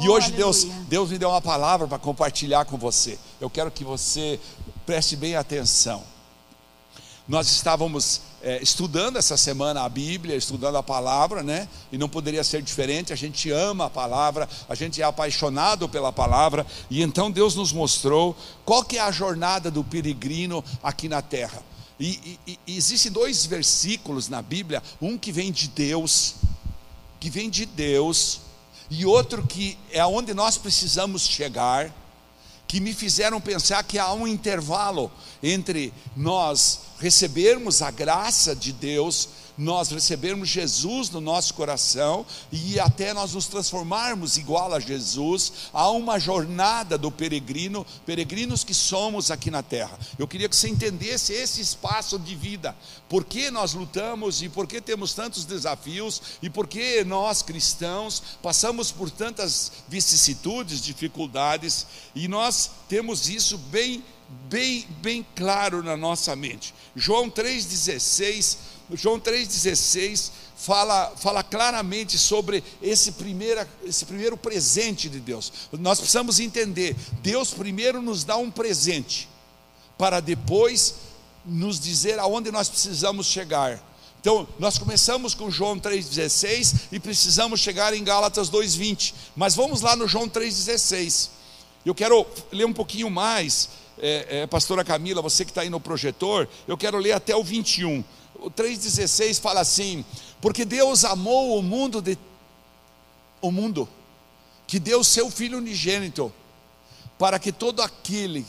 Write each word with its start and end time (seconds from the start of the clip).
E 0.00 0.08
Oh, 0.08 0.12
hoje 0.12 0.32
Deus, 0.32 0.64
aleluia. 0.64 0.86
Deus 0.88 1.10
me 1.10 1.18
deu 1.18 1.28
uma 1.30 1.40
palavra 1.40 1.86
para 1.86 1.98
compartilhar 1.98 2.64
com 2.64 2.76
você. 2.76 3.18
Eu 3.40 3.48
quero 3.50 3.70
que 3.70 3.84
você 3.84 4.38
preste 4.86 5.16
bem 5.16 5.36
atenção. 5.36 6.02
Nós 7.28 7.48
estávamos 7.48 8.20
eh, 8.42 8.58
estudando 8.60 9.16
essa 9.16 9.36
semana 9.36 9.82
a 9.84 9.88
Bíblia, 9.88 10.34
estudando 10.34 10.76
a 10.76 10.82
palavra, 10.82 11.42
né? 11.42 11.68
E 11.92 11.96
não 11.96 12.08
poderia 12.08 12.42
ser 12.42 12.60
diferente. 12.62 13.12
A 13.12 13.16
gente 13.16 13.48
ama 13.50 13.86
a 13.86 13.90
palavra, 13.90 14.48
a 14.68 14.74
gente 14.74 15.00
é 15.00 15.04
apaixonado 15.04 15.88
pela 15.88 16.12
palavra. 16.12 16.66
E 16.90 17.00
então 17.00 17.30
Deus 17.30 17.54
nos 17.54 17.72
mostrou 17.72 18.36
qual 18.64 18.82
que 18.84 18.98
é 18.98 19.00
a 19.00 19.12
jornada 19.12 19.70
do 19.70 19.84
peregrino 19.84 20.64
aqui 20.82 21.08
na 21.08 21.22
terra. 21.22 21.62
E, 22.00 22.38
e- 22.46 22.58
e 22.66 22.76
existem 22.76 23.12
dois 23.12 23.46
versículos 23.46 24.28
na 24.28 24.42
Bíblia, 24.42 24.82
um 25.00 25.16
que 25.16 25.30
vem 25.30 25.52
de 25.52 25.68
Deus, 25.68 26.34
que 27.20 27.30
vem 27.30 27.48
de 27.48 27.64
Deus, 27.64 28.40
e 28.94 29.06
outro 29.06 29.42
que 29.46 29.78
é 29.90 30.00
aonde 30.00 30.34
nós 30.34 30.58
precisamos 30.58 31.22
chegar 31.26 31.90
que 32.68 32.78
me 32.78 32.92
fizeram 32.92 33.40
pensar 33.40 33.82
que 33.84 33.98
há 33.98 34.12
um 34.12 34.28
intervalo 34.28 35.10
entre 35.42 35.90
nós 36.14 36.80
recebermos 36.98 37.80
a 37.80 37.90
graça 37.90 38.54
de 38.54 38.70
Deus, 38.70 39.30
nós 39.56 39.90
recebermos 39.90 40.48
Jesus 40.48 41.10
no 41.10 41.20
nosso 41.20 41.54
coração 41.54 42.24
e 42.50 42.80
até 42.80 43.12
nós 43.12 43.34
nos 43.34 43.46
transformarmos 43.46 44.36
igual 44.36 44.72
a 44.74 44.80
Jesus, 44.80 45.52
há 45.72 45.90
uma 45.90 46.18
jornada 46.18 46.96
do 46.96 47.10
peregrino, 47.10 47.86
peregrinos 48.06 48.64
que 48.64 48.74
somos 48.74 49.30
aqui 49.30 49.50
na 49.50 49.62
terra. 49.62 49.98
Eu 50.18 50.26
queria 50.26 50.48
que 50.48 50.56
você 50.56 50.68
entendesse 50.68 51.32
esse 51.32 51.60
espaço 51.60 52.18
de 52.18 52.34
vida, 52.34 52.76
por 53.08 53.24
que 53.24 53.50
nós 53.50 53.74
lutamos 53.74 54.42
e 54.42 54.48
por 54.48 54.66
que 54.66 54.80
temos 54.80 55.14
tantos 55.14 55.44
desafios 55.44 56.22
e 56.42 56.48
por 56.48 56.66
que 56.66 57.04
nós 57.04 57.42
cristãos 57.42 58.22
passamos 58.42 58.90
por 58.90 59.10
tantas 59.10 59.72
vicissitudes, 59.88 60.82
dificuldades 60.82 61.86
e 62.14 62.28
nós 62.28 62.70
temos 62.88 63.28
isso 63.28 63.58
bem 63.58 64.02
bem 64.48 64.86
bem 65.02 65.26
claro 65.34 65.82
na 65.82 65.96
nossa 65.96 66.34
mente. 66.34 66.74
João 66.96 67.28
3:16, 67.28 68.56
João 68.94 69.18
3:16 69.18 70.30
fala 70.56 71.12
fala 71.16 71.42
claramente 71.42 72.18
sobre 72.18 72.62
esse 72.80 73.12
primeira 73.12 73.68
esse 73.84 74.04
primeiro 74.04 74.36
presente 74.36 75.08
de 75.08 75.20
Deus. 75.20 75.52
Nós 75.72 75.98
precisamos 75.98 76.40
entender, 76.40 76.96
Deus 77.22 77.52
primeiro 77.52 78.00
nos 78.00 78.24
dá 78.24 78.36
um 78.36 78.50
presente 78.50 79.28
para 79.98 80.20
depois 80.20 80.94
nos 81.44 81.78
dizer 81.80 82.18
aonde 82.18 82.50
nós 82.50 82.68
precisamos 82.68 83.26
chegar. 83.26 83.82
Então, 84.20 84.46
nós 84.56 84.78
começamos 84.78 85.34
com 85.34 85.50
João 85.50 85.80
3,16 85.80 86.92
e 86.92 87.00
precisamos 87.00 87.58
chegar 87.58 87.92
em 87.92 88.04
Gálatas 88.04 88.48
2,20. 88.48 89.12
Mas 89.34 89.56
vamos 89.56 89.80
lá 89.80 89.96
no 89.96 90.06
João 90.06 90.28
3,16. 90.28 91.30
Eu 91.84 91.92
quero 91.92 92.24
ler 92.52 92.64
um 92.64 92.72
pouquinho 92.72 93.10
mais, 93.10 93.68
é, 93.98 94.42
é, 94.42 94.46
pastora 94.46 94.84
Camila, 94.84 95.20
você 95.20 95.44
que 95.44 95.50
está 95.50 95.62
aí 95.62 95.68
no 95.68 95.80
projetor, 95.80 96.48
eu 96.68 96.78
quero 96.78 96.98
ler 96.98 97.10
até 97.12 97.34
o 97.34 97.42
21. 97.42 98.04
O 98.42 98.50
3,16 98.50 99.40
fala 99.40 99.60
assim: 99.60 100.04
Porque 100.40 100.64
Deus 100.64 101.04
amou 101.04 101.58
o 101.58 101.62
mundo, 101.62 102.02
de, 102.02 102.18
o 103.40 103.50
mundo, 103.50 103.88
que 104.66 104.80
deu 104.80 105.04
seu 105.04 105.30
Filho 105.30 105.58
unigênito, 105.58 106.32
para 107.18 107.38
que 107.38 107.52
todo 107.52 107.80
aquele 107.82 108.44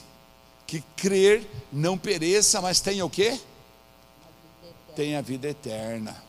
que 0.66 0.84
crer 0.96 1.48
não 1.72 1.98
pereça, 1.98 2.60
mas 2.60 2.82
tenha 2.82 3.06
o 3.06 3.10
quê? 3.10 3.40
Tenha 4.96 5.22
vida 5.22 5.48
eterna. 5.48 6.24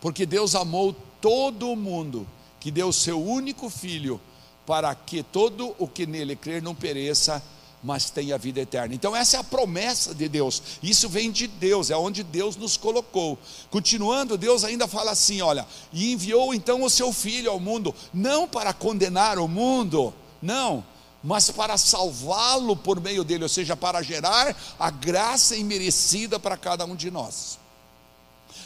Porque 0.00 0.26
Deus 0.26 0.54
amou 0.54 0.94
todo 1.20 1.70
o 1.70 1.76
mundo, 1.76 2.26
que 2.60 2.70
deu 2.70 2.92
seu 2.92 3.22
único 3.22 3.70
filho, 3.70 4.20
para 4.66 4.94
que 4.94 5.22
todo 5.22 5.74
o 5.78 5.88
que 5.88 6.06
nele 6.06 6.36
crer 6.36 6.60
não 6.60 6.74
pereça, 6.74 7.42
mas 7.82 8.10
tenha 8.10 8.36
vida 8.36 8.60
eterna. 8.60 8.94
Então, 8.94 9.14
essa 9.14 9.36
é 9.36 9.40
a 9.40 9.44
promessa 9.44 10.14
de 10.14 10.28
Deus. 10.28 10.62
Isso 10.82 11.08
vem 11.08 11.30
de 11.30 11.46
Deus, 11.46 11.90
é 11.90 11.96
onde 11.96 12.22
Deus 12.22 12.56
nos 12.56 12.76
colocou. 12.76 13.38
Continuando, 13.70 14.36
Deus 14.36 14.64
ainda 14.64 14.88
fala 14.88 15.12
assim: 15.12 15.40
olha, 15.40 15.66
e 15.92 16.12
enviou 16.12 16.52
então 16.52 16.82
o 16.82 16.90
seu 16.90 17.12
filho 17.12 17.50
ao 17.50 17.60
mundo, 17.60 17.94
não 18.12 18.48
para 18.48 18.72
condenar 18.72 19.38
o 19.38 19.46
mundo, 19.46 20.12
não, 20.42 20.84
mas 21.22 21.50
para 21.50 21.76
salvá-lo 21.76 22.76
por 22.76 23.00
meio 23.00 23.24
dele, 23.24 23.44
ou 23.44 23.48
seja, 23.48 23.76
para 23.76 24.02
gerar 24.02 24.56
a 24.78 24.90
graça 24.90 25.56
imerecida 25.56 26.38
para 26.38 26.56
cada 26.56 26.84
um 26.84 26.96
de 26.96 27.10
nós. 27.10 27.58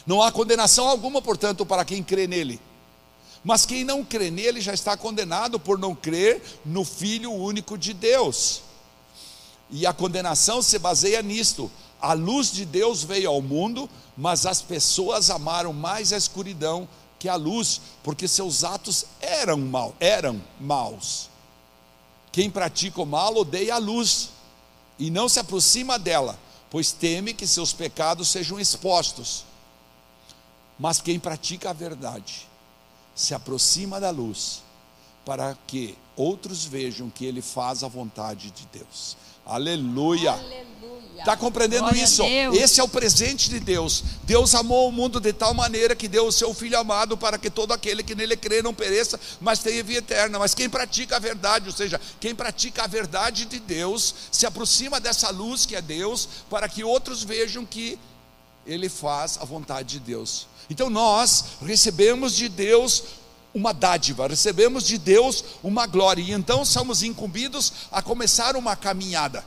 Não 0.05 0.21
há 0.21 0.31
condenação 0.31 0.87
alguma, 0.87 1.21
portanto, 1.21 1.65
para 1.65 1.85
quem 1.85 2.03
crê 2.03 2.27
nele. 2.27 2.59
Mas 3.43 3.65
quem 3.65 3.83
não 3.83 4.03
crê 4.03 4.31
nele 4.31 4.61
já 4.61 4.73
está 4.73 4.95
condenado 4.95 5.59
por 5.59 5.77
não 5.77 5.93
crer 5.93 6.41
no 6.65 6.85
Filho 6.85 7.31
único 7.31 7.77
de 7.77 7.93
Deus. 7.93 8.61
E 9.69 9.85
a 9.85 9.93
condenação 9.93 10.61
se 10.61 10.77
baseia 10.77 11.21
nisto: 11.21 11.71
a 12.01 12.13
luz 12.13 12.51
de 12.51 12.65
Deus 12.65 13.03
veio 13.03 13.29
ao 13.29 13.41
mundo, 13.41 13.89
mas 14.17 14.45
as 14.45 14.61
pessoas 14.61 15.29
amaram 15.29 15.73
mais 15.73 16.13
a 16.13 16.17
escuridão 16.17 16.87
que 17.17 17.29
a 17.29 17.35
luz, 17.35 17.79
porque 18.03 18.27
seus 18.27 18.65
atos 18.65 19.05
eram 19.21 19.57
mal, 19.57 19.95
eram 19.99 20.41
maus. 20.59 21.29
Quem 22.33 22.49
pratica 22.49 23.01
o 23.01 23.05
mal 23.05 23.35
odeia 23.37 23.75
a 23.75 23.77
luz 23.77 24.31
e 24.99 25.09
não 25.09 25.29
se 25.29 25.39
aproxima 25.39 25.97
dela, 25.97 26.37
pois 26.69 26.91
teme 26.91 27.33
que 27.33 27.47
seus 27.47 27.71
pecados 27.71 28.27
sejam 28.27 28.59
expostos. 28.59 29.45
Mas 30.77 30.99
quem 30.99 31.19
pratica 31.19 31.69
a 31.69 31.73
verdade 31.73 32.47
se 33.15 33.33
aproxima 33.33 33.99
da 33.99 34.09
luz, 34.09 34.63
para 35.23 35.57
que 35.67 35.97
outros 36.15 36.65
vejam 36.65 37.09
que 37.09 37.25
ele 37.25 37.41
faz 37.41 37.83
a 37.83 37.87
vontade 37.87 38.51
de 38.51 38.65
Deus. 38.65 39.15
Aleluia! 39.45 40.39
Está 41.23 41.37
compreendendo 41.37 41.83
Glória 41.83 42.03
isso? 42.03 42.21
Esse 42.53 42.81
é 42.81 42.83
o 42.83 42.87
presente 42.87 43.49
de 43.49 43.59
Deus. 43.59 44.03
Deus 44.23 44.53
amou 44.53 44.89
o 44.89 44.91
mundo 44.91 45.21
de 45.21 45.31
tal 45.31 45.53
maneira 45.53 45.95
que 45.95 46.09
deu 46.09 46.27
o 46.27 46.31
seu 46.33 46.53
Filho 46.53 46.77
amado 46.77 47.17
para 47.17 47.37
que 47.37 47.49
todo 47.49 47.71
aquele 47.71 48.03
que 48.03 48.13
nele 48.13 48.35
crê 48.35 48.61
não 48.61 48.73
pereça, 48.73 49.17
mas 49.39 49.59
tenha 49.59 49.81
vida 49.81 49.99
eterna. 49.99 50.37
Mas 50.37 50.53
quem 50.53 50.69
pratica 50.69 51.15
a 51.15 51.19
verdade, 51.19 51.67
ou 51.67 51.73
seja, 51.73 51.99
quem 52.19 52.35
pratica 52.35 52.83
a 52.83 52.87
verdade 52.87 53.45
de 53.45 53.59
Deus, 53.59 54.13
se 54.31 54.45
aproxima 54.45 54.99
dessa 54.99 55.29
luz 55.29 55.65
que 55.65 55.77
é 55.77 55.81
Deus, 55.81 56.27
para 56.49 56.67
que 56.67 56.83
outros 56.83 57.23
vejam 57.23 57.65
que 57.65 57.97
ele 58.65 58.89
faz 58.89 59.37
a 59.39 59.45
vontade 59.45 59.99
de 59.99 59.99
Deus. 60.01 60.47
Então 60.69 60.89
nós 60.89 61.45
recebemos 61.61 62.35
de 62.35 62.49
Deus 62.49 63.03
uma 63.53 63.73
dádiva, 63.73 64.27
recebemos 64.27 64.85
de 64.85 64.97
Deus 64.97 65.43
uma 65.63 65.85
glória, 65.85 66.21
e 66.21 66.31
então 66.31 66.65
somos 66.65 67.03
incumbidos 67.03 67.73
a 67.91 68.01
começar 68.01 68.55
uma 68.55 68.75
caminhada. 68.75 69.43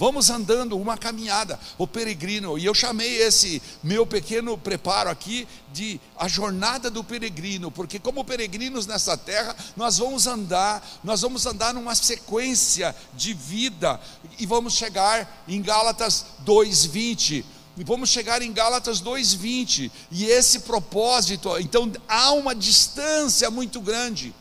Vamos 0.00 0.30
andando 0.30 0.78
uma 0.78 0.96
caminhada, 0.96 1.60
o 1.76 1.86
peregrino, 1.86 2.58
e 2.58 2.64
eu 2.64 2.72
chamei 2.72 3.20
esse 3.20 3.60
meu 3.82 4.06
pequeno 4.06 4.56
preparo 4.56 5.10
aqui 5.10 5.46
de 5.74 6.00
a 6.16 6.26
jornada 6.26 6.90
do 6.90 7.04
peregrino, 7.04 7.70
porque 7.70 7.98
como 7.98 8.24
peregrinos 8.24 8.86
nessa 8.86 9.14
terra, 9.14 9.54
nós 9.76 9.98
vamos 9.98 10.26
andar, 10.26 10.82
nós 11.04 11.20
vamos 11.20 11.44
andar 11.44 11.74
numa 11.74 11.94
sequência 11.94 12.96
de 13.12 13.34
vida 13.34 14.00
e 14.38 14.46
vamos 14.46 14.72
chegar 14.72 15.44
em 15.46 15.60
Gálatas 15.60 16.24
2:20. 16.46 17.44
E 17.80 17.84
vamos 17.84 18.10
chegar 18.10 18.42
em 18.42 18.52
Gálatas 18.52 19.00
2:20. 19.00 19.90
E 20.10 20.26
esse 20.26 20.60
propósito, 20.60 21.58
então 21.58 21.90
há 22.06 22.30
uma 22.32 22.54
distância 22.54 23.50
muito 23.50 23.80
grande 23.80 24.34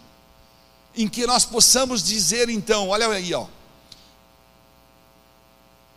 em 0.93 1.07
que 1.07 1.25
nós 1.25 1.45
possamos 1.45 2.03
dizer 2.03 2.49
então, 2.49 2.89
olha 2.89 3.07
aí, 3.07 3.33
ó. 3.33 3.47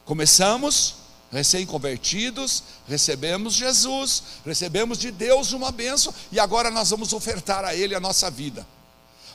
Começamos 0.05 0.95
recém-convertidos, 1.33 2.63
recebemos 2.87 3.55
Jesus, 3.55 4.23
recebemos 4.47 4.99
de 4.99 5.11
Deus 5.11 5.53
uma 5.53 5.73
bênção 5.73 6.15
e 6.31 6.39
agora 6.39 6.71
nós 6.71 6.91
vamos 6.91 7.13
ofertar 7.13 7.65
a 7.65 7.75
Ele 7.75 7.97
a 7.97 8.01
nossa 8.01 8.31
vida. 8.31 8.65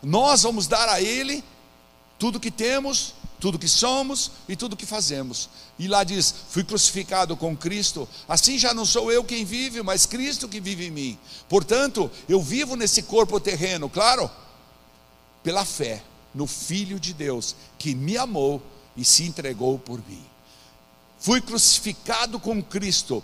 Nós 0.02 0.44
vamos 0.44 0.66
dar 0.66 0.88
a 0.88 1.02
Ele 1.02 1.44
tudo 2.18 2.40
que 2.40 2.52
temos, 2.52 3.16
tudo 3.40 3.60
que 3.60 3.68
somos 3.68 4.32
e 4.48 4.56
tudo 4.56 4.76
que 4.76 4.86
fazemos. 4.86 5.50
E 5.78 5.88
lá 5.88 6.04
diz: 6.04 6.34
Fui 6.50 6.64
crucificado 6.64 7.36
com 7.36 7.56
Cristo, 7.56 8.08
assim 8.28 8.58
já 8.58 8.74
não 8.74 8.86
sou 8.86 9.12
eu 9.12 9.24
quem 9.24 9.46
vive, 9.46 9.82
mas 9.84 10.06
Cristo 10.06 10.48
que 10.48 10.60
vive 10.60 10.88
em 10.88 10.92
mim. 10.92 11.20
Portanto, 11.48 12.10
eu 12.28 12.42
vivo 12.42 12.76
nesse 12.76 13.04
corpo 13.04 13.40
terreno, 13.40 13.90
claro, 13.90 14.30
pela 15.44 15.66
fé 15.66 16.04
no 16.34 16.48
Filho 16.48 17.00
de 17.00 17.14
Deus, 17.14 17.56
que 17.78 17.96
me 17.96 18.18
amou 18.18 18.62
e 18.96 19.06
se 19.06 19.24
entregou 19.24 19.78
por 19.78 20.00
mim. 20.08 20.24
Fui 21.20 21.42
crucificado 21.42 22.40
com 22.40 22.62
Cristo. 22.62 23.24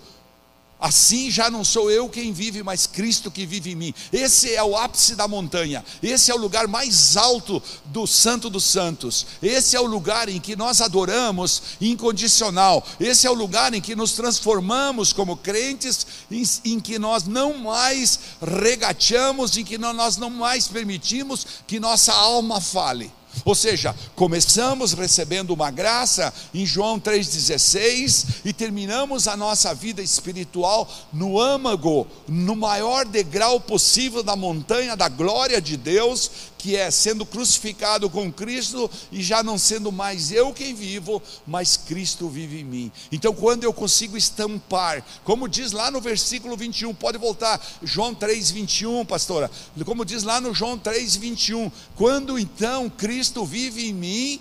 Assim 0.84 1.32
já 1.32 1.50
não 1.50 1.64
sou 1.64 1.90
eu 1.90 2.10
quem 2.10 2.34
vive, 2.34 2.62
mas 2.62 2.86
Cristo 2.86 3.32
que 3.32 3.46
vive 3.46 3.72
em 3.72 3.76
mim. 3.76 3.94
Esse 4.12 4.54
é 4.54 4.62
o 4.62 4.76
ápice 4.76 5.16
da 5.16 5.30
montanha. 5.30 5.82
Esse 6.04 6.30
é 6.30 6.36
o 6.36 6.38
lugar 6.38 6.68
mais 6.68 7.16
alto 7.16 7.64
do 7.86 8.06
Santo 8.06 8.50
dos 8.50 8.66
Santos. 8.66 9.26
Esse 9.42 9.78
é 9.78 9.80
o 9.80 9.86
lugar 9.86 10.28
em 10.28 10.42
que 10.42 10.58
nós 10.58 10.82
adoramos 10.82 11.64
incondicional. 11.80 12.86
Esse 13.00 13.26
é 13.26 13.32
o 13.32 13.34
lugar 13.34 13.74
em 13.74 13.80
que 13.80 13.96
nos 13.96 14.12
transformamos 14.12 15.14
como 15.14 15.38
crentes, 15.38 16.06
em, 16.30 16.44
em 16.66 16.80
que 16.82 17.00
nós 17.00 17.24
não 17.24 17.58
mais 17.60 18.20
regateamos, 18.42 19.56
em 19.56 19.64
que 19.64 19.78
nós 19.78 20.18
não 20.18 20.30
mais 20.30 20.68
permitimos 20.68 21.48
que 21.66 21.80
nossa 21.80 22.12
alma 22.12 22.60
fale. 22.60 23.10
Ou 23.46 23.56
seja, 23.56 23.96
começamos 24.16 24.94
recebendo 24.94 25.52
uma 25.52 25.72
graça 25.72 26.34
em 26.54 26.66
João 26.66 27.00
3,16 27.00 28.26
e 28.46 28.54
terminamos 28.54 29.28
a 29.28 29.36
nossa 29.36 29.74
vida 29.74 30.02
espiritual 30.02 30.90
no 31.12 31.40
âmago, 31.40 32.08
no 32.28 32.56
maior 32.56 33.06
degrau 33.06 33.60
possível 33.60 34.24
da 34.24 34.36
montanha 34.36 34.96
da 34.96 35.10
glória 35.10 35.62
de 35.62 35.76
Deus, 35.76 36.32
que 36.64 36.78
é 36.78 36.90
sendo 36.90 37.26
crucificado 37.26 38.10
com 38.10 38.32
Cristo 38.32 38.90
e 39.12 39.22
já 39.22 39.44
não 39.44 39.58
sendo 39.58 39.92
mais 39.92 40.32
eu 40.32 40.54
quem 40.54 40.74
vivo, 40.74 41.22
mas 41.46 41.76
Cristo 41.76 42.30
vive 42.30 42.62
em 42.62 42.64
mim. 42.64 42.92
Então, 43.12 43.34
quando 43.34 43.66
eu 43.66 43.74
consigo 43.74 44.16
estampar, 44.16 45.06
como 45.26 45.50
diz 45.50 45.74
lá 45.74 45.92
no 45.92 46.00
versículo 46.00 46.56
21, 46.56 46.94
pode 46.96 47.18
voltar, 47.18 47.62
João 47.84 48.16
3, 48.16 48.52
21, 48.52 49.06
pastora, 49.06 49.52
como 49.84 50.06
diz 50.06 50.24
lá 50.24 50.40
no 50.40 50.54
João 50.54 50.80
3, 50.80 51.18
21, 51.18 51.70
quando 51.98 52.40
então 52.40 52.90
Cristo 52.90 53.44
vive 53.44 53.90
em 53.90 53.94
mim, 53.94 54.40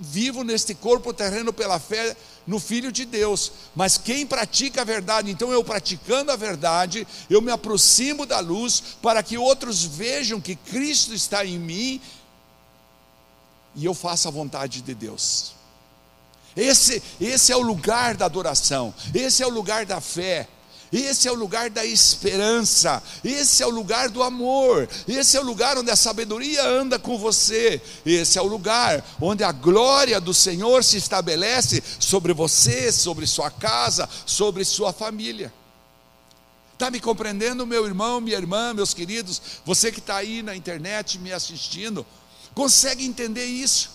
vivo 0.00 0.44
neste 0.44 0.74
corpo 0.74 1.12
terreno 1.12 1.52
pela 1.52 1.78
fé 1.78 2.16
no 2.46 2.60
Filho 2.60 2.92
de 2.92 3.04
Deus. 3.04 3.52
Mas 3.74 3.98
quem 3.98 4.26
pratica 4.26 4.82
a 4.82 4.84
verdade, 4.84 5.30
então 5.30 5.50
eu 5.52 5.62
praticando 5.64 6.30
a 6.30 6.36
verdade, 6.36 7.06
eu 7.28 7.40
me 7.40 7.50
aproximo 7.50 8.26
da 8.26 8.40
luz 8.40 8.82
para 9.02 9.22
que 9.22 9.38
outros 9.38 9.84
vejam 9.84 10.40
que 10.40 10.56
Cristo 10.56 11.14
está 11.14 11.44
em 11.44 11.58
mim 11.58 12.00
e 13.74 13.84
eu 13.84 13.94
faça 13.94 14.28
a 14.28 14.32
vontade 14.32 14.82
de 14.82 14.94
Deus. 14.94 15.52
Esse, 16.56 17.02
esse 17.20 17.50
é 17.50 17.56
o 17.56 17.60
lugar 17.60 18.16
da 18.16 18.26
adoração, 18.26 18.94
esse 19.12 19.42
é 19.42 19.46
o 19.46 19.50
lugar 19.50 19.84
da 19.84 20.00
fé. 20.00 20.48
Esse 20.94 21.26
é 21.26 21.32
o 21.32 21.34
lugar 21.34 21.70
da 21.70 21.84
esperança, 21.84 23.02
esse 23.24 23.64
é 23.64 23.66
o 23.66 23.70
lugar 23.70 24.08
do 24.08 24.22
amor, 24.22 24.88
esse 25.08 25.36
é 25.36 25.40
o 25.40 25.44
lugar 25.44 25.76
onde 25.76 25.90
a 25.90 25.96
sabedoria 25.96 26.64
anda 26.64 27.00
com 27.00 27.18
você, 27.18 27.82
esse 28.06 28.38
é 28.38 28.42
o 28.42 28.46
lugar 28.46 29.04
onde 29.20 29.42
a 29.42 29.50
glória 29.50 30.20
do 30.20 30.32
Senhor 30.32 30.84
se 30.84 30.96
estabelece 30.96 31.82
sobre 31.98 32.32
você, 32.32 32.92
sobre 32.92 33.26
sua 33.26 33.50
casa, 33.50 34.08
sobre 34.24 34.64
sua 34.64 34.92
família. 34.92 35.52
Está 36.74 36.92
me 36.92 37.00
compreendendo, 37.00 37.66
meu 37.66 37.84
irmão, 37.86 38.20
minha 38.20 38.36
irmã, 38.36 38.72
meus 38.72 38.94
queridos? 38.94 39.42
Você 39.64 39.90
que 39.90 39.98
está 39.98 40.18
aí 40.18 40.44
na 40.44 40.54
internet 40.54 41.18
me 41.18 41.32
assistindo, 41.32 42.06
consegue 42.54 43.04
entender 43.04 43.46
isso? 43.46 43.90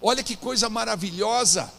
Olha 0.00 0.22
que 0.22 0.34
coisa 0.34 0.70
maravilhosa! 0.70 1.70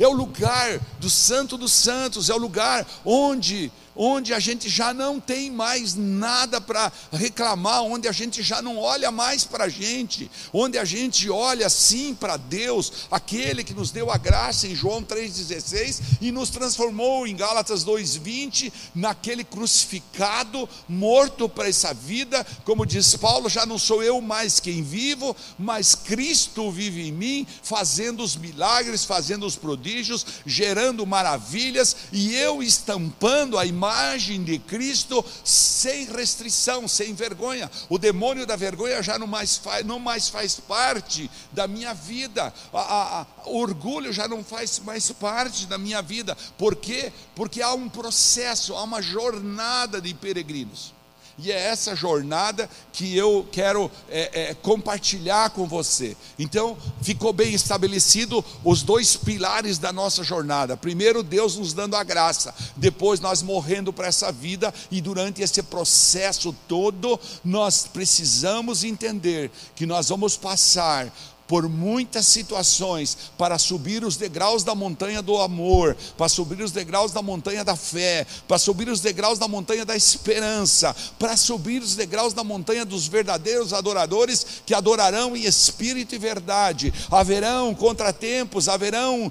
É 0.00 0.08
o 0.08 0.12
lugar 0.12 0.80
do 0.98 1.10
Santo 1.10 1.58
dos 1.58 1.72
Santos, 1.72 2.30
é 2.30 2.34
o 2.34 2.38
lugar 2.38 2.86
onde 3.04 3.70
onde 4.02 4.32
a 4.32 4.40
gente 4.40 4.66
já 4.66 4.94
não 4.94 5.20
tem 5.20 5.50
mais 5.50 5.94
nada 5.94 6.58
para 6.58 6.90
reclamar, 7.12 7.82
onde 7.82 8.08
a 8.08 8.12
gente 8.12 8.42
já 8.42 8.62
não 8.62 8.78
olha 8.78 9.10
mais 9.10 9.44
para 9.44 9.64
a 9.64 9.68
gente, 9.68 10.30
onde 10.54 10.78
a 10.78 10.86
gente 10.86 11.28
olha 11.28 11.68
sim 11.68 12.14
para 12.14 12.38
Deus, 12.38 12.90
aquele 13.10 13.62
que 13.62 13.74
nos 13.74 13.90
deu 13.90 14.10
a 14.10 14.16
graça 14.16 14.66
em 14.66 14.74
João 14.74 15.02
3,16 15.02 16.00
e 16.18 16.32
nos 16.32 16.48
transformou 16.48 17.26
em 17.26 17.36
Gálatas 17.36 17.84
2,20, 17.84 18.72
naquele 18.94 19.44
crucificado, 19.44 20.66
morto 20.88 21.46
para 21.46 21.68
essa 21.68 21.92
vida, 21.92 22.46
como 22.64 22.86
diz 22.86 23.14
Paulo, 23.16 23.50
já 23.50 23.66
não 23.66 23.78
sou 23.78 24.02
eu 24.02 24.18
mais 24.22 24.58
quem 24.58 24.82
vivo, 24.82 25.36
mas 25.58 25.94
Cristo 25.94 26.70
vive 26.70 27.06
em 27.06 27.12
mim, 27.12 27.46
fazendo 27.62 28.22
os 28.22 28.34
milagres, 28.34 29.04
fazendo 29.04 29.44
os 29.44 29.56
prodígios, 29.56 30.24
gerando 30.46 31.04
maravilhas, 31.04 31.94
e 32.10 32.34
eu 32.34 32.62
estampando 32.62 33.58
a 33.58 33.66
imagem 33.66 33.89
imagem 33.90 34.44
de 34.44 34.58
Cristo 34.58 35.24
sem 35.44 36.06
restrição, 36.06 36.86
sem 36.86 37.12
vergonha. 37.12 37.68
O 37.88 37.98
demônio 37.98 38.46
da 38.46 38.54
vergonha 38.54 39.02
já 39.02 39.18
não 39.18 39.26
mais 39.26 39.56
faz, 39.56 39.84
não 39.84 39.98
mais 39.98 40.28
faz 40.28 40.60
parte 40.60 41.28
da 41.52 41.66
minha 41.66 41.92
vida. 41.92 42.54
A, 42.72 43.20
a, 43.20 43.26
o 43.46 43.58
orgulho 43.58 44.12
já 44.12 44.28
não 44.28 44.44
faz 44.44 44.78
mais 44.78 45.10
parte 45.10 45.66
da 45.66 45.76
minha 45.76 46.00
vida. 46.00 46.36
Por 46.56 46.76
quê? 46.76 47.12
Porque 47.34 47.60
há 47.60 47.72
um 47.74 47.88
processo, 47.88 48.76
há 48.76 48.84
uma 48.84 49.02
jornada 49.02 50.00
de 50.00 50.14
peregrinos. 50.14 50.94
E 51.42 51.50
é 51.50 51.58
essa 51.58 51.96
jornada 51.96 52.68
que 52.92 53.16
eu 53.16 53.48
quero 53.50 53.90
é, 54.10 54.50
é, 54.50 54.54
compartilhar 54.54 55.50
com 55.50 55.66
você. 55.66 56.16
Então, 56.38 56.76
ficou 57.00 57.32
bem 57.32 57.54
estabelecido 57.54 58.44
os 58.62 58.82
dois 58.82 59.16
pilares 59.16 59.78
da 59.78 59.92
nossa 59.92 60.22
jornada. 60.22 60.76
Primeiro, 60.76 61.22
Deus 61.22 61.56
nos 61.56 61.72
dando 61.72 61.96
a 61.96 62.04
graça. 62.04 62.54
Depois, 62.76 63.20
nós 63.20 63.42
morrendo 63.42 63.92
para 63.92 64.08
essa 64.08 64.30
vida. 64.30 64.72
E 64.90 65.00
durante 65.00 65.40
esse 65.40 65.62
processo 65.62 66.54
todo, 66.68 67.18
nós 67.42 67.88
precisamos 67.90 68.84
entender 68.84 69.50
que 69.74 69.86
nós 69.86 70.10
vamos 70.10 70.36
passar 70.36 71.10
por 71.50 71.68
muitas 71.68 72.28
situações 72.28 73.18
para 73.36 73.58
subir 73.58 74.04
os 74.04 74.16
degraus 74.16 74.62
da 74.62 74.72
montanha 74.72 75.20
do 75.20 75.36
amor, 75.36 75.96
para 76.16 76.28
subir 76.28 76.62
os 76.62 76.70
degraus 76.70 77.10
da 77.10 77.22
montanha 77.22 77.64
da 77.64 77.74
fé, 77.74 78.24
para 78.46 78.56
subir 78.56 78.88
os 78.88 79.00
degraus 79.00 79.36
da 79.36 79.48
montanha 79.48 79.84
da 79.84 79.96
esperança, 79.96 80.94
para 81.18 81.36
subir 81.36 81.82
os 81.82 81.96
degraus 81.96 82.32
da 82.32 82.44
montanha 82.44 82.84
dos 82.84 83.08
verdadeiros 83.08 83.72
adoradores 83.72 84.46
que 84.64 84.72
adorarão 84.72 85.36
em 85.36 85.42
espírito 85.42 86.14
e 86.14 86.18
verdade. 86.18 86.94
Haverão 87.10 87.74
contratempos, 87.74 88.68
haverão 88.68 89.28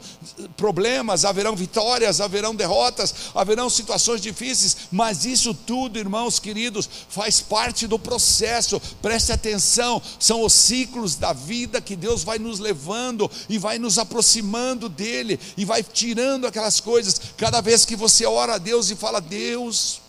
problemas, 0.58 1.24
haverão 1.24 1.56
vitórias, 1.56 2.20
haverão 2.20 2.54
derrotas, 2.54 3.16
haverão 3.34 3.70
situações 3.70 4.20
difíceis, 4.20 4.76
mas 4.92 5.24
isso 5.24 5.54
tudo, 5.54 5.98
irmãos 5.98 6.38
queridos, 6.38 6.90
faz 7.08 7.40
parte 7.40 7.88
do 7.88 7.98
processo. 7.98 8.78
Preste 9.02 9.32
atenção, 9.32 10.02
são 10.20 10.44
os 10.44 10.52
ciclos 10.52 11.16
da 11.16 11.32
vida 11.32 11.80
que 11.80 11.96
Deus 11.96 12.09
Deus 12.10 12.24
vai 12.24 12.40
nos 12.40 12.58
levando 12.58 13.30
e 13.48 13.60
vai 13.60 13.78
nos 13.78 14.00
aproximando 14.00 14.90
dEle 14.90 15.40
e 15.56 15.64
vai 15.64 15.84
tirando 15.84 16.48
aquelas 16.48 16.80
coisas. 16.80 17.22
Cada 17.38 17.62
vez 17.62 17.86
que 17.86 17.96
você 17.96 18.26
ora 18.26 18.56
a 18.56 18.58
Deus 18.58 18.90
e 18.90 18.96
fala: 18.96 19.22
Deus, 19.22 20.02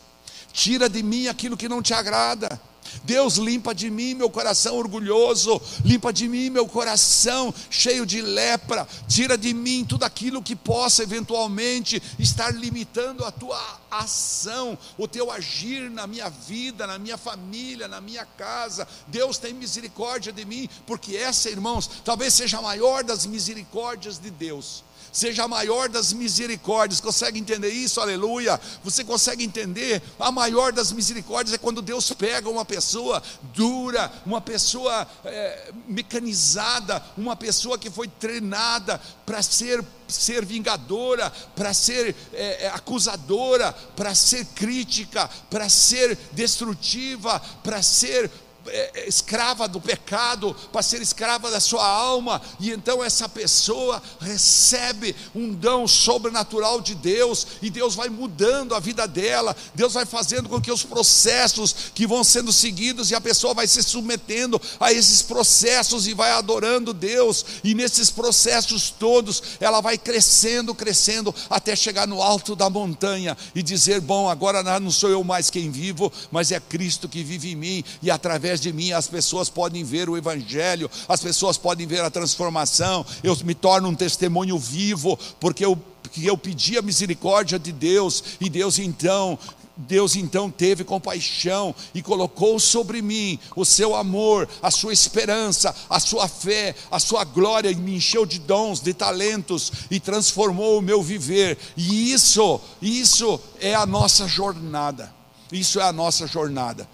tira 0.50 0.88
de 0.88 1.02
mim 1.02 1.26
aquilo 1.26 1.58
que 1.58 1.68
não 1.68 1.82
te 1.82 1.92
agrada. 1.92 2.58
Deus 3.04 3.36
limpa 3.36 3.74
de 3.74 3.90
mim 3.90 4.14
meu 4.14 4.30
coração 4.30 4.76
orgulhoso, 4.76 5.60
limpa 5.84 6.12
de 6.12 6.28
mim 6.28 6.50
meu 6.50 6.66
coração 6.66 7.52
cheio 7.68 8.04
de 8.04 8.20
lepra, 8.20 8.86
tira 9.08 9.36
de 9.36 9.52
mim 9.54 9.84
tudo 9.84 10.04
aquilo 10.04 10.42
que 10.42 10.56
possa 10.56 11.02
eventualmente 11.02 12.02
estar 12.18 12.54
limitando 12.54 13.24
a 13.24 13.30
tua 13.30 13.80
ação, 13.90 14.78
o 14.96 15.08
teu 15.08 15.30
agir 15.30 15.90
na 15.90 16.06
minha 16.06 16.28
vida, 16.28 16.86
na 16.86 16.98
minha 16.98 17.18
família, 17.18 17.88
na 17.88 18.00
minha 18.00 18.24
casa. 18.24 18.86
Deus 19.08 19.38
tem 19.38 19.52
misericórdia 19.52 20.32
de 20.32 20.44
mim, 20.44 20.68
porque 20.86 21.16
essa, 21.16 21.50
irmãos, 21.50 21.90
talvez 22.04 22.34
seja 22.34 22.58
a 22.58 22.62
maior 22.62 23.02
das 23.02 23.26
misericórdias 23.26 24.18
de 24.18 24.30
Deus 24.30 24.84
seja 25.12 25.44
a 25.44 25.48
maior 25.48 25.88
das 25.88 26.12
misericórdias. 26.12 27.00
Consegue 27.00 27.38
entender 27.38 27.70
isso? 27.70 28.00
Aleluia. 28.00 28.60
Você 28.84 29.04
consegue 29.04 29.44
entender? 29.44 30.02
A 30.18 30.30
maior 30.30 30.72
das 30.72 30.92
misericórdias 30.92 31.54
é 31.54 31.58
quando 31.58 31.82
Deus 31.82 32.12
pega 32.12 32.48
uma 32.48 32.64
pessoa 32.64 33.22
dura, 33.54 34.12
uma 34.24 34.40
pessoa 34.40 35.06
é, 35.24 35.72
mecanizada, 35.88 37.02
uma 37.16 37.36
pessoa 37.36 37.78
que 37.78 37.90
foi 37.90 38.08
treinada 38.08 39.00
para 39.24 39.42
ser 39.42 39.84
ser 40.10 40.44
vingadora, 40.44 41.30
para 41.54 41.72
ser 41.72 42.14
é, 42.32 42.68
acusadora, 42.74 43.72
para 43.94 44.14
ser 44.14 44.44
crítica, 44.46 45.30
para 45.48 45.68
ser 45.68 46.18
destrutiva, 46.32 47.40
para 47.62 47.80
ser 47.80 48.30
é, 48.66 48.90
é, 48.94 49.08
escrava 49.08 49.66
do 49.66 49.80
pecado, 49.80 50.54
para 50.70 50.82
ser 50.82 51.00
escrava 51.00 51.50
da 51.50 51.60
sua 51.60 51.86
alma, 51.86 52.42
e 52.58 52.70
então 52.70 53.02
essa 53.02 53.28
pessoa 53.28 54.02
recebe 54.20 55.16
um 55.34 55.54
dom 55.54 55.88
sobrenatural 55.88 56.80
de 56.80 56.94
Deus, 56.94 57.46
e 57.62 57.70
Deus 57.70 57.94
vai 57.94 58.08
mudando 58.08 58.74
a 58.74 58.80
vida 58.80 59.08
dela, 59.08 59.56
Deus 59.74 59.94
vai 59.94 60.04
fazendo 60.04 60.48
com 60.48 60.60
que 60.60 60.70
os 60.70 60.82
processos 60.82 61.74
que 61.94 62.06
vão 62.06 62.22
sendo 62.22 62.52
seguidos, 62.52 63.10
e 63.10 63.14
a 63.14 63.20
pessoa 63.20 63.54
vai 63.54 63.66
se 63.66 63.82
submetendo 63.82 64.60
a 64.78 64.92
esses 64.92 65.22
processos 65.22 66.06
e 66.06 66.12
vai 66.12 66.32
adorando 66.32 66.92
Deus, 66.92 67.44
e 67.64 67.74
nesses 67.74 68.10
processos 68.10 68.90
todos 68.90 69.42
ela 69.58 69.80
vai 69.80 69.96
crescendo, 69.96 70.74
crescendo, 70.74 71.34
até 71.48 71.74
chegar 71.74 72.06
no 72.06 72.22
alto 72.22 72.54
da 72.54 72.68
montanha 72.68 73.36
e 73.54 73.62
dizer: 73.62 74.00
Bom, 74.00 74.28
agora 74.28 74.62
não 74.78 74.90
sou 74.90 75.08
eu 75.08 75.24
mais 75.24 75.48
quem 75.50 75.70
vivo, 75.70 76.12
mas 76.30 76.52
é 76.52 76.60
Cristo 76.60 77.08
que 77.08 77.22
vive 77.22 77.52
em 77.52 77.56
mim, 77.56 77.84
e 78.02 78.10
através 78.10 78.49
através 78.50 78.60
de 78.60 78.72
mim 78.72 78.92
as 78.92 79.06
pessoas 79.06 79.48
podem 79.48 79.84
ver 79.84 80.08
o 80.08 80.16
Evangelho, 80.16 80.90
as 81.08 81.20
pessoas 81.20 81.56
podem 81.56 81.86
ver 81.86 82.00
a 82.00 82.10
transformação, 82.10 83.06
eu 83.22 83.36
me 83.44 83.54
torno 83.54 83.88
um 83.88 83.94
testemunho 83.94 84.58
vivo, 84.58 85.18
porque 85.38 85.64
eu 85.64 85.78
que 86.12 86.26
eu 86.26 86.36
pedi 86.36 86.76
a 86.76 86.82
misericórdia 86.82 87.56
de 87.58 87.70
Deus, 87.70 88.24
e 88.40 88.48
Deus 88.48 88.80
então 88.80 89.38
Deus 89.76 90.16
então 90.16 90.50
teve 90.50 90.82
compaixão 90.82 91.74
e 91.94 92.02
colocou 92.02 92.58
sobre 92.58 93.00
mim 93.00 93.38
o 93.54 93.64
seu 93.64 93.94
amor, 93.94 94.48
a 94.60 94.70
sua 94.70 94.92
esperança, 94.92 95.74
a 95.88 96.00
sua 96.00 96.26
fé, 96.26 96.74
a 96.90 96.98
sua 96.98 97.24
glória, 97.24 97.70
e 97.70 97.76
me 97.76 97.94
encheu 97.94 98.26
de 98.26 98.40
dons, 98.40 98.80
de 98.80 98.92
talentos 98.92 99.72
e 99.90 100.00
transformou 100.00 100.78
o 100.78 100.82
meu 100.82 101.02
viver. 101.02 101.56
E 101.76 102.12
isso, 102.12 102.60
isso 102.82 103.40
é 103.60 103.74
a 103.74 103.86
nossa 103.86 104.26
jornada. 104.26 105.14
Isso 105.52 105.80
é 105.80 105.84
a 105.84 105.92
nossa 105.92 106.26
jornada. 106.26 106.88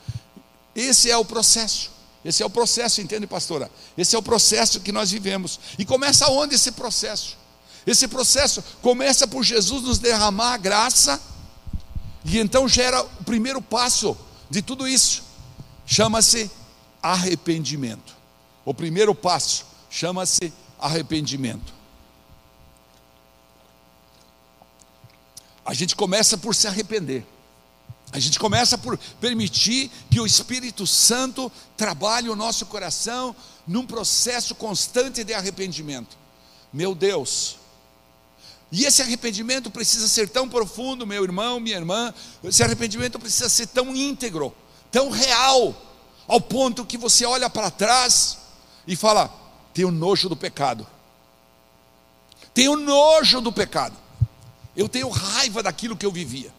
Esse 0.76 1.10
é 1.10 1.16
o 1.16 1.24
processo. 1.24 1.90
Esse 2.22 2.42
é 2.42 2.46
o 2.46 2.50
processo, 2.50 3.00
entende, 3.00 3.26
pastora? 3.26 3.70
Esse 3.96 4.14
é 4.14 4.18
o 4.18 4.22
processo 4.22 4.80
que 4.80 4.92
nós 4.92 5.10
vivemos. 5.10 5.58
E 5.78 5.86
começa 5.86 6.28
onde 6.28 6.54
esse 6.54 6.72
processo? 6.72 7.36
Esse 7.86 8.06
processo 8.06 8.62
começa 8.82 9.26
por 9.26 9.42
Jesus 9.42 9.82
nos 9.82 9.98
derramar 9.98 10.54
a 10.54 10.56
graça 10.56 11.20
e 12.24 12.38
então 12.38 12.68
gera 12.68 13.02
o 13.02 13.24
primeiro 13.24 13.62
passo 13.62 14.16
de 14.50 14.60
tudo 14.60 14.86
isso. 14.86 15.22
Chama-se 15.86 16.50
arrependimento. 17.00 18.14
O 18.64 18.74
primeiro 18.74 19.14
passo 19.14 19.64
chama-se 19.88 20.52
arrependimento. 20.78 21.72
A 25.64 25.72
gente 25.72 25.94
começa 25.94 26.36
por 26.36 26.54
se 26.54 26.66
arrepender. 26.66 27.24
A 28.12 28.18
gente 28.18 28.38
começa 28.38 28.78
por 28.78 28.98
permitir 29.20 29.90
que 30.10 30.20
o 30.20 30.26
Espírito 30.26 30.86
Santo 30.86 31.50
trabalhe 31.76 32.28
o 32.28 32.36
nosso 32.36 32.66
coração 32.66 33.34
num 33.66 33.86
processo 33.86 34.54
constante 34.54 35.24
de 35.24 35.34
arrependimento. 35.34 36.16
Meu 36.72 36.94
Deus, 36.94 37.56
e 38.70 38.84
esse 38.84 39.00
arrependimento 39.00 39.70
precisa 39.70 40.08
ser 40.08 40.28
tão 40.28 40.48
profundo, 40.48 41.06
meu 41.06 41.22
irmão, 41.22 41.60
minha 41.60 41.76
irmã. 41.76 42.12
Esse 42.42 42.62
arrependimento 42.62 43.18
precisa 43.18 43.48
ser 43.48 43.68
tão 43.68 43.94
íntegro, 43.94 44.54
tão 44.90 45.10
real, 45.10 45.74
ao 46.26 46.40
ponto 46.40 46.84
que 46.84 46.98
você 46.98 47.24
olha 47.24 47.48
para 47.48 47.70
trás 47.70 48.38
e 48.86 48.96
fala: 48.96 49.32
tenho 49.72 49.90
nojo 49.90 50.28
do 50.28 50.36
pecado. 50.36 50.86
Tenho 52.52 52.76
nojo 52.76 53.40
do 53.40 53.52
pecado. 53.52 53.96
Eu 54.76 54.88
tenho 54.88 55.08
raiva 55.08 55.62
daquilo 55.62 55.96
que 55.96 56.04
eu 56.04 56.12
vivia. 56.12 56.52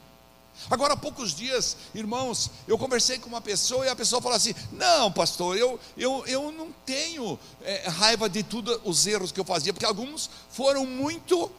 Agora, 0.70 0.94
há 0.94 0.98
poucos 0.98 1.34
dias, 1.34 1.78
irmãos, 1.96 2.52
eu 2.68 2.78
conversei 2.78 3.18
com 3.20 3.30
uma 3.30 3.40
pessoa 3.40 3.86
e 3.86 3.90
a 3.90 3.96
pessoa 3.96 4.22
falou 4.22 4.36
assim: 4.36 4.54
Não, 4.72 5.12
pastor, 5.12 5.58
eu, 5.58 5.80
eu, 5.98 6.26
eu 6.26 6.52
não 6.52 6.72
tenho 6.86 7.40
é, 7.62 7.88
raiva 7.88 8.30
de 8.30 8.44
todos 8.44 8.80
os 8.84 9.08
erros 9.08 9.32
que 9.32 9.40
eu 9.40 9.46
fazia, 9.46 9.74
porque 9.74 9.86
alguns 9.86 10.30
foram 10.50 10.86
muito 10.86 11.50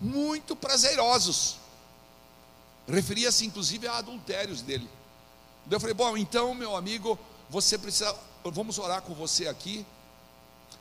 muito 0.00 0.54
prazerosos. 0.54 1.56
Referia-se 2.88 3.46
inclusive 3.46 3.86
a 3.86 3.98
adultérios 3.98 4.60
dele. 4.60 4.88
Eu 5.70 5.80
falei: 5.80 5.94
Bom, 5.94 6.16
então, 6.16 6.54
meu 6.54 6.76
amigo, 6.76 7.18
você 7.48 7.78
precisa. 7.78 8.14
Vamos 8.44 8.78
orar 8.78 9.02
com 9.02 9.14
você 9.14 9.48
aqui. 9.48 9.84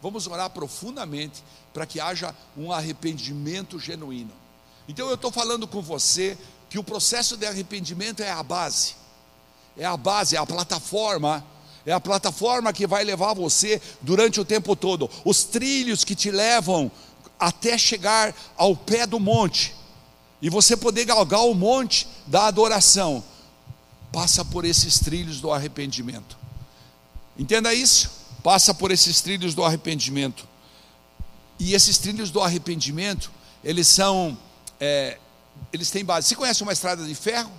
Vamos 0.01 0.27
orar 0.27 0.49
profundamente 0.49 1.43
para 1.73 1.85
que 1.85 1.99
haja 1.99 2.35
um 2.55 2.71
arrependimento 2.71 3.79
genuíno. 3.79 4.31
Então, 4.87 5.07
eu 5.07 5.15
estou 5.15 5.31
falando 5.31 5.67
com 5.67 5.81
você 5.81 6.37
que 6.75 6.79
o 6.79 6.83
processo 6.83 7.37
de 7.37 7.45
arrependimento 7.45 8.21
é 8.21 8.29
a 8.29 8.43
base, 8.43 8.95
é 9.77 9.85
a 9.85 9.95
base, 9.95 10.35
é 10.35 10.39
a 10.39 10.45
plataforma 10.45 11.41
é 11.85 11.93
a 11.93 12.01
plataforma 12.01 12.73
que 12.73 12.85
vai 12.85 13.01
levar 13.05 13.33
você 13.33 13.81
durante 14.01 14.41
o 14.41 14.45
tempo 14.45 14.75
todo, 14.75 15.09
os 15.23 15.45
trilhos 15.45 16.03
que 16.03 16.13
te 16.15 16.29
levam 16.31 16.91
até 17.39 17.77
chegar 17.77 18.35
ao 18.57 18.75
pé 18.75 19.07
do 19.07 19.21
monte, 19.21 19.73
e 20.41 20.49
você 20.49 20.75
poder 20.75 21.05
galgar 21.05 21.45
o 21.45 21.53
monte 21.53 22.09
da 22.27 22.47
adoração, 22.47 23.23
passa 24.11 24.43
por 24.43 24.65
esses 24.65 24.99
trilhos 24.99 25.39
do 25.39 25.53
arrependimento. 25.53 26.37
Entenda 27.39 27.73
isso? 27.73 28.11
Passa 28.43 28.73
por 28.73 28.91
esses 28.91 29.21
trilhos 29.21 29.53
do 29.53 29.63
arrependimento. 29.63 30.45
E 31.57 31.73
esses 31.73 31.97
trilhos 31.97 32.31
do 32.31 32.41
arrependimento, 32.41 33.31
eles 33.63 33.87
são, 33.87 34.37
é, 34.77 35.19
eles 35.71 35.91
têm 35.91 36.05
base. 36.05 36.27
Você 36.27 36.35
conhece 36.35 36.63
uma 36.63 36.73
estrada 36.73 37.03
de 37.05 37.15
ferro? 37.15 37.51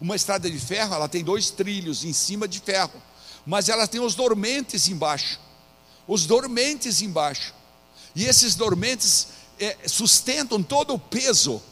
Uma 0.00 0.16
estrada 0.16 0.50
de 0.50 0.58
ferro, 0.58 0.94
ela 0.94 1.08
tem 1.08 1.24
dois 1.24 1.50
trilhos 1.50 2.04
em 2.04 2.12
cima 2.12 2.46
de 2.46 2.60
ferro, 2.60 3.00
mas 3.46 3.68
ela 3.68 3.86
tem 3.86 4.00
os 4.00 4.14
dormentes 4.14 4.88
embaixo. 4.88 5.40
Os 6.06 6.26
dormentes 6.26 7.00
embaixo. 7.00 7.54
E 8.14 8.24
esses 8.24 8.54
dormentes 8.54 9.28
é, 9.58 9.76
sustentam 9.86 10.62
todo 10.62 10.94
o 10.94 10.98
peso, 10.98 11.62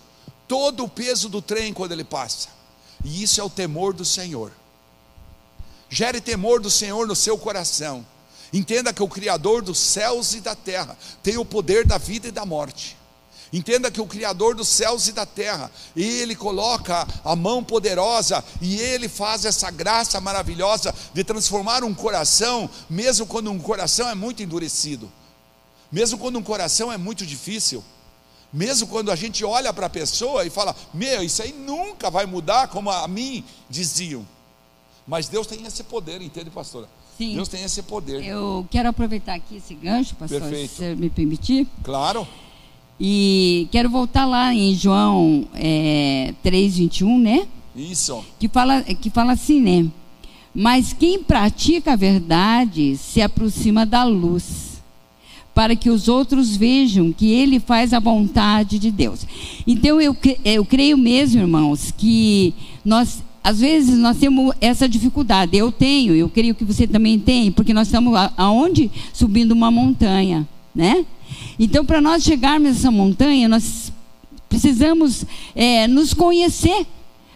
todo 0.48 0.84
o 0.84 0.88
peso 0.88 1.28
do 1.28 1.42
trem 1.42 1.72
quando 1.72 1.92
ele 1.92 2.04
passa. 2.04 2.48
E 3.04 3.22
isso 3.22 3.40
é 3.40 3.44
o 3.44 3.50
temor 3.50 3.92
do 3.92 4.04
Senhor. 4.04 4.50
Gere 5.90 6.20
temor 6.20 6.60
do 6.60 6.70
Senhor 6.70 7.06
no 7.06 7.14
seu 7.14 7.36
coração. 7.36 8.04
Entenda 8.52 8.92
que 8.92 9.02
o 9.02 9.08
Criador 9.08 9.62
dos 9.62 9.78
céus 9.78 10.34
e 10.34 10.40
da 10.40 10.54
terra 10.54 10.96
tem 11.22 11.36
o 11.36 11.44
poder 11.44 11.86
da 11.86 11.98
vida 11.98 12.28
e 12.28 12.30
da 12.30 12.46
morte. 12.46 12.96
Entenda 13.54 13.88
que 13.88 14.00
o 14.00 14.06
Criador 14.06 14.56
dos 14.56 14.66
céus 14.66 15.06
e 15.06 15.12
da 15.12 15.24
terra, 15.24 15.70
Ele 15.94 16.34
coloca 16.34 17.06
a 17.24 17.36
mão 17.36 17.62
poderosa 17.62 18.44
e 18.60 18.80
Ele 18.80 19.08
faz 19.08 19.44
essa 19.44 19.70
graça 19.70 20.20
maravilhosa 20.20 20.92
de 21.14 21.22
transformar 21.22 21.84
um 21.84 21.94
coração, 21.94 22.68
mesmo 22.90 23.26
quando 23.26 23.52
um 23.52 23.60
coração 23.60 24.08
é 24.08 24.14
muito 24.16 24.42
endurecido. 24.42 25.08
Mesmo 25.92 26.18
quando 26.18 26.36
um 26.36 26.42
coração 26.42 26.90
é 26.90 26.98
muito 26.98 27.24
difícil, 27.24 27.84
mesmo 28.52 28.88
quando 28.88 29.12
a 29.12 29.14
gente 29.14 29.44
olha 29.44 29.72
para 29.72 29.86
a 29.86 29.90
pessoa 29.90 30.44
e 30.44 30.50
fala: 30.50 30.74
Meu, 30.92 31.22
isso 31.22 31.40
aí 31.40 31.52
nunca 31.52 32.10
vai 32.10 32.26
mudar, 32.26 32.66
como 32.66 32.90
a 32.90 33.06
mim 33.06 33.44
diziam. 33.70 34.26
Mas 35.06 35.28
Deus 35.28 35.46
tem 35.46 35.64
esse 35.64 35.84
poder, 35.84 36.20
entende, 36.20 36.50
pastora? 36.50 36.88
Sim. 37.16 37.36
Deus 37.36 37.46
tem 37.46 37.62
esse 37.62 37.84
poder. 37.84 38.24
Eu 38.24 38.66
quero 38.68 38.88
aproveitar 38.88 39.34
aqui 39.34 39.58
esse 39.58 39.76
gancho, 39.76 40.16
pastor, 40.16 40.40
Perfeito. 40.40 40.70
se 40.70 40.76
você 40.78 40.94
me 40.96 41.08
permitir. 41.08 41.68
Claro. 41.84 42.26
E 42.98 43.68
quero 43.72 43.90
voltar 43.90 44.24
lá 44.24 44.54
em 44.54 44.74
João 44.74 45.46
é, 45.54 46.32
3,21, 46.44 47.20
né? 47.20 47.46
Isso. 47.74 48.24
Que 48.38 48.48
fala, 48.48 48.82
que 48.82 49.10
fala 49.10 49.32
assim, 49.32 49.60
né? 49.60 49.90
Mas 50.54 50.92
quem 50.92 51.22
pratica 51.22 51.94
a 51.94 51.96
verdade 51.96 52.96
se 52.96 53.20
aproxima 53.20 53.84
da 53.84 54.04
luz 54.04 54.82
para 55.52 55.76
que 55.76 55.90
os 55.90 56.08
outros 56.08 56.56
vejam 56.56 57.12
que 57.12 57.30
ele 57.32 57.60
faz 57.60 57.92
a 57.92 58.00
vontade 58.00 58.78
de 58.78 58.90
Deus. 58.90 59.26
Então 59.66 60.00
eu, 60.00 60.16
eu 60.44 60.64
creio 60.64 60.98
mesmo, 60.98 61.40
irmãos, 61.40 61.92
que 61.96 62.54
nós 62.84 63.22
às 63.42 63.60
vezes 63.60 63.98
nós 63.98 64.16
temos 64.16 64.54
essa 64.58 64.88
dificuldade. 64.88 65.54
Eu 65.54 65.70
tenho, 65.70 66.14
eu 66.14 66.30
creio 66.30 66.54
que 66.54 66.64
você 66.64 66.86
também 66.86 67.18
tem, 67.18 67.52
porque 67.52 67.74
nós 67.74 67.88
estamos 67.88 68.14
aonde 68.38 68.90
subindo 69.12 69.52
uma 69.52 69.70
montanha, 69.70 70.48
né? 70.74 71.06
Então 71.58 71.84
para 71.84 72.00
nós 72.00 72.22
chegarmos 72.22 72.68
nessa 72.68 72.90
montanha, 72.90 73.48
nós 73.48 73.92
precisamos 74.48 75.24
é, 75.54 75.86
nos 75.86 76.12
conhecer 76.14 76.86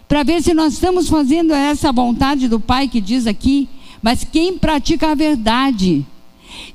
para 0.08 0.22
ver 0.22 0.42
se 0.42 0.54
nós 0.54 0.74
estamos 0.74 1.08
fazendo 1.08 1.52
essa 1.52 1.92
vontade 1.92 2.48
do 2.48 2.58
Pai 2.58 2.88
que 2.88 3.00
diz 3.00 3.26
aqui. 3.26 3.68
Mas 4.00 4.24
quem 4.24 4.56
pratica 4.56 5.10
a 5.10 5.14
verdade 5.14 6.06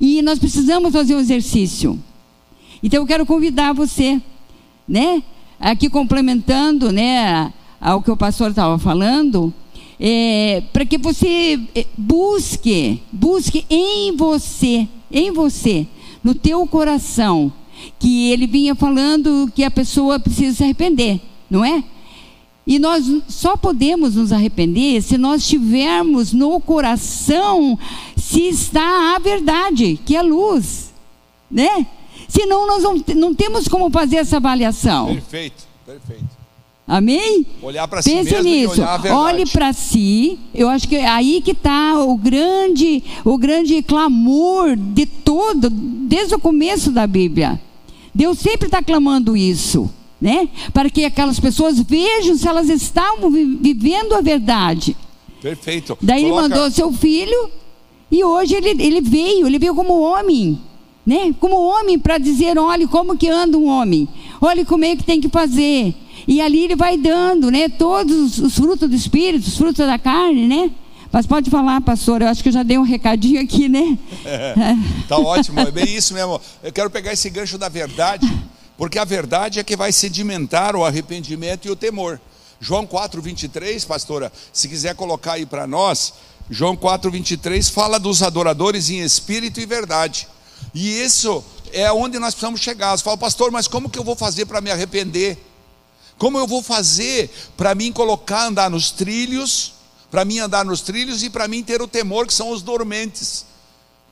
e 0.00 0.22
nós 0.22 0.38
precisamos 0.38 0.92
fazer 0.92 1.14
um 1.16 1.20
exercício. 1.20 1.98
Então 2.82 3.02
eu 3.02 3.06
quero 3.06 3.26
convidar 3.26 3.72
você, 3.72 4.20
né? 4.86 5.22
Aqui 5.58 5.88
complementando, 5.88 6.92
né, 6.92 7.52
ao 7.80 8.02
que 8.02 8.10
o 8.10 8.16
pastor 8.16 8.50
estava 8.50 8.78
falando, 8.78 9.52
é, 9.98 10.62
para 10.72 10.84
que 10.84 10.98
você 10.98 11.60
é, 11.74 11.86
busque, 11.96 13.00
busque 13.10 13.64
em 13.70 14.14
você, 14.14 14.86
em 15.10 15.30
você, 15.30 15.86
no 16.24 16.34
teu 16.34 16.66
coração, 16.66 17.52
que 17.98 18.30
ele 18.30 18.46
vinha 18.46 18.74
falando 18.74 19.52
que 19.54 19.62
a 19.62 19.70
pessoa 19.70 20.18
precisa 20.18 20.56
se 20.56 20.64
arrepender, 20.64 21.20
não 21.50 21.62
é? 21.62 21.84
E 22.66 22.78
nós 22.78 23.04
só 23.28 23.56
podemos 23.56 24.16
nos 24.16 24.32
arrepender 24.32 25.02
se 25.02 25.18
nós 25.18 25.46
tivermos 25.46 26.32
no 26.32 26.58
coração 26.60 27.78
se 28.16 28.48
está 28.48 29.14
a 29.14 29.18
verdade, 29.18 30.00
que 30.04 30.16
é 30.16 30.22
luz, 30.22 30.92
né? 31.50 31.86
Senão 32.26 32.66
nós 32.66 32.82
não, 32.82 32.94
não 33.16 33.34
temos 33.34 33.68
como 33.68 33.90
fazer 33.90 34.16
essa 34.16 34.38
avaliação. 34.38 35.08
Perfeito, 35.08 35.64
perfeito. 35.84 36.33
Amém? 36.86 37.46
Olhar 37.62 37.88
para 37.88 38.02
si 38.02 38.10
Pense 38.10 38.30
mesmo 38.30 38.42
nisso. 38.42 38.82
Olhe 39.12 39.46
para 39.46 39.72
si. 39.72 40.38
Eu 40.54 40.68
acho 40.68 40.86
que 40.86 40.96
é 40.96 41.06
aí 41.06 41.40
que 41.40 41.52
está 41.52 41.98
o 41.98 42.16
grande, 42.16 43.02
o 43.24 43.38
grande 43.38 43.82
clamor 43.82 44.76
de 44.76 45.06
todo, 45.06 45.70
desde 45.70 46.34
o 46.34 46.38
começo 46.38 46.90
da 46.90 47.06
Bíblia. 47.06 47.60
Deus 48.14 48.38
sempre 48.38 48.66
está 48.66 48.82
clamando 48.82 49.36
isso 49.36 49.90
né? 50.24 50.48
Para 50.72 50.88
que 50.88 51.04
aquelas 51.04 51.38
pessoas 51.38 51.78
vejam 51.80 52.34
se 52.34 52.48
elas 52.48 52.70
estavam 52.70 53.30
vivendo 53.30 54.14
a 54.14 54.22
verdade. 54.22 54.96
Perfeito. 55.42 55.98
Daí 56.00 56.22
Coloca... 56.22 56.40
ele 56.40 56.48
mandou 56.48 56.70
seu 56.70 56.90
filho 56.90 57.50
e 58.10 58.24
hoje 58.24 58.54
ele, 58.54 58.70
ele 58.82 59.02
veio, 59.02 59.46
ele 59.46 59.58
veio 59.58 59.74
como 59.74 60.00
homem, 60.00 60.58
né? 61.06 61.34
Como 61.38 61.56
homem 61.56 61.98
para 61.98 62.18
dizer, 62.18 62.58
olhe 62.58 62.86
como 62.86 63.16
que 63.16 63.28
anda 63.28 63.58
um 63.58 63.66
homem. 63.66 64.08
Olha 64.40 64.64
como 64.64 64.84
é 64.84 64.96
que 64.96 65.04
tem 65.04 65.20
que 65.20 65.28
fazer. 65.28 65.94
E 66.26 66.40
ali 66.40 66.64
ele 66.64 66.76
vai 66.76 66.96
dando, 66.96 67.50
né? 67.50 67.68
Todos 67.68 68.38
os 68.38 68.54
frutos 68.54 68.88
do 68.88 68.94
Espírito, 68.94 69.46
os 69.46 69.56
frutos 69.56 69.86
da 69.86 69.98
carne, 69.98 70.46
né? 70.46 70.70
Mas 71.12 71.26
pode 71.26 71.48
falar, 71.48 71.80
pastor, 71.80 72.22
eu 72.22 72.28
acho 72.28 72.42
que 72.42 72.48
eu 72.48 72.52
já 72.52 72.62
dei 72.62 72.76
um 72.76 72.82
recadinho 72.82 73.40
aqui, 73.40 73.68
né? 73.68 73.96
Tá 75.06 75.18
ótimo, 75.18 75.60
é 75.60 75.70
bem 75.70 75.94
isso 75.94 76.14
mesmo. 76.14 76.40
Eu 76.62 76.72
quero 76.72 76.90
pegar 76.90 77.12
esse 77.12 77.28
gancho 77.30 77.56
da 77.58 77.68
verdade, 77.68 78.26
porque 78.76 78.98
a 78.98 79.04
verdade 79.04 79.60
é 79.60 79.62
que 79.62 79.76
vai 79.76 79.92
sedimentar 79.92 80.74
o 80.74 80.84
arrependimento 80.84 81.66
e 81.66 81.70
o 81.70 81.76
temor. 81.76 82.20
João 82.58 82.86
4, 82.86 83.20
23, 83.20 83.84
pastora, 83.84 84.32
se 84.52 84.68
quiser 84.68 84.94
colocar 84.94 85.34
aí 85.34 85.44
para 85.44 85.66
nós, 85.66 86.14
João 86.50 86.74
4, 86.74 87.10
23 87.10 87.68
fala 87.68 88.00
dos 88.00 88.22
adoradores 88.22 88.90
em 88.90 89.00
espírito 89.00 89.60
e 89.60 89.66
verdade. 89.66 90.26
E 90.74 91.00
isso 91.00 91.44
é 91.72 91.90
onde 91.92 92.18
nós 92.18 92.34
precisamos 92.34 92.60
chegar. 92.60 92.96
Você 92.96 93.04
fala, 93.04 93.16
pastor, 93.16 93.50
mas 93.50 93.68
como 93.68 93.88
que 93.88 93.98
eu 93.98 94.04
vou 94.04 94.16
fazer 94.16 94.46
para 94.46 94.60
me 94.60 94.70
arrepender? 94.70 95.38
Como 96.18 96.38
eu 96.38 96.46
vou 96.46 96.62
fazer 96.62 97.30
para 97.56 97.74
mim 97.74 97.92
colocar, 97.92 98.46
andar 98.46 98.68
nos 98.68 98.90
trilhos, 98.90 99.72
para 100.10 100.24
mim 100.24 100.38
andar 100.38 100.64
nos 100.64 100.80
trilhos 100.80 101.22
e 101.22 101.30
para 101.30 101.48
mim 101.48 101.62
ter 101.62 101.80
o 101.80 101.88
temor 101.88 102.26
que 102.26 102.34
são 102.34 102.50
os 102.50 102.62
dormentes? 102.62 103.46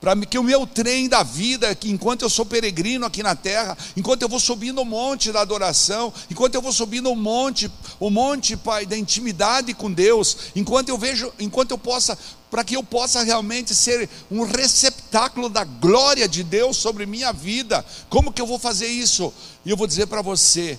para 0.03 0.17
que 0.17 0.37
o 0.37 0.43
meu 0.43 0.67
trem 0.67 1.07
da 1.07 1.23
vida, 1.23 1.73
que 1.73 1.89
enquanto 1.89 2.23
eu 2.23 2.29
sou 2.29 2.45
peregrino 2.45 3.05
aqui 3.05 3.23
na 3.23 3.37
terra, 3.37 3.77
enquanto 3.95 4.21
eu 4.21 4.27
vou 4.27 4.37
subindo 4.37 4.81
o 4.81 4.85
monte 4.85 5.31
da 5.31 5.39
adoração, 5.39 6.13
enquanto 6.29 6.55
eu 6.55 6.61
vou 6.61 6.73
subindo 6.73 7.09
o 7.09 7.15
monte, 7.15 7.71
o 8.01 8.09
monte, 8.09 8.57
Pai, 8.57 8.85
da 8.85 8.97
intimidade 8.97 9.73
com 9.73 9.89
Deus, 9.89 10.37
enquanto 10.57 10.89
eu 10.89 10.97
vejo, 10.97 11.31
enquanto 11.39 11.71
eu 11.71 11.77
possa, 11.77 12.19
para 12.53 12.63
que 12.63 12.75
eu 12.75 12.83
possa 12.83 13.23
realmente 13.23 13.73
ser 13.73 14.07
um 14.29 14.43
receptáculo 14.43 15.49
da 15.49 15.63
glória 15.63 16.27
de 16.27 16.43
Deus 16.43 16.77
sobre 16.77 17.03
minha 17.03 17.33
vida. 17.33 17.83
Como 18.11 18.31
que 18.31 18.39
eu 18.39 18.45
vou 18.45 18.59
fazer 18.59 18.85
isso? 18.85 19.33
E 19.65 19.71
eu 19.71 19.75
vou 19.75 19.87
dizer 19.87 20.05
para 20.05 20.21
você, 20.21 20.77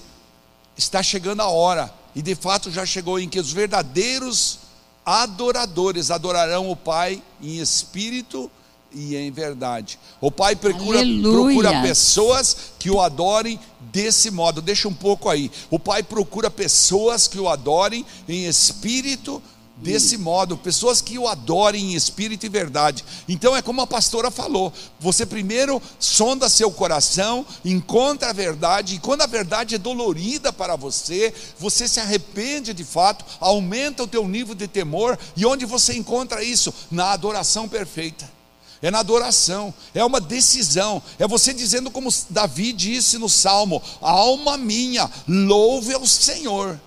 está 0.78 1.02
chegando 1.02 1.40
a 1.40 1.48
hora, 1.48 1.92
e 2.14 2.22
de 2.22 2.36
fato 2.36 2.70
já 2.70 2.86
chegou 2.86 3.18
em 3.18 3.28
que 3.28 3.40
os 3.40 3.50
verdadeiros 3.50 4.60
adoradores 5.04 6.12
adorarão 6.12 6.70
o 6.70 6.76
Pai 6.76 7.20
em 7.42 7.58
espírito 7.58 8.48
e 8.60 8.64
e 8.94 9.16
em 9.16 9.30
verdade. 9.30 9.98
O 10.20 10.30
Pai 10.30 10.54
procura, 10.54 11.00
procura 11.22 11.82
pessoas 11.82 12.56
que 12.78 12.88
o 12.88 13.00
adorem 13.00 13.58
desse 13.92 14.30
modo. 14.30 14.62
Deixa 14.62 14.88
um 14.88 14.94
pouco 14.94 15.28
aí. 15.28 15.50
O 15.70 15.78
Pai 15.78 16.02
procura 16.02 16.50
pessoas 16.50 17.26
que 17.26 17.38
o 17.38 17.48
adorem 17.48 18.06
em 18.28 18.46
espírito 18.46 19.42
desse 19.76 20.16
modo, 20.16 20.56
pessoas 20.56 21.00
que 21.00 21.18
o 21.18 21.28
adorem 21.28 21.92
em 21.92 21.94
espírito 21.94 22.46
e 22.46 22.48
verdade. 22.48 23.04
Então 23.28 23.56
é 23.56 23.62
como 23.62 23.80
a 23.80 23.86
pastora 23.86 24.30
falou: 24.30 24.72
você 25.00 25.26
primeiro 25.26 25.80
sonda 25.98 26.48
seu 26.48 26.70
coração, 26.70 27.44
encontra 27.64 28.30
a 28.30 28.32
verdade, 28.32 28.94
e 28.94 28.98
quando 28.98 29.22
a 29.22 29.26
verdade 29.26 29.74
é 29.74 29.78
dolorida 29.78 30.52
para 30.52 30.76
você, 30.76 31.32
você 31.58 31.88
se 31.88 32.00
arrepende 32.00 32.72
de 32.72 32.84
fato, 32.84 33.24
aumenta 33.40 34.02
o 34.02 34.08
teu 34.08 34.26
nível 34.26 34.54
de 34.54 34.68
temor, 34.68 35.18
e 35.36 35.44
onde 35.44 35.64
você 35.64 35.94
encontra 35.94 36.42
isso? 36.42 36.72
Na 36.90 37.12
adoração 37.12 37.68
perfeita 37.68 38.34
é 38.82 38.90
na 38.90 38.98
adoração, 38.98 39.72
é 39.94 40.04
uma 40.04 40.20
decisão, 40.20 41.02
é 41.18 41.26
você 41.26 41.54
dizendo 41.54 41.90
como 41.90 42.12
Davi 42.28 42.70
disse 42.70 43.16
no 43.16 43.30
Salmo: 43.30 43.82
alma 44.00 44.58
minha, 44.58 45.10
louve 45.26 45.94
ao 45.94 46.06
Senhor. 46.06 46.78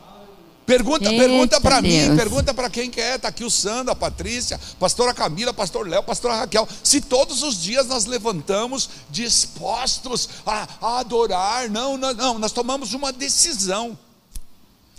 Pergunta, 0.67 1.09
pergunta 1.09 1.61
para 1.61 1.81
mim, 1.81 2.13
pergunta 2.17 2.53
para 2.53 2.69
quem 2.69 2.91
quer. 2.91 3.15
Está 3.15 3.29
aqui 3.29 3.45
o 3.45 3.49
Sandro, 3.49 3.93
a 3.93 3.95
Patrícia, 3.95 4.59
pastora 4.77 5.13
Camila, 5.13 5.53
pastor 5.53 5.87
Léo, 5.87 6.03
pastora 6.03 6.35
Raquel. 6.35 6.67
Se 6.83 6.99
todos 6.99 7.41
os 7.41 7.57
dias 7.63 7.87
nós 7.87 8.05
levantamos 8.05 8.89
dispostos 9.09 10.27
a, 10.45 10.67
a 10.81 10.99
adorar, 10.99 11.69
não, 11.69 11.95
não, 11.95 12.13
não, 12.13 12.37
nós 12.37 12.51
tomamos 12.51 12.93
uma 12.93 13.13
decisão. 13.13 13.97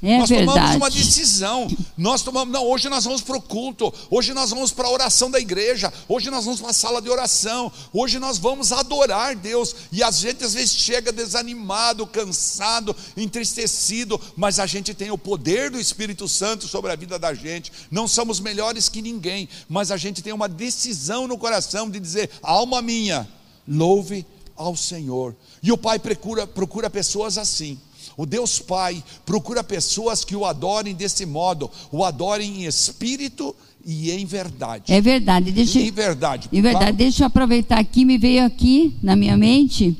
É 0.00 0.18
nós 0.18 0.28
verdade. 0.28 0.58
tomamos 0.58 0.76
uma 0.76 0.90
decisão. 0.90 1.66
Nós 1.96 2.22
tomamos, 2.22 2.52
não, 2.54 2.64
hoje 2.64 2.88
nós 2.88 3.02
vamos 3.04 3.20
para 3.20 3.36
o 3.36 3.42
culto, 3.42 3.92
hoje 4.08 4.32
nós 4.32 4.50
vamos 4.50 4.70
para 4.70 4.86
a 4.86 4.90
oração 4.92 5.28
da 5.28 5.40
igreja, 5.40 5.92
hoje 6.08 6.30
nós 6.30 6.44
vamos 6.44 6.60
para 6.60 6.70
a 6.70 6.72
sala 6.74 7.02
de 7.02 7.10
oração, 7.10 7.72
hoje 7.92 8.20
nós 8.20 8.38
vamos 8.38 8.70
adorar 8.70 9.34
Deus. 9.34 9.74
E 9.90 10.00
a 10.00 10.10
gente 10.12 10.44
às 10.44 10.54
vezes 10.54 10.74
chega 10.74 11.10
desanimado, 11.10 12.06
cansado, 12.06 12.94
entristecido, 13.16 14.20
mas 14.36 14.60
a 14.60 14.66
gente 14.66 14.94
tem 14.94 15.10
o 15.10 15.18
poder 15.18 15.68
do 15.68 15.80
Espírito 15.80 16.28
Santo 16.28 16.68
sobre 16.68 16.92
a 16.92 16.96
vida 16.96 17.18
da 17.18 17.34
gente. 17.34 17.72
Não 17.90 18.06
somos 18.06 18.38
melhores 18.38 18.88
que 18.88 19.02
ninguém, 19.02 19.48
mas 19.68 19.90
a 19.90 19.96
gente 19.96 20.22
tem 20.22 20.32
uma 20.32 20.48
decisão 20.48 21.26
no 21.26 21.36
coração 21.36 21.90
de 21.90 21.98
dizer: 21.98 22.30
alma 22.40 22.80
minha, 22.80 23.28
louve 23.66 24.24
ao 24.54 24.76
Senhor. 24.76 25.34
E 25.60 25.72
o 25.72 25.78
Pai 25.78 25.98
procura, 25.98 26.46
procura 26.46 26.88
pessoas 26.88 27.36
assim 27.36 27.80
o 28.18 28.26
Deus 28.26 28.58
Pai 28.58 29.00
procura 29.24 29.62
pessoas 29.62 30.24
que 30.24 30.34
o 30.34 30.44
adorem 30.44 30.92
desse 30.92 31.24
modo, 31.24 31.70
o 31.92 32.04
adorem 32.04 32.62
em 32.62 32.64
espírito 32.66 33.54
e 33.86 34.10
em 34.10 34.26
verdade. 34.26 34.92
É 34.92 35.00
verdade. 35.00 35.52
Deixa, 35.52 35.78
em 35.78 35.92
verdade. 35.92 36.48
Em 36.52 36.60
verdade. 36.60 36.96
Deixa 36.96 37.22
eu 37.22 37.28
aproveitar 37.28 37.78
aqui, 37.78 38.04
me 38.04 38.18
veio 38.18 38.44
aqui 38.44 38.92
na 39.00 39.14
minha 39.14 39.36
mente. 39.36 39.96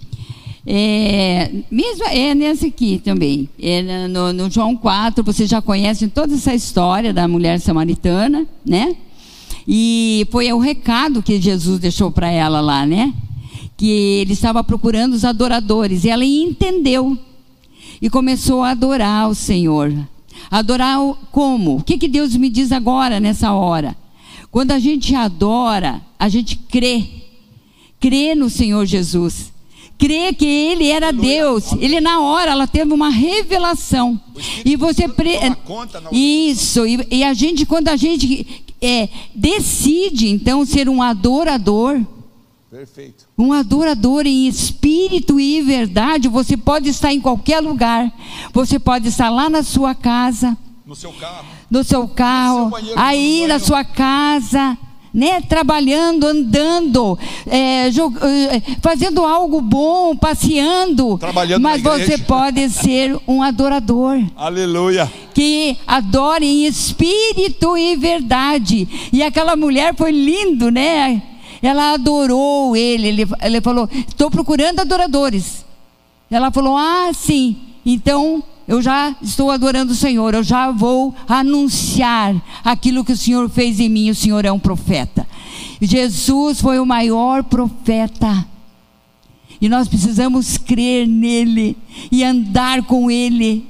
É, 0.67 1.49
mesmo, 1.71 2.07
é 2.07 2.35
nesse 2.35 2.67
aqui 2.67 3.01
também. 3.03 3.49
É 3.57 4.09
no, 4.09 4.33
no 4.33 4.51
João 4.51 4.77
4, 4.77 5.23
vocês 5.23 5.49
já 5.49 5.63
conhecem 5.63 6.09
toda 6.09 6.35
essa 6.35 6.53
história 6.53 7.15
da 7.15 7.29
mulher 7.29 7.61
samaritana, 7.61 8.45
né? 8.67 8.97
E 9.67 10.27
foi 10.33 10.53
o 10.53 10.59
recado 10.59 11.23
que 11.23 11.41
Jesus 11.41 11.79
deixou 11.79 12.11
para 12.11 12.29
ela 12.33 12.61
lá, 12.61 12.85
né? 12.85 13.15
Que 13.77 13.89
ele 14.23 14.33
estava 14.33 14.65
procurando 14.65 15.13
os 15.13 15.25
adoradores. 15.25 16.03
E 16.03 16.11
ela 16.11 16.25
entendeu 16.25 17.17
e 18.01 18.09
começou 18.09 18.63
a 18.63 18.71
adorar 18.71 19.29
o 19.29 19.35
Senhor. 19.35 19.93
Adorar 20.51 20.99
como? 21.33 21.77
O 21.77 21.83
que, 21.83 21.99
que 21.99 22.09
Deus 22.09 22.37
me 22.37 22.49
diz 22.49 22.73
agora, 22.73 23.21
nessa 23.21 23.53
hora? 23.53 23.97
Quando 24.51 24.71
a 24.71 24.79
gente 24.79 25.15
adora, 25.15 26.01
a 26.19 26.29
gente 26.29 26.57
crê. 26.57 27.05
Crê 28.01 28.35
no 28.35 28.49
Senhor 28.49 28.87
Jesus. 28.87 29.53
Crê 29.99 30.33
que 30.33 30.47
Ele 30.47 30.89
era 30.89 31.13
Deus. 31.13 31.73
Ele, 31.73 32.01
na 32.01 32.21
hora, 32.21 32.53
ela 32.53 32.67
teve 32.67 32.93
uma 32.95 33.11
revelação. 33.11 34.19
E 34.65 34.77
você. 34.77 35.09
Pre... 35.09 35.33
Isso. 36.13 36.87
E, 36.87 37.07
e, 37.11 37.25
a 37.25 37.35
gente, 37.35 37.67
quando 37.67 37.89
a 37.89 37.97
gente 37.97 38.65
é, 38.81 39.09
decide, 39.35 40.29
então, 40.29 40.65
ser 40.65 40.89
um 40.89 41.03
adorador 41.03 42.01
Perfeito. 42.71 43.27
Um 43.37 43.51
adorador 43.51 44.27
em 44.27 44.47
espírito 44.47 45.41
e 45.41 45.63
verdade. 45.63 46.29
Você 46.29 46.55
pode 46.55 46.91
estar 46.91 47.13
em 47.13 47.21
qualquer 47.21 47.61
lugar. 47.61 48.13
Você 48.53 48.79
pode 48.79 49.09
estar 49.09 49.31
lá 49.31 49.49
na 49.49 49.63
sua 49.63 49.95
casa. 49.95 50.57
No 50.85 50.95
seu 50.95 51.11
carro. 51.13 51.47
No 51.71 51.83
seu 51.83 52.09
carro. 52.09 52.71
No 52.71 52.79
seu 52.79 52.99
aí 52.99 53.47
na 53.47 53.59
sua 53.59 53.85
casa. 53.85 54.77
Né, 55.15 55.41
trabalhando, 55.41 56.27
andando, 56.27 57.19
é, 57.47 57.89
é, 57.89 58.63
fazendo 58.83 59.25
algo 59.25 59.61
bom, 59.63 60.15
passeando. 60.15 61.17
Trabalhando 61.17 61.63
mas 61.63 61.83
você 61.83 62.19
pode 62.29 62.69
ser 62.69 63.19
um 63.27 63.43
adorador. 63.43 64.23
Aleluia. 64.37 65.11
Que 65.33 65.79
adore 65.87 66.47
em 66.47 66.67
espírito 66.67 67.77
e 67.77 67.97
verdade. 67.97 69.11
E 69.11 69.23
aquela 69.23 69.57
mulher 69.57 69.97
foi 69.97 70.13
lindo, 70.13 70.71
né? 70.71 71.23
Ela 71.63 71.95
adorou 71.95 72.77
ele. 72.77 73.09
Ele, 73.09 73.27
ele 73.41 73.61
falou: 73.61 73.89
Estou 73.93 74.31
procurando 74.31 74.81
adoradores. 74.81 75.65
Ela 76.31 76.51
falou: 76.51 76.77
Ah, 76.77 77.11
sim. 77.13 77.57
Então 77.85 78.43
eu 78.67 78.83
já 78.83 79.17
estou 79.23 79.51
adorando 79.51 79.93
o 79.93 79.97
Senhor. 79.97 80.35
Eu 80.35 80.43
já 80.43 80.71
vou 80.71 81.15
anunciar 81.27 82.35
aquilo 82.63 83.05
que 83.05 83.13
o 83.13 83.17
Senhor 83.17 83.49
fez 83.49 83.81
em 83.81 83.89
mim. 83.89 84.11
O 84.11 84.15
Senhor 84.15 84.45
é 84.45 84.53
um 84.53 84.59
profeta. 84.59 85.27
Jesus 85.81 86.61
foi 86.61 86.79
o 86.79 86.87
maior 86.87 87.43
profeta. 87.45 88.47
E 89.61 89.69
nós 89.69 89.89
precisamos 89.89 90.57
crer 90.57 91.07
nele 91.07 91.77
e 92.13 92.23
andar 92.23 92.83
com 92.85 93.11
ele 93.11 93.67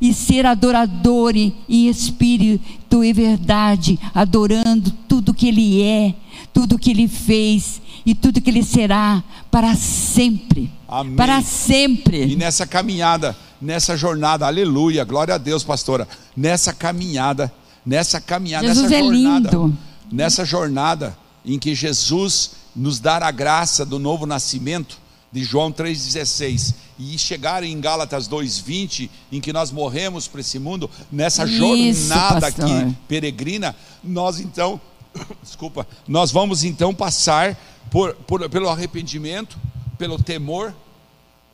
e 0.00 0.14
ser 0.14 0.46
adorador 0.46 1.34
em 1.34 1.88
espírito 1.88 3.02
e 3.02 3.12
verdade, 3.12 3.98
adorando 4.14 4.92
tudo 5.08 5.34
que 5.34 5.48
ele 5.48 5.82
é 5.82 6.14
tudo 6.52 6.78
que 6.78 6.90
ele 6.90 7.08
fez 7.08 7.80
e 8.04 8.14
tudo 8.14 8.40
que 8.40 8.50
ele 8.50 8.62
será 8.62 9.22
para 9.50 9.74
sempre. 9.74 10.70
Amém. 10.88 11.16
Para 11.16 11.42
sempre. 11.42 12.26
E 12.26 12.36
nessa 12.36 12.66
caminhada, 12.66 13.36
nessa 13.60 13.96
jornada, 13.96 14.46
aleluia, 14.46 15.04
glória 15.04 15.34
a 15.34 15.38
Deus, 15.38 15.62
pastora. 15.62 16.08
Nessa 16.36 16.72
caminhada, 16.72 17.52
nessa 17.84 18.20
caminhada, 18.20 18.66
Jesus 18.66 18.90
nessa 18.90 18.96
é 18.96 19.04
jornada, 19.04 19.50
lindo. 19.50 19.78
nessa 20.10 20.44
jornada 20.44 21.18
em 21.44 21.58
que 21.58 21.74
Jesus 21.74 22.52
nos 22.74 23.00
dá 23.00 23.16
a 23.18 23.30
graça 23.30 23.84
do 23.84 23.98
novo 23.98 24.26
nascimento, 24.26 24.98
de 25.30 25.44
João 25.44 25.70
3,16, 25.70 26.74
e 26.98 27.18
chegar 27.18 27.62
em 27.62 27.78
Gálatas 27.80 28.28
2,20, 28.28 29.10
em 29.30 29.40
que 29.40 29.52
nós 29.52 29.70
morremos 29.70 30.26
para 30.26 30.40
esse 30.40 30.58
mundo, 30.58 30.90
nessa 31.12 31.44
Isso, 31.44 32.08
jornada 32.08 32.40
pastor. 32.40 32.64
aqui 32.64 32.96
peregrina, 33.06 33.76
nós 34.02 34.40
então 34.40 34.80
desculpa, 35.42 35.86
nós 36.06 36.30
vamos 36.30 36.64
então 36.64 36.94
passar 36.94 37.56
por, 37.90 38.14
por, 38.14 38.48
pelo 38.48 38.68
arrependimento, 38.68 39.58
pelo 39.96 40.22
temor, 40.22 40.74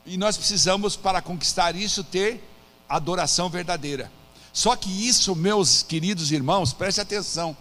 E 0.06 0.18
nós 0.18 0.36
precisamos, 0.36 0.96
para 0.96 1.22
conquistar 1.22 1.74
isso, 1.74 2.04
ter 2.04 2.42
adoração 2.86 3.48
verdadeira. 3.48 4.12
Só 4.52 4.76
que 4.76 4.90
isso, 4.90 5.34
meus 5.34 5.82
queridos 5.82 6.30
irmãos, 6.30 6.72
preste 6.72 7.00
atenção. 7.00 7.56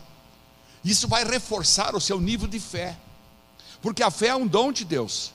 Isso 0.84 1.08
vai 1.08 1.24
reforçar 1.24 1.96
o 1.96 2.02
seu 2.02 2.20
nível 2.20 2.48
de 2.48 2.60
fé. 2.60 2.98
Porque 3.82 4.04
a 4.04 4.12
fé 4.12 4.28
é 4.28 4.36
um 4.36 4.46
dom 4.46 4.72
de 4.72 4.84
Deus. 4.84 5.32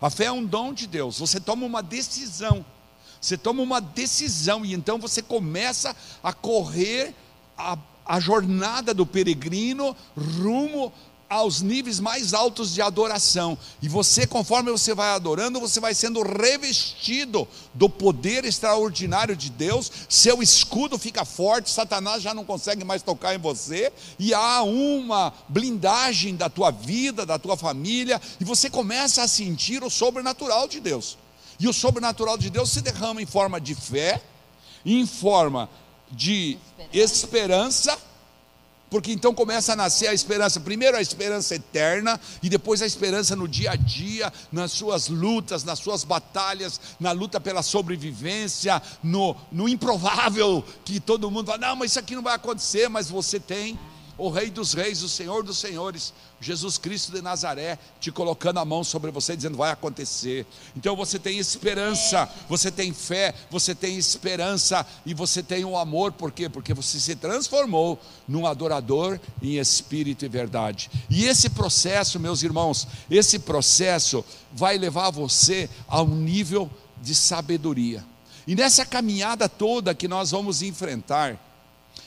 A 0.00 0.08
fé 0.10 0.26
é 0.26 0.32
um 0.32 0.44
dom 0.44 0.72
de 0.72 0.86
Deus. 0.86 1.18
Você 1.18 1.40
toma 1.40 1.66
uma 1.66 1.82
decisão. 1.82 2.64
Você 3.20 3.36
toma 3.36 3.62
uma 3.62 3.80
decisão 3.80 4.64
e 4.64 4.74
então 4.74 4.98
você 4.98 5.22
começa 5.22 5.96
a 6.22 6.32
correr 6.32 7.14
a, 7.56 7.76
a 8.04 8.20
jornada 8.20 8.92
do 8.92 9.06
peregrino 9.06 9.96
rumo 10.16 10.92
aos 11.28 11.62
níveis 11.62 11.98
mais 11.98 12.32
altos 12.32 12.72
de 12.72 12.82
adoração. 12.82 13.58
E 13.82 13.88
você, 13.88 14.26
conforme 14.26 14.70
você 14.70 14.94
vai 14.94 15.10
adorando, 15.10 15.58
você 15.58 15.80
vai 15.80 15.94
sendo 15.94 16.22
revestido 16.22 17.48
do 17.72 17.88
poder 17.88 18.44
extraordinário 18.44 19.34
de 19.34 19.50
Deus. 19.50 19.90
Seu 20.08 20.42
escudo 20.42 20.98
fica 20.98 21.24
forte, 21.24 21.70
Satanás 21.70 22.22
já 22.22 22.32
não 22.34 22.44
consegue 22.44 22.84
mais 22.84 23.02
tocar 23.02 23.34
em 23.34 23.38
você, 23.38 23.92
e 24.18 24.32
há 24.32 24.62
uma 24.62 25.32
blindagem 25.48 26.36
da 26.36 26.48
tua 26.48 26.70
vida, 26.70 27.26
da 27.26 27.38
tua 27.38 27.56
família, 27.56 28.20
e 28.38 28.44
você 28.44 28.70
começa 28.70 29.22
a 29.22 29.28
sentir 29.28 29.82
o 29.82 29.90
sobrenatural 29.90 30.68
de 30.68 30.78
Deus. 30.78 31.18
E 31.58 31.68
o 31.68 31.72
sobrenatural 31.72 32.36
de 32.36 32.50
Deus 32.50 32.70
se 32.70 32.80
derrama 32.80 33.22
em 33.22 33.26
forma 33.26 33.60
de 33.60 33.74
fé, 33.74 34.22
em 34.84 35.06
forma 35.06 35.68
de 36.10 36.58
esperança 36.92 37.98
porque 38.94 39.10
então 39.10 39.34
começa 39.34 39.72
a 39.72 39.76
nascer 39.76 40.06
a 40.06 40.14
esperança, 40.14 40.60
primeiro 40.60 40.96
a 40.96 41.00
esperança 41.00 41.56
eterna 41.56 42.20
e 42.40 42.48
depois 42.48 42.80
a 42.80 42.86
esperança 42.86 43.34
no 43.34 43.48
dia 43.48 43.72
a 43.72 43.74
dia, 43.74 44.32
nas 44.52 44.70
suas 44.70 45.08
lutas, 45.08 45.64
nas 45.64 45.80
suas 45.80 46.04
batalhas, 46.04 46.80
na 47.00 47.10
luta 47.10 47.40
pela 47.40 47.60
sobrevivência, 47.60 48.80
no, 49.02 49.34
no 49.50 49.68
improvável, 49.68 50.64
que 50.84 51.00
todo 51.00 51.28
mundo 51.28 51.46
fala, 51.46 51.58
não, 51.58 51.74
mas 51.74 51.90
isso 51.90 51.98
aqui 51.98 52.14
não 52.14 52.22
vai 52.22 52.36
acontecer, 52.36 52.88
mas 52.88 53.10
você 53.10 53.40
tem 53.40 53.76
o 54.16 54.30
Rei 54.30 54.50
dos 54.50 54.72
Reis, 54.72 55.02
o 55.02 55.08
Senhor 55.08 55.42
dos 55.42 55.58
Senhores, 55.58 56.12
Jesus 56.40 56.78
Cristo 56.78 57.12
de 57.12 57.22
Nazaré, 57.22 57.78
te 58.00 58.12
colocando 58.12 58.58
a 58.58 58.64
mão 58.64 58.84
sobre 58.84 59.10
você, 59.10 59.34
dizendo: 59.36 59.56
vai 59.56 59.70
acontecer. 59.70 60.46
Então 60.76 60.94
você 60.94 61.18
tem 61.18 61.38
esperança, 61.38 62.28
você 62.48 62.70
tem 62.70 62.92
fé, 62.92 63.34
você 63.50 63.74
tem 63.74 63.96
esperança 63.96 64.86
e 65.04 65.14
você 65.14 65.42
tem 65.42 65.64
o 65.64 65.70
um 65.70 65.78
amor, 65.78 66.12
por 66.12 66.30
quê? 66.30 66.48
Porque 66.48 66.74
você 66.74 66.98
se 67.00 67.16
transformou 67.16 67.98
num 68.28 68.46
adorador 68.46 69.18
em 69.42 69.58
espírito 69.58 70.24
e 70.24 70.28
verdade. 70.28 70.90
E 71.10 71.24
esse 71.24 71.50
processo, 71.50 72.20
meus 72.20 72.42
irmãos, 72.42 72.86
esse 73.10 73.38
processo 73.38 74.24
vai 74.52 74.78
levar 74.78 75.10
você 75.10 75.68
a 75.88 76.02
um 76.02 76.14
nível 76.14 76.70
de 77.02 77.14
sabedoria. 77.14 78.04
E 78.46 78.54
nessa 78.54 78.84
caminhada 78.84 79.48
toda 79.48 79.94
que 79.94 80.06
nós 80.06 80.30
vamos 80.30 80.62
enfrentar, 80.62 81.40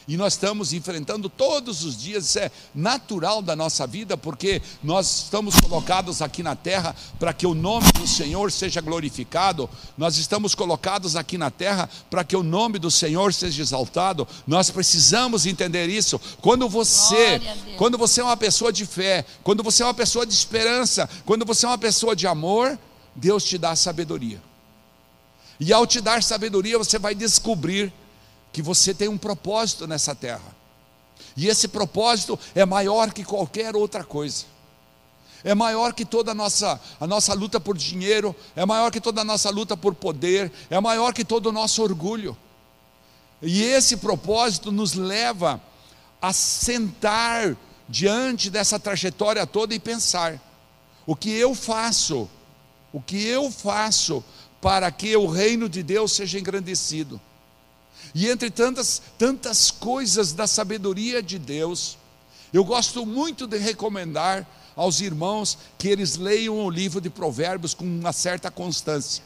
e 0.07 0.15
nós 0.15 0.33
estamos 0.33 0.71
enfrentando 0.71 1.27
todos 1.27 1.83
os 1.83 1.97
dias, 1.97 2.25
isso 2.25 2.39
é 2.39 2.49
natural 2.73 3.41
da 3.41 3.57
nossa 3.57 3.85
vida, 3.85 4.15
porque 4.15 4.61
nós 4.81 5.23
estamos 5.23 5.59
colocados 5.59 6.21
aqui 6.21 6.41
na 6.41 6.55
terra 6.55 6.95
para 7.19 7.33
que 7.33 7.45
o 7.45 7.53
nome 7.53 7.91
do 7.91 8.07
Senhor 8.07 8.49
seja 8.49 8.79
glorificado, 8.79 9.69
nós 9.97 10.17
estamos 10.17 10.55
colocados 10.55 11.17
aqui 11.17 11.37
na 11.37 11.51
terra 11.51 11.89
para 12.09 12.23
que 12.23 12.37
o 12.37 12.43
nome 12.43 12.79
do 12.79 12.89
Senhor 12.89 13.33
seja 13.33 13.61
exaltado. 13.61 14.25
Nós 14.47 14.69
precisamos 14.69 15.45
entender 15.45 15.87
isso. 15.89 16.19
Quando 16.39 16.69
você, 16.69 17.41
quando 17.77 17.97
você 17.97 18.21
é 18.21 18.23
uma 18.23 18.37
pessoa 18.37 18.71
de 18.71 18.85
fé, 18.85 19.25
quando 19.43 19.61
você 19.61 19.83
é 19.83 19.85
uma 19.85 19.93
pessoa 19.93 20.25
de 20.25 20.33
esperança, 20.33 21.09
quando 21.25 21.45
você 21.45 21.65
é 21.65 21.69
uma 21.69 21.77
pessoa 21.77 22.15
de 22.15 22.25
amor, 22.25 22.79
Deus 23.13 23.43
te 23.43 23.57
dá 23.57 23.75
sabedoria. 23.75 24.41
E 25.59 25.73
ao 25.73 25.85
te 25.85 25.99
dar 25.99 26.23
sabedoria, 26.23 26.77
você 26.77 26.97
vai 26.97 27.13
descobrir 27.13 27.91
que 28.51 28.61
você 28.61 28.93
tem 28.93 29.07
um 29.07 29.17
propósito 29.17 29.87
nessa 29.87 30.15
terra. 30.15 30.55
E 31.35 31.47
esse 31.47 31.67
propósito 31.67 32.39
é 32.55 32.65
maior 32.65 33.13
que 33.13 33.23
qualquer 33.23 33.75
outra 33.75 34.03
coisa. 34.03 34.45
É 35.43 35.53
maior 35.53 35.93
que 35.93 36.03
toda 36.03 36.31
a 36.31 36.35
nossa, 36.35 36.81
a 36.99 37.05
nossa 37.05 37.33
luta 37.33 37.59
por 37.59 37.77
dinheiro, 37.77 38.35
é 38.55 38.65
maior 38.65 38.91
que 38.91 38.99
toda 38.99 39.21
a 39.21 39.23
nossa 39.23 39.49
luta 39.49 39.77
por 39.77 39.93
poder, 39.93 40.51
é 40.69 40.79
maior 40.79 41.13
que 41.13 41.23
todo 41.23 41.47
o 41.47 41.51
nosso 41.51 41.83
orgulho. 41.83 42.35
E 43.41 43.63
esse 43.63 43.97
propósito 43.97 44.71
nos 44.71 44.93
leva 44.93 45.61
a 46.21 46.33
sentar 46.33 47.55
diante 47.87 48.49
dessa 48.49 48.79
trajetória 48.79 49.45
toda 49.45 49.75
e 49.75 49.79
pensar: 49.79 50.41
o 51.05 51.15
que 51.15 51.29
eu 51.29 51.53
faço, 51.53 52.27
o 52.91 52.99
que 52.99 53.25
eu 53.25 53.51
faço 53.51 54.23
para 54.59 54.91
que 54.91 55.15
o 55.15 55.27
reino 55.27 55.69
de 55.69 55.83
Deus 55.83 56.13
seja 56.13 56.39
engrandecido? 56.39 57.21
E 58.13 58.27
entre 58.27 58.49
tantas, 58.49 59.01
tantas 59.17 59.71
coisas 59.71 60.33
da 60.33 60.47
sabedoria 60.47 61.21
de 61.21 61.37
Deus, 61.37 61.97
eu 62.53 62.63
gosto 62.63 63.05
muito 63.05 63.45
de 63.45 63.57
recomendar 63.57 64.47
aos 64.75 65.01
irmãos 65.01 65.57
que 65.77 65.87
eles 65.87 66.15
leiam 66.15 66.63
o 66.63 66.69
livro 66.69 67.01
de 67.01 67.09
Provérbios 67.09 67.73
com 67.73 67.83
uma 67.83 68.13
certa 68.13 68.49
constância. 68.51 69.23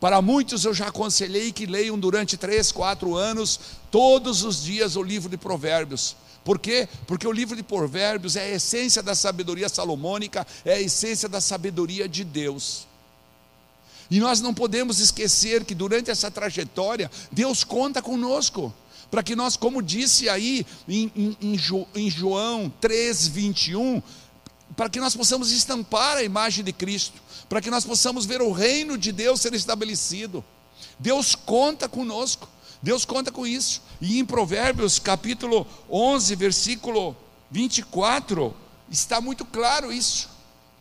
Para 0.00 0.20
muitos 0.20 0.64
eu 0.64 0.74
já 0.74 0.88
aconselhei 0.88 1.52
que 1.52 1.66
leiam 1.66 1.96
durante 1.96 2.36
três, 2.36 2.72
quatro 2.72 3.14
anos, 3.14 3.60
todos 3.90 4.42
os 4.42 4.64
dias, 4.64 4.96
o 4.96 5.02
livro 5.02 5.28
de 5.28 5.36
Provérbios. 5.36 6.16
Por 6.44 6.58
quê? 6.58 6.88
Porque 7.06 7.26
o 7.26 7.30
livro 7.30 7.54
de 7.54 7.62
Provérbios 7.62 8.34
é 8.34 8.46
a 8.46 8.50
essência 8.56 9.02
da 9.02 9.14
sabedoria 9.14 9.68
salomônica, 9.68 10.44
é 10.64 10.74
a 10.74 10.80
essência 10.80 11.28
da 11.28 11.40
sabedoria 11.40 12.08
de 12.08 12.24
Deus. 12.24 12.88
E 14.12 14.20
nós 14.20 14.42
não 14.42 14.52
podemos 14.52 15.00
esquecer 15.00 15.64
que 15.64 15.74
durante 15.74 16.10
essa 16.10 16.30
trajetória, 16.30 17.10
Deus 17.30 17.64
conta 17.64 18.02
conosco. 18.02 18.70
Para 19.10 19.22
que 19.22 19.34
nós, 19.34 19.56
como 19.56 19.80
disse 19.80 20.28
aí 20.28 20.66
em, 20.86 21.10
em, 21.16 21.36
em, 21.40 21.56
jo, 21.56 21.86
em 21.94 22.10
João 22.10 22.70
3, 22.78 23.28
21, 23.28 24.02
para 24.76 24.90
que 24.90 25.00
nós 25.00 25.16
possamos 25.16 25.50
estampar 25.50 26.18
a 26.18 26.22
imagem 26.22 26.62
de 26.62 26.74
Cristo, 26.74 27.22
para 27.48 27.62
que 27.62 27.70
nós 27.70 27.86
possamos 27.86 28.26
ver 28.26 28.42
o 28.42 28.52
reino 28.52 28.98
de 28.98 29.12
Deus 29.12 29.40
ser 29.40 29.54
estabelecido. 29.54 30.44
Deus 30.98 31.34
conta 31.34 31.88
conosco, 31.88 32.46
Deus 32.82 33.06
conta 33.06 33.32
com 33.32 33.46
isso. 33.46 33.80
E 33.98 34.18
em 34.18 34.26
Provérbios 34.26 34.98
capítulo 34.98 35.66
11, 35.90 36.34
versículo 36.36 37.16
24, 37.50 38.54
está 38.90 39.22
muito 39.22 39.46
claro 39.46 39.90
isso. 39.90 40.31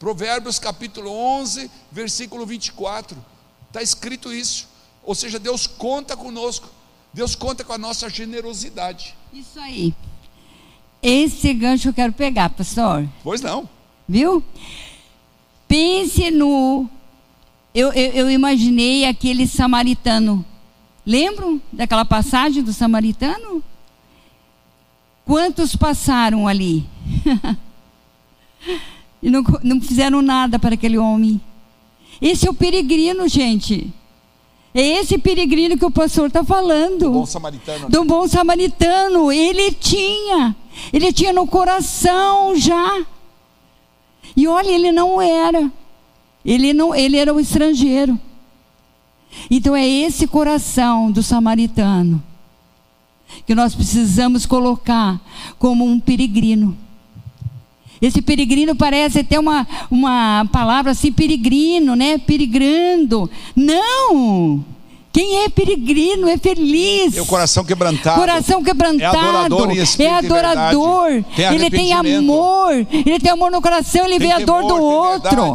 Provérbios 0.02 0.58
capítulo 0.58 1.12
11, 1.12 1.70
versículo 1.92 2.44
24. 2.44 3.16
Está 3.68 3.84
escrito 3.84 4.34
isso. 4.34 4.68
Ou 5.04 5.14
seja, 5.14 5.38
Deus 5.38 5.68
conta 5.68 6.18
conosco. 6.18 6.68
Deus 7.14 7.36
conta 7.36 7.64
com 7.64 7.72
a 7.72 7.78
nossa 7.78 8.10
generosidade. 8.10 9.16
Isso 9.32 9.60
aí. 9.60 9.94
Esse 11.04 11.54
gancho 11.54 11.90
eu 11.90 11.94
quero 11.94 12.12
pegar, 12.14 12.50
pastor. 12.50 13.08
Pois 13.24 13.42
não. 13.42 13.70
Viu? 14.10 14.44
Pense 15.68 16.32
no. 16.32 16.90
Eu, 17.72 17.94
eu, 17.94 18.12
eu 18.12 18.32
imaginei 18.32 19.06
aquele 19.06 19.46
samaritano. 19.46 20.44
Lembram 21.06 21.62
daquela 21.72 22.06
passagem 22.06 22.64
do 22.64 22.74
samaritano? 22.74 23.64
Quantos 25.26 25.76
passaram 25.76 26.48
ali? 26.48 26.90
e 29.22 29.30
não, 29.30 29.44
não 29.64 29.82
fizeram 29.82 30.22
nada 30.22 30.58
para 30.58 30.76
aquele 30.76 30.98
homem. 30.98 31.40
Esse 32.22 32.48
é 32.48 32.50
o 32.50 32.54
peregrino, 32.54 33.28
gente. 33.28 33.94
É 34.74 34.82
esse 34.82 35.18
peregrino 35.18 35.78
que 35.78 35.86
o 35.86 35.92
pastor 35.92 36.28
está 36.28 36.44
falando. 36.44 37.00
Do 37.00 37.12
bom 37.12 37.26
samaritano. 37.26 37.90
Do 37.90 38.06
bom 38.06 38.28
samaritano. 38.28 39.32
Ele 39.32 39.72
tinha. 39.72 40.56
Ele 40.94 41.12
tinha 41.12 41.34
no 41.34 41.46
coração 41.46 42.56
já. 42.56 43.06
E 44.36 44.48
olha, 44.48 44.70
ele 44.70 44.92
não 44.92 45.22
era. 45.22 45.72
Ele, 46.46 46.74
não, 46.74 46.96
ele 46.96 47.18
era 47.18 47.34
o 47.34 47.40
estrangeiro. 47.40 48.18
Então 49.50 49.76
é 49.76 49.88
esse 49.88 50.28
coração 50.28 51.12
do 51.12 51.22
samaritano 51.22 52.24
que 53.46 53.56
nós 53.56 53.74
precisamos 53.74 54.46
colocar 54.46 55.20
como 55.58 55.86
um 55.86 56.00
peregrino. 56.00 56.78
Esse 58.02 58.22
peregrino 58.22 58.76
parece 58.76 59.20
até 59.20 59.40
uma, 59.40 59.68
uma 59.90 60.48
palavra 60.52 60.92
assim, 60.92 61.12
peregrino, 61.12 61.96
né? 61.96 62.18
Peregrando. 62.18 63.30
Não! 63.56 64.66
Quem 65.14 65.44
é 65.44 65.50
peregrino 65.50 66.28
é 66.28 66.38
feliz. 66.38 67.18
É 67.18 67.22
o 67.22 67.26
coração 67.26 67.66
quebrantado. 67.66 68.20
Coração 68.20 68.64
quebrantado. 68.64 69.18
É 69.18 69.46
adorador. 69.46 69.72
é 70.00 70.10
adorador. 70.10 71.24
Tem 71.36 71.54
ele 71.54 71.70
tem 71.70 71.94
amor. 71.94 72.72
Ele 72.90 73.20
tem 73.20 73.32
amor 73.32 73.52
no 73.52 73.62
coração. 73.62 74.06
Ele 74.06 74.18
tem 74.18 74.30
vê 74.30 74.34
a 74.34 74.40
dor 74.46 74.64
do 74.64 74.82
outro. 74.82 75.54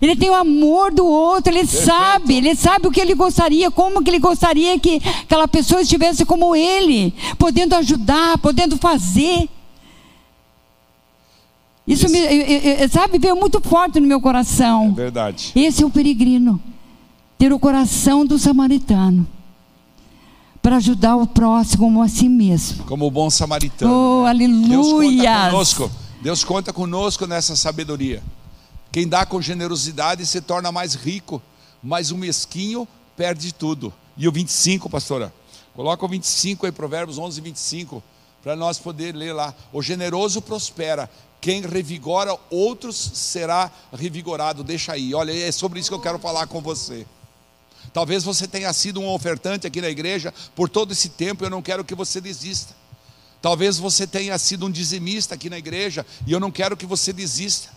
Ele 0.00 0.16
tem 0.16 0.30
o 0.30 0.34
amor 0.34 0.92
do 0.92 1.06
outro. 1.06 1.52
Ele 1.52 1.60
Perfeito. 1.60 1.84
sabe. 1.84 2.36
Ele 2.36 2.54
sabe 2.54 2.86
o 2.86 2.90
que 2.90 3.00
ele 3.00 3.14
gostaria, 3.14 3.70
como 3.70 4.02
que 4.02 4.10
ele 4.10 4.18
gostaria 4.18 4.78
que 4.78 5.00
aquela 5.22 5.46
pessoa 5.46 5.82
estivesse 5.82 6.24
como 6.24 6.56
ele, 6.56 7.14
podendo 7.38 7.74
ajudar, 7.74 8.38
podendo 8.38 8.78
fazer. 8.78 9.48
Isso, 11.86 12.08
me, 12.08 12.18
sabe, 12.88 13.18
veio 13.18 13.36
muito 13.36 13.60
forte 13.60 14.00
no 14.00 14.06
meu 14.06 14.20
coração. 14.20 14.88
É 14.88 14.94
verdade. 14.94 15.52
Esse 15.54 15.82
é 15.82 15.86
o 15.86 15.90
peregrino. 15.90 16.60
ter 17.38 17.52
o 17.52 17.58
coração 17.58 18.26
do 18.26 18.38
samaritano 18.38 19.26
para 20.66 20.78
ajudar 20.78 21.14
o 21.14 21.28
próximo 21.28 21.84
como 21.84 22.02
a 22.02 22.08
si 22.08 22.28
mesmo. 22.28 22.82
Como 22.86 23.06
o 23.06 23.10
bom 23.10 23.30
samaritano. 23.30 23.92
Oh, 23.92 24.24
né? 24.24 24.30
aleluia! 24.30 24.68
Deus 24.68 24.92
conta 24.92 25.50
conosco. 25.50 25.90
Deus 26.20 26.44
conta 26.44 26.72
conosco 26.72 27.26
nessa 27.26 27.54
sabedoria. 27.54 28.20
Quem 28.90 29.06
dá 29.06 29.24
com 29.24 29.40
generosidade 29.40 30.26
se 30.26 30.40
torna 30.40 30.72
mais 30.72 30.94
rico, 30.94 31.40
mas 31.80 32.10
o 32.10 32.16
mesquinho 32.16 32.88
perde 33.16 33.54
tudo. 33.54 33.92
E 34.16 34.26
o 34.26 34.32
25, 34.32 34.90
pastora? 34.90 35.32
Coloca 35.72 36.04
o 36.04 36.08
25 36.08 36.66
aí, 36.66 36.72
Provérbios 36.72 37.16
11, 37.16 37.40
25, 37.40 38.02
para 38.42 38.56
nós 38.56 38.78
poder 38.78 39.14
ler 39.14 39.34
lá. 39.34 39.54
O 39.72 39.80
generoso 39.80 40.42
prospera, 40.42 41.08
quem 41.46 41.60
revigora 41.60 42.36
outros 42.50 42.96
será 42.96 43.70
revigorado. 43.92 44.64
Deixa 44.64 44.94
aí, 44.94 45.14
olha, 45.14 45.30
é 45.30 45.52
sobre 45.52 45.78
isso 45.78 45.88
que 45.88 45.94
eu 45.94 46.00
quero 46.00 46.18
falar 46.18 46.48
com 46.48 46.60
você. 46.60 47.06
Talvez 47.92 48.24
você 48.24 48.48
tenha 48.48 48.72
sido 48.72 48.98
um 48.98 49.08
ofertante 49.08 49.64
aqui 49.64 49.80
na 49.80 49.88
igreja 49.88 50.34
por 50.56 50.68
todo 50.68 50.90
esse 50.90 51.10
tempo, 51.10 51.44
eu 51.44 51.50
não 51.50 51.62
quero 51.62 51.84
que 51.84 51.94
você 51.94 52.20
desista. 52.20 52.74
Talvez 53.40 53.78
você 53.78 54.08
tenha 54.08 54.36
sido 54.40 54.66
um 54.66 54.70
dizimista 54.72 55.36
aqui 55.36 55.48
na 55.48 55.56
igreja 55.56 56.04
e 56.26 56.32
eu 56.32 56.40
não 56.40 56.50
quero 56.50 56.76
que 56.76 56.84
você 56.84 57.12
desista. 57.12 57.68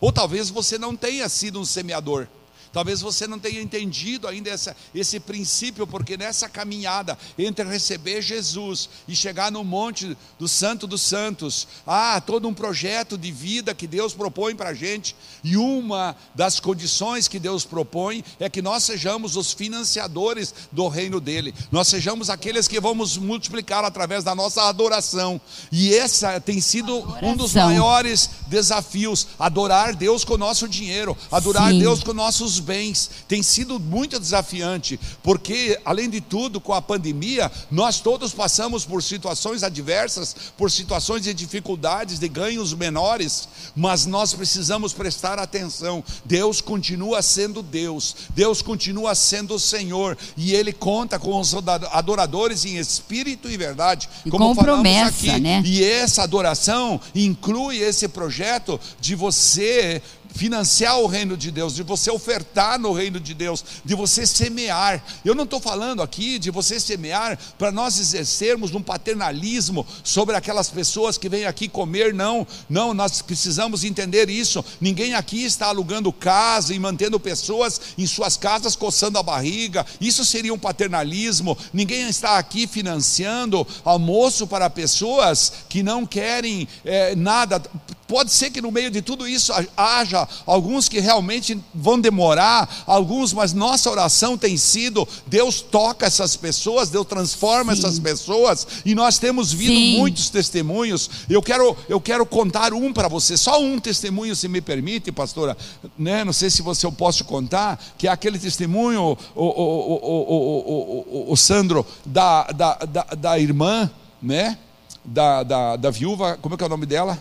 Ou 0.00 0.10
talvez 0.10 0.48
você 0.48 0.78
não 0.78 0.96
tenha 0.96 1.28
sido 1.28 1.60
um 1.60 1.66
semeador. 1.66 2.26
Talvez 2.72 3.00
você 3.00 3.26
não 3.26 3.38
tenha 3.38 3.60
entendido 3.60 4.26
ainda 4.28 4.50
essa, 4.50 4.76
esse 4.94 5.18
princípio, 5.20 5.86
porque 5.86 6.16
nessa 6.16 6.48
caminhada 6.48 7.18
entre 7.38 7.64
receber 7.64 8.22
Jesus 8.22 8.88
e 9.06 9.14
chegar 9.14 9.50
no 9.50 9.64
monte 9.64 10.16
do 10.38 10.48
Santo 10.48 10.86
dos 10.86 11.02
Santos, 11.02 11.66
há 11.86 12.20
todo 12.20 12.48
um 12.48 12.54
projeto 12.54 13.16
de 13.16 13.30
vida 13.32 13.74
que 13.74 13.86
Deus 13.86 14.12
propõe 14.12 14.54
para 14.54 14.70
a 14.70 14.74
gente, 14.74 15.14
e 15.42 15.56
uma 15.56 16.16
das 16.34 16.60
condições 16.60 17.28
que 17.28 17.38
Deus 17.38 17.64
propõe 17.64 18.24
é 18.38 18.48
que 18.48 18.62
nós 18.62 18.84
sejamos 18.84 19.36
os 19.36 19.52
financiadores 19.52 20.54
do 20.70 20.88
reino 20.88 21.20
dele, 21.20 21.54
nós 21.70 21.88
sejamos 21.88 22.30
aqueles 22.30 22.68
que 22.68 22.80
vamos 22.80 23.16
multiplicar 23.16 23.84
através 23.84 24.24
da 24.24 24.34
nossa 24.34 24.68
adoração, 24.68 25.40
e 25.70 25.94
essa 25.94 26.40
tem 26.40 26.60
sido 26.60 26.98
adoração. 26.98 27.28
um 27.28 27.36
dos 27.36 27.54
maiores 27.54 28.30
desafios: 28.46 29.28
adorar 29.38 29.94
Deus 29.94 30.24
com 30.24 30.34
o 30.34 30.38
nosso 30.38 30.68
dinheiro, 30.68 31.16
adorar 31.30 31.70
Sim. 31.72 31.78
Deus 31.78 32.02
com 32.02 32.12
nossos 32.12 32.57
bens. 32.60 33.10
Tem 33.26 33.42
sido 33.42 33.78
muito 33.78 34.18
desafiante, 34.18 34.98
porque, 35.22 35.78
além 35.84 36.08
de 36.08 36.20
tudo, 36.20 36.60
com 36.60 36.72
a 36.72 36.82
pandemia, 36.82 37.50
nós 37.70 38.00
todos 38.00 38.32
passamos 38.32 38.84
por 38.84 39.02
situações 39.02 39.62
adversas, 39.62 40.34
por 40.56 40.70
situações 40.70 41.22
de 41.22 41.34
dificuldades, 41.34 42.18
de 42.18 42.28
ganhos 42.28 42.72
menores, 42.72 43.48
mas 43.74 44.06
nós 44.06 44.34
precisamos 44.34 44.92
prestar 44.92 45.38
atenção. 45.38 46.02
Deus 46.24 46.60
continua 46.60 47.22
sendo 47.22 47.62
Deus, 47.62 48.16
Deus 48.30 48.62
continua 48.62 49.14
sendo 49.14 49.54
o 49.54 49.60
Senhor, 49.60 50.16
e 50.36 50.54
Ele 50.54 50.72
conta 50.72 51.18
com 51.18 51.38
os 51.38 51.54
adoradores 51.92 52.64
em 52.64 52.76
espírito 52.76 53.50
e 53.50 53.56
verdade, 53.56 54.08
e 54.24 54.30
como 54.30 54.54
com 54.54 54.62
promessa, 54.62 55.08
aqui. 55.08 55.40
Né? 55.40 55.62
E 55.64 55.84
essa 55.84 56.22
adoração 56.22 57.00
inclui 57.14 57.78
esse 57.78 58.08
projeto 58.08 58.80
de 59.00 59.14
você 59.14 60.02
financiar 60.34 60.98
o 61.00 61.06
reino 61.06 61.36
de 61.36 61.50
Deus, 61.50 61.74
de 61.74 61.82
você 61.82 62.10
ofertar 62.10 62.78
no 62.78 62.92
reino 62.92 63.18
de 63.18 63.34
Deus, 63.34 63.64
de 63.84 63.94
você 63.94 64.26
semear. 64.26 65.02
Eu 65.24 65.34
não 65.34 65.44
estou 65.44 65.60
falando 65.60 66.02
aqui 66.02 66.38
de 66.38 66.50
você 66.50 66.78
semear 66.78 67.38
para 67.58 67.72
nós 67.72 67.98
exercermos 67.98 68.74
um 68.74 68.82
paternalismo 68.82 69.86
sobre 70.04 70.36
aquelas 70.36 70.70
pessoas 70.70 71.18
que 71.18 71.28
vêm 71.28 71.44
aqui 71.44 71.68
comer, 71.68 72.14
não, 72.14 72.46
não, 72.68 72.94
nós 72.94 73.22
precisamos 73.22 73.84
entender 73.84 74.28
isso. 74.28 74.64
Ninguém 74.80 75.14
aqui 75.14 75.44
está 75.44 75.66
alugando 75.66 76.12
casa 76.12 76.74
e 76.74 76.78
mantendo 76.78 77.18
pessoas 77.18 77.80
em 77.96 78.06
suas 78.06 78.36
casas 78.36 78.76
coçando 78.76 79.18
a 79.18 79.22
barriga, 79.22 79.84
isso 80.00 80.24
seria 80.24 80.54
um 80.54 80.58
paternalismo. 80.58 81.56
Ninguém 81.72 82.08
está 82.08 82.38
aqui 82.38 82.66
financiando 82.66 83.66
almoço 83.84 84.46
para 84.46 84.70
pessoas 84.70 85.52
que 85.68 85.82
não 85.82 86.06
querem 86.06 86.68
é, 86.84 87.14
nada 87.16 87.60
Pode 88.08 88.32
ser 88.32 88.50
que 88.50 88.62
no 88.62 88.72
meio 88.72 88.90
de 88.90 89.02
tudo 89.02 89.28
isso 89.28 89.52
haja 89.76 90.26
alguns 90.46 90.88
que 90.88 90.98
realmente 90.98 91.62
vão 91.74 92.00
demorar, 92.00 92.84
alguns, 92.86 93.34
mas 93.34 93.52
nossa 93.52 93.90
oração 93.90 94.38
tem 94.38 94.56
sido: 94.56 95.06
Deus 95.26 95.60
toca 95.60 96.06
essas 96.06 96.34
pessoas, 96.34 96.88
Deus 96.88 97.06
transforma 97.06 97.74
Sim. 97.74 97.80
essas 97.80 97.98
pessoas, 97.98 98.66
e 98.82 98.94
nós 98.94 99.18
temos 99.18 99.52
visto 99.52 99.74
Sim. 99.74 99.98
muitos 99.98 100.30
testemunhos. 100.30 101.10
Eu 101.28 101.42
quero, 101.42 101.76
eu 101.86 102.00
quero 102.00 102.24
contar 102.24 102.72
um 102.72 102.94
para 102.94 103.08
você, 103.08 103.36
só 103.36 103.60
um 103.60 103.78
testemunho, 103.78 104.34
se 104.34 104.48
me 104.48 104.62
permite, 104.62 105.12
pastora. 105.12 105.54
Né? 105.98 106.24
Não 106.24 106.32
sei 106.32 106.48
se 106.48 106.62
você 106.62 106.86
eu 106.86 106.92
posso 106.92 107.26
contar, 107.26 107.78
que 107.98 108.08
é 108.08 108.10
aquele 108.10 108.38
testemunho, 108.38 109.18
o, 109.34 109.44
o, 109.44 111.26
o, 111.28 111.32
o 111.32 111.36
Sandro, 111.36 111.84
da, 112.06 112.44
da, 112.44 112.74
da, 112.76 113.02
da 113.02 113.38
irmã, 113.38 113.90
né? 114.22 114.56
Da, 115.04 115.42
da, 115.42 115.76
da 115.76 115.90
viúva, 115.90 116.38
como 116.40 116.54
é 116.54 116.58
que 116.58 116.64
é 116.64 116.66
o 116.66 116.70
nome 116.70 116.86
dela? 116.86 117.18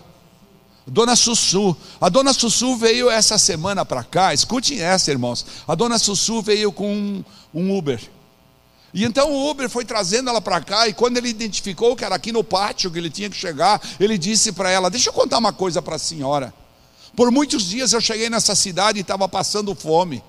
Dona 0.88 1.16
Sussu. 1.16 1.76
A 2.00 2.08
Dona 2.08 2.34
Sussu 2.34 2.78
veio 2.78 3.10
essa 3.10 3.38
semana 3.38 3.86
para 3.86 4.04
cá, 4.04 4.34
escutem 4.34 4.80
essa, 4.80 5.12
irmãos. 5.12 5.46
A 5.68 5.76
Dona 5.76 6.00
Sussu 6.00 6.42
veio 6.42 6.72
com 6.72 6.92
um, 6.92 7.24
um 7.54 7.78
Uber. 7.78 8.02
E 8.94 9.04
então 9.04 9.30
o 9.30 9.50
Uber 9.50 9.70
foi 9.70 9.84
trazendo 9.84 10.30
ela 10.30 10.42
para 10.42 10.62
cá, 10.62 10.88
e 10.88 10.94
quando 10.94 11.18
ele 11.18 11.28
identificou 11.28 11.96
que 11.96 12.06
era 12.06 12.16
aqui 12.16 12.32
no 12.32 12.44
pátio 12.44 12.90
que 12.90 12.98
ele 12.98 13.10
tinha 13.10 13.30
que 13.30 13.36
chegar, 13.36 13.82
ele 14.00 14.18
disse 14.18 14.54
para 14.54 14.70
ela: 14.70 14.90
Deixa 14.90 15.10
eu 15.10 15.14
contar 15.14 15.38
uma 15.40 15.52
coisa 15.52 15.82
para 15.82 15.98
a 15.98 16.00
senhora. 16.00 16.54
Por 17.16 17.32
muitos 17.32 17.68
dias 17.68 17.92
eu 17.92 18.00
cheguei 18.00 18.30
nessa 18.30 18.56
cidade 18.56 19.00
e 19.00 19.02
estava 19.02 19.28
passando 19.28 19.76
fome. 19.76 20.24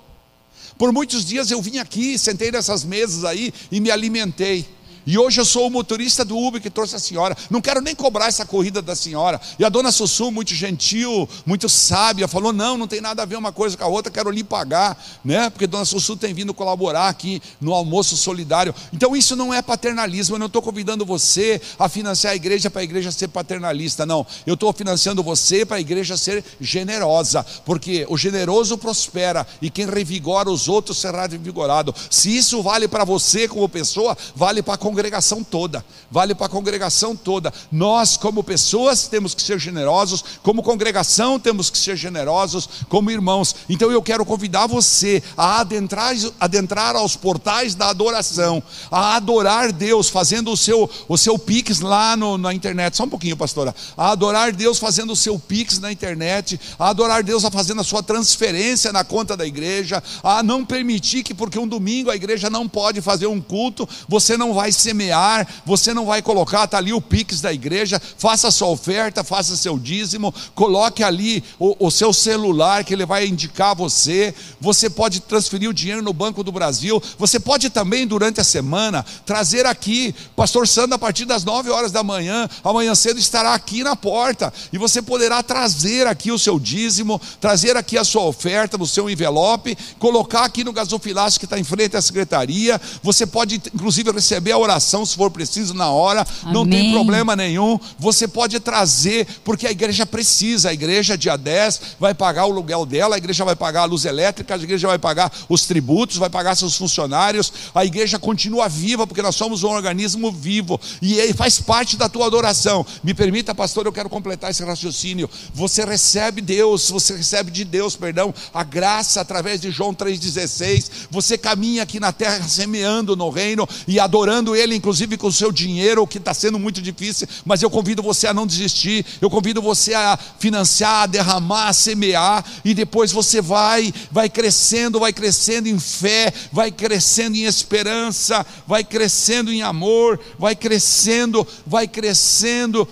Por 0.77 0.91
muitos 0.91 1.25
dias 1.25 1.51
eu 1.51 1.61
vim 1.61 1.77
aqui, 1.77 2.17
sentei 2.17 2.51
nessas 2.51 2.83
mesas 2.83 3.23
aí 3.23 3.53
e 3.71 3.79
me 3.79 3.91
alimentei. 3.91 4.67
E 5.05 5.17
hoje 5.17 5.39
eu 5.39 5.45
sou 5.45 5.67
o 5.67 5.69
motorista 5.69 6.23
do 6.23 6.37
Uber 6.37 6.61
que 6.61 6.69
trouxe 6.69 6.95
a 6.95 6.99
senhora. 6.99 7.35
Não 7.49 7.61
quero 7.61 7.81
nem 7.81 7.95
cobrar 7.95 8.27
essa 8.27 8.45
corrida 8.45 8.81
da 8.81 8.95
senhora. 8.95 9.39
E 9.57 9.65
a 9.65 9.69
dona 9.69 9.91
Sussu, 9.91 10.31
muito 10.31 10.53
gentil, 10.53 11.27
muito 11.45 11.67
sábia, 11.67 12.27
falou: 12.27 12.53
não, 12.53 12.77
não 12.77 12.87
tem 12.87 13.01
nada 13.01 13.23
a 13.23 13.25
ver 13.25 13.37
uma 13.37 13.51
coisa 13.51 13.77
com 13.77 13.83
a 13.83 13.87
outra, 13.87 14.11
quero 14.11 14.29
lhe 14.29 14.43
pagar, 14.43 15.01
né? 15.23 15.49
Porque 15.49 15.67
dona 15.67 15.85
Sussu 15.85 16.15
tem 16.15 16.33
vindo 16.33 16.53
colaborar 16.53 17.07
aqui 17.09 17.41
no 17.59 17.73
almoço 17.73 18.17
solidário. 18.17 18.73
Então 18.93 19.15
isso 19.15 19.35
não 19.35 19.53
é 19.53 19.61
paternalismo. 19.61 20.35
Eu 20.35 20.39
não 20.39 20.47
estou 20.47 20.61
convidando 20.61 21.05
você 21.05 21.61
a 21.77 21.89
financiar 21.89 22.33
a 22.33 22.35
igreja 22.35 22.69
para 22.69 22.81
a 22.81 22.83
igreja 22.83 23.11
ser 23.11 23.27
paternalista, 23.27 24.05
não. 24.05 24.25
Eu 24.45 24.53
estou 24.53 24.71
financiando 24.73 25.23
você 25.23 25.65
para 25.65 25.77
a 25.77 25.81
igreja 25.81 26.17
ser 26.17 26.43
generosa, 26.59 27.45
porque 27.65 28.05
o 28.09 28.17
generoso 28.17 28.77
prospera 28.77 29.45
e 29.61 29.69
quem 29.69 29.85
revigora 29.85 30.49
os 30.49 30.67
outros 30.67 30.97
será 30.97 31.25
revigorado. 31.25 31.93
Se 32.09 32.35
isso 32.35 32.61
vale 32.61 32.87
para 32.87 33.03
você 33.03 33.47
como 33.47 33.67
pessoa, 33.69 34.17
vale 34.35 34.61
para 34.61 34.75
a 34.75 34.77
congregação 34.89 35.43
toda, 35.43 35.85
vale 36.09 36.33
para 36.33 36.47
a 36.47 36.49
congregação 36.49 37.15
toda. 37.15 37.53
Nós, 37.71 38.17
como 38.17 38.43
pessoas, 38.43 39.07
temos 39.07 39.35
que 39.35 39.41
ser 39.41 39.59
generosos, 39.59 40.23
como 40.41 40.63
congregação, 40.63 41.39
temos 41.39 41.69
que 41.69 41.77
ser 41.77 41.95
generosos, 41.95 42.67
como 42.89 43.11
irmãos. 43.11 43.55
Então 43.69 43.91
eu 43.91 44.01
quero 44.01 44.25
convidar 44.25 44.65
você 44.65 45.21
a 45.37 45.59
adentrar, 45.59 46.15
adentrar 46.39 46.95
aos 46.95 47.15
portais 47.15 47.75
da 47.75 47.89
adoração, 47.89 48.63
a 48.89 49.15
adorar 49.15 49.71
Deus, 49.71 50.09
fazendo 50.09 50.51
o 50.51 50.57
seu, 50.57 50.89
o 51.07 51.17
seu 51.17 51.37
pix 51.37 51.81
lá 51.81 52.17
no, 52.17 52.35
na 52.35 52.51
internet. 52.51 52.97
Só 52.97 53.03
um 53.03 53.09
pouquinho, 53.09 53.37
pastora. 53.37 53.75
A 53.95 54.11
adorar 54.11 54.51
Deus 54.51 54.79
fazendo 54.79 55.13
o 55.13 55.15
seu 55.15 55.37
pix 55.37 55.77
na 55.77 55.91
internet, 55.91 56.59
a 56.79 56.89
adorar 56.89 57.21
Deus 57.21 57.45
a 57.45 57.51
fazendo 57.51 57.81
a 57.81 57.83
sua 57.83 58.01
transferência 58.01 58.91
na 58.91 59.03
conta 59.03 59.37
da 59.37 59.45
igreja, 59.45 60.01
a 60.23 60.41
não 60.41 60.65
permitir 60.65 61.21
que, 61.21 61.35
porque 61.35 61.59
um 61.59 61.67
domingo 61.67 62.09
a 62.09 62.15
igreja 62.15 62.49
não 62.49 62.67
pode 62.67 63.01
fazer 63.01 63.27
um 63.27 63.39
culto, 63.39 63.87
você 64.07 64.35
não 64.35 64.51
vai 64.51 64.71
semear, 64.79 65.47
você 65.65 65.93
não 65.93 66.05
vai 66.05 66.21
colocar, 66.21 66.65
está 66.65 66.77
ali 66.77 66.93
o 66.93 67.01
Pix 67.01 67.41
da 67.41 67.53
igreja, 67.53 68.01
faça 68.17 68.51
sua 68.51 68.69
oferta, 68.69 69.23
faça 69.23 69.55
seu 69.55 69.77
dízimo, 69.77 70.33
coloque 70.55 71.03
ali 71.03 71.43
o, 71.57 71.87
o 71.87 71.91
seu 71.91 72.13
celular 72.13 72.83
que 72.83 72.93
ele 72.93 73.05
vai 73.05 73.27
indicar 73.27 73.75
você. 73.75 74.33
Você 74.59 74.89
pode 74.89 75.19
transferir 75.19 75.69
o 75.69 75.73
dinheiro 75.73 76.01
no 76.01 76.13
Banco 76.13 76.43
do 76.43 76.51
Brasil. 76.51 77.01
Você 77.17 77.39
pode 77.39 77.69
também, 77.69 78.07
durante 78.07 78.41
a 78.41 78.43
semana, 78.43 79.05
trazer 79.25 79.65
aqui, 79.65 80.15
Pastor 80.35 80.67
Sandro, 80.67 80.95
a 80.95 80.99
partir 80.99 81.25
das 81.25 81.43
9 81.43 81.69
horas 81.69 81.91
da 81.91 82.03
manhã, 82.03 82.49
amanhã 82.63 82.95
cedo 82.95 83.19
estará 83.19 83.53
aqui 83.53 83.83
na 83.83 83.95
porta, 83.95 84.53
e 84.71 84.77
você 84.77 85.01
poderá 85.01 85.41
trazer 85.43 86.07
aqui 86.07 86.31
o 86.31 86.39
seu 86.39 86.59
dízimo, 86.59 87.19
trazer 87.39 87.77
aqui 87.77 87.97
a 87.97 88.03
sua 88.03 88.23
oferta 88.23 88.77
no 88.77 88.87
seu 88.87 89.09
envelope, 89.09 89.77
colocar 89.97 90.45
aqui 90.45 90.63
no 90.63 90.73
gasofilácio 90.73 91.39
que 91.39 91.45
está 91.45 91.59
em 91.59 91.63
frente 91.63 91.97
à 91.97 92.01
secretaria. 92.01 92.79
Você 93.03 93.25
pode, 93.25 93.55
inclusive, 93.73 94.11
receber 94.11 94.51
a 94.51 94.57
oração 94.57 94.68
oração, 94.69 95.05
se 95.05 95.15
for 95.15 95.31
preciso, 95.31 95.73
na 95.73 95.89
hora, 95.89 96.25
não 96.45 96.67
tem 96.67 96.81
Amém. 96.81 96.93
problema 96.93 97.35
nenhum. 97.35 97.79
Você 97.97 98.27
pode 98.27 98.59
trazer, 98.59 99.27
porque 99.43 99.67
a 99.67 99.71
igreja 99.71 100.05
precisa. 100.05 100.69
A 100.69 100.73
igreja, 100.73 101.17
dia 101.17 101.37
10, 101.37 101.81
vai 101.99 102.13
pagar 102.13 102.45
o 102.45 102.51
aluguel 102.51 102.85
dela, 102.85 103.15
a 103.15 103.17
igreja 103.17 103.43
vai 103.43 103.55
pagar 103.55 103.81
a 103.81 103.85
luz 103.85 104.05
elétrica, 104.05 104.53
a 104.53 104.57
igreja 104.57 104.87
vai 104.87 104.99
pagar 104.99 105.31
os 105.47 105.65
tributos, 105.65 106.17
vai 106.17 106.29
pagar 106.29 106.55
seus 106.55 106.75
funcionários. 106.75 107.51
A 107.73 107.83
igreja 107.83 108.19
continua 108.19 108.67
viva, 108.69 109.07
porque 109.07 109.21
nós 109.21 109.35
somos 109.35 109.63
um 109.63 109.69
organismo 109.69 110.31
vivo 110.31 110.79
e 111.01 111.19
aí 111.19 111.33
faz 111.33 111.59
parte 111.59 111.97
da 111.97 112.07
tua 112.07 112.25
adoração. 112.25 112.85
Me 113.03 113.13
permita, 113.13 113.55
pastor, 113.55 113.85
eu 113.85 113.91
quero 113.91 114.09
completar 114.09 114.51
esse 114.51 114.63
raciocínio. 114.63 115.29
Você 115.53 115.83
recebe 115.83 116.41
Deus, 116.41 116.89
você 116.89 117.15
recebe 117.15 117.51
de 117.51 117.63
Deus, 117.63 117.95
perdão, 117.95 118.33
a 118.53 118.63
graça 118.63 119.21
através 119.21 119.59
de 119.61 119.71
João 119.71 119.93
3,16. 119.93 120.89
Você 121.09 121.37
caminha 121.37 121.83
aqui 121.83 121.99
na 121.99 122.11
terra 122.11 122.47
semeando 122.47 123.15
no 123.15 123.29
reino 123.29 123.67
e 123.87 123.99
adorando 123.99 124.55
Ele, 124.59 124.75
inclusive 124.75 125.17
com 125.17 125.27
o 125.27 125.31
seu 125.31 125.51
dinheiro, 125.51 126.01
o 126.01 126.07
que 126.07 126.17
está 126.17 126.33
sendo 126.33 126.59
muito 126.59 126.81
difícil, 126.81 127.27
mas 127.45 127.61
eu 127.61 127.69
convido 127.69 128.03
você 128.03 128.27
a 128.27 128.33
não 128.33 128.45
desistir, 128.45 129.05
eu 129.21 129.29
convido 129.29 129.61
você 129.61 129.93
a 129.93 130.17
financiar, 130.39 131.03
a 131.03 131.05
derramar, 131.05 131.69
a 131.69 131.73
semear, 131.73 132.45
e 132.65 132.73
depois 132.73 133.11
você 133.11 133.41
vai, 133.41 133.93
vai 134.11 134.29
crescendo, 134.29 134.99
vai 134.99 135.13
crescendo 135.13 135.67
em 135.67 135.79
fé, 135.79 136.33
vai 136.51 136.71
crescendo 136.71 137.35
em 137.37 137.43
esperança, 137.43 138.45
vai 138.67 138.83
crescendo 138.83 139.51
em 139.51 139.61
amor, 139.61 140.19
vai 140.37 140.55
crescendo, 140.55 141.47
vai 141.65 141.87
crescendo 141.87 142.87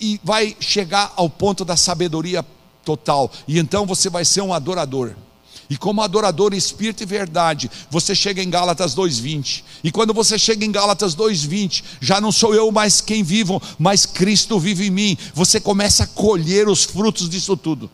e 0.00 0.20
vai 0.22 0.56
chegar 0.60 1.12
ao 1.16 1.30
ponto 1.30 1.64
da 1.64 1.76
sabedoria 1.76 2.44
total. 2.84 3.30
E 3.48 3.58
então 3.58 3.86
você 3.86 4.08
vai 4.08 4.24
ser 4.24 4.42
um 4.42 4.52
adorador. 4.52 5.14
E 5.68 5.76
como 5.76 6.02
adorador 6.02 6.54
espírito 6.54 7.02
e 7.02 7.06
verdade, 7.06 7.70
você 7.90 8.14
chega 8.14 8.42
em 8.42 8.50
Gálatas 8.50 8.94
2:20. 8.94 9.64
E 9.82 9.90
quando 9.90 10.14
você 10.14 10.38
chega 10.38 10.64
em 10.64 10.70
Gálatas 10.70 11.14
2:20, 11.14 11.82
já 12.00 12.20
não 12.20 12.30
sou 12.30 12.54
eu 12.54 12.70
mais 12.70 13.00
quem 13.00 13.22
vivo, 13.22 13.60
mas 13.78 14.06
Cristo 14.06 14.58
vive 14.58 14.86
em 14.86 14.90
mim. 14.90 15.18
Você 15.34 15.60
começa 15.60 16.04
a 16.04 16.06
colher 16.06 16.68
os 16.68 16.84
frutos 16.84 17.28
disso 17.28 17.56
tudo. 17.56 17.90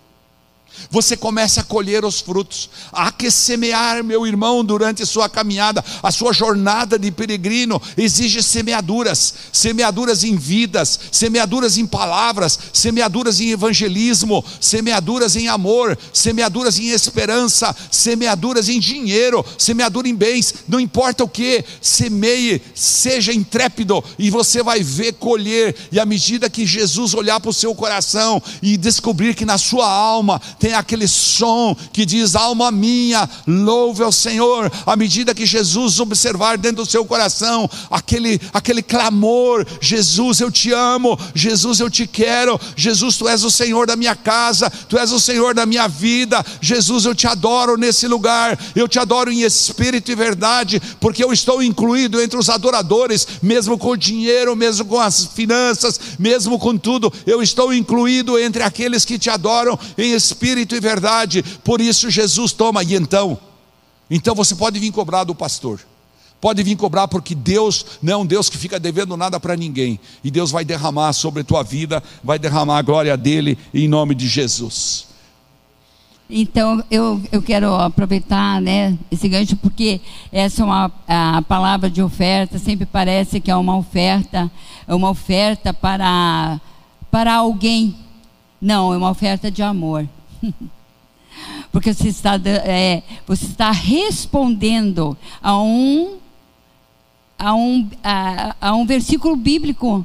Você 0.90 1.16
começa 1.16 1.61
a 1.61 1.64
colher 1.64 2.04
os 2.04 2.20
frutos. 2.20 2.68
Há 2.92 3.11
que 3.11 3.30
semear, 3.30 4.04
meu 4.04 4.26
irmão, 4.26 4.64
durante 4.64 5.06
sua 5.06 5.28
caminhada. 5.28 5.85
A 6.02 6.11
sua 6.11 6.32
jornada 6.32 6.98
de 6.98 7.11
peregrino 7.11 7.80
exige 7.96 8.42
semeaduras, 8.42 9.35
semeaduras 9.52 10.24
em 10.24 10.37
vidas, 10.37 10.98
semeaduras 11.11 11.78
em 11.78 11.87
palavras, 11.87 12.58
semeaduras 12.72 13.40
em 13.40 13.50
evangelismo, 13.50 14.44
semeaduras 14.61 15.37
em 15.37 15.48
amor, 15.48 15.98
semeaduras 16.12 16.78
em 16.78 16.88
esperança, 16.88 17.74
semeaduras 17.90 18.68
em 18.68 18.78
dinheiro, 18.78 19.44
semeadura 19.58 20.08
em 20.08 20.14
bens. 20.14 20.54
Não 20.68 20.78
importa 20.80 21.24
o 21.24 21.28
que, 21.28 21.64
semeie, 21.80 22.62
seja 22.74 23.32
intrépido 23.32 24.02
e 24.18 24.30
você 24.30 24.62
vai 24.62 24.82
ver 24.82 25.14
colher. 25.14 25.74
E 25.90 25.98
à 25.98 26.04
medida 26.04 26.50
que 26.50 26.66
Jesus 26.66 27.14
olhar 27.14 27.40
para 27.40 27.50
o 27.50 27.54
seu 27.54 27.74
coração 27.74 28.42
e 28.61 28.76
descobrir 28.76 29.35
que 29.35 29.44
na 29.44 29.58
sua 29.58 29.88
alma 29.88 30.40
tem 30.62 30.75
aquele 30.75 31.09
som 31.09 31.77
que 31.92 32.07
diz: 32.07 32.37
Alma 32.37 32.70
minha, 32.70 33.29
louve 33.48 34.05
ao 34.05 34.12
Senhor. 34.12 34.70
À 34.87 34.94
medida 34.94 35.35
que 35.35 35.44
Jesus 35.44 35.98
observar 35.98 36.57
dentro 36.57 36.85
do 36.85 36.88
seu 36.88 37.05
coração 37.05 37.68
aquele, 37.90 38.40
aquele 38.55 38.81
clamor: 38.81 39.66
Jesus, 39.81 40.38
eu 40.38 40.53
te 40.53 40.70
amo, 40.72 41.18
Jesus, 41.35 41.81
eu 41.81 41.90
te 41.90 42.07
quero, 42.07 42.61
Jesus, 42.77 43.16
tu 43.16 43.29
és 43.29 43.42
o 43.42 43.51
Senhor 43.51 43.88
da 43.88 43.96
minha 43.96 44.14
casa, 44.14 44.70
tu 44.88 44.96
és 44.96 45.11
o 45.11 45.18
Senhor 45.18 45.53
da 45.53 45.66
minha 45.66 45.88
vida, 45.88 46.46
Jesus, 46.61 47.07
eu 47.07 47.14
te 47.14 47.27
adoro 47.27 47.77
nesse 47.77 48.07
lugar, 48.07 48.57
eu 48.77 48.87
te 48.87 49.01
adoro 49.01 49.33
em 49.33 49.42
espírito 49.42 50.12
e 50.12 50.14
verdade, 50.14 50.81
porque 51.01 51.25
eu 51.25 51.33
estou 51.33 51.61
incluído 51.61 52.22
entre 52.22 52.38
os 52.38 52.48
adoradores, 52.48 53.27
mesmo 53.42 53.77
com 53.77 53.88
o 53.88 53.96
dinheiro, 53.96 54.55
mesmo 54.55 54.85
com 54.85 55.01
as 55.01 55.25
finanças, 55.25 55.98
mesmo 56.20 56.57
com 56.57 56.79
tudo, 56.79 57.12
eu 57.27 57.42
estou 57.42 57.75
incluído 57.75 58.38
entre 58.38 58.62
aqueles 58.62 59.05
que 59.05 59.18
te 59.18 59.29
adoram 59.29 59.77
em 59.98 60.12
espírito 60.12 60.51
e 60.58 60.80
verdade. 60.80 61.42
Por 61.64 61.80
isso 61.80 62.10
Jesus 62.10 62.52
toma 62.52 62.82
e 62.82 62.94
então, 62.94 63.38
então 64.10 64.34
você 64.34 64.54
pode 64.54 64.78
vir 64.78 64.92
cobrar 64.92 65.24
do 65.24 65.34
pastor. 65.34 65.80
Pode 66.40 66.60
vir 66.64 66.74
cobrar 66.74 67.06
porque 67.06 67.36
Deus 67.36 67.86
não 68.02 68.12
é 68.12 68.16
um 68.16 68.26
Deus 68.26 68.50
que 68.50 68.58
fica 68.58 68.80
devendo 68.80 69.16
nada 69.16 69.38
para 69.38 69.56
ninguém. 69.56 70.00
E 70.24 70.30
Deus 70.30 70.50
vai 70.50 70.64
derramar 70.64 71.12
sobre 71.12 71.42
a 71.42 71.44
tua 71.44 71.62
vida, 71.62 72.02
vai 72.22 72.36
derramar 72.36 72.78
a 72.78 72.82
glória 72.82 73.16
dele 73.16 73.56
em 73.72 73.86
nome 73.86 74.12
de 74.12 74.26
Jesus. 74.26 75.06
Então, 76.28 76.82
eu, 76.90 77.22
eu 77.30 77.42
quero 77.42 77.74
aproveitar 77.74 78.60
né, 78.60 78.98
esse 79.10 79.28
gancho, 79.28 79.54
porque 79.54 80.00
essa 80.32 80.62
é 80.62 80.64
uma 80.64 80.90
a 81.06 81.42
palavra 81.42 81.90
de 81.90 82.02
oferta, 82.02 82.58
sempre 82.58 82.86
parece 82.86 83.38
que 83.38 83.50
é 83.50 83.56
uma 83.56 83.76
oferta, 83.76 84.50
é 84.88 84.94
uma 84.94 85.10
oferta 85.10 85.72
para, 85.72 86.60
para 87.10 87.34
alguém. 87.34 87.94
Não, 88.60 88.94
é 88.94 88.96
uma 88.96 89.10
oferta 89.10 89.50
de 89.50 89.62
amor. 89.62 90.08
Porque 91.70 91.92
você 91.92 92.09
está, 92.09 92.35
é, 92.64 93.02
você 93.26 93.46
está 93.46 93.70
respondendo 93.70 95.16
a 95.42 95.59
um, 95.59 96.18
a, 97.38 97.55
um, 97.55 97.88
a, 98.02 98.57
a 98.61 98.74
um 98.74 98.85
versículo 98.85 99.35
bíblico 99.37 100.05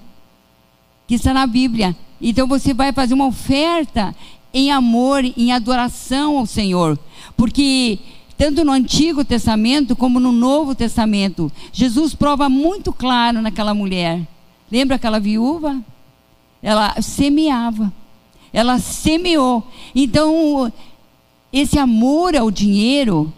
que 1.05 1.15
está 1.15 1.33
na 1.33 1.45
Bíblia. 1.45 1.95
Então 2.21 2.47
você 2.47 2.73
vai 2.73 2.91
fazer 2.93 3.13
uma 3.13 3.27
oferta 3.27 4.15
em 4.53 4.71
amor, 4.71 5.23
em 5.23 5.51
adoração 5.51 6.37
ao 6.37 6.45
Senhor. 6.45 6.97
Porque 7.35 7.99
tanto 8.37 8.63
no 8.63 8.71
Antigo 8.71 9.25
Testamento 9.25 9.95
como 9.95 10.19
no 10.19 10.31
Novo 10.31 10.75
Testamento, 10.75 11.51
Jesus 11.71 12.13
prova 12.13 12.47
muito 12.47 12.93
claro 12.93 13.41
naquela 13.41 13.73
mulher. 13.73 14.21
Lembra 14.71 14.95
aquela 14.95 15.19
viúva? 15.19 15.81
Ela 16.61 17.01
semeava. 17.01 17.91
Ela 18.57 18.79
semeou. 18.79 19.63
Então, 19.93 20.73
esse 21.53 21.77
amor 21.77 22.35
ao 22.35 22.49
dinheiro, 22.49 23.31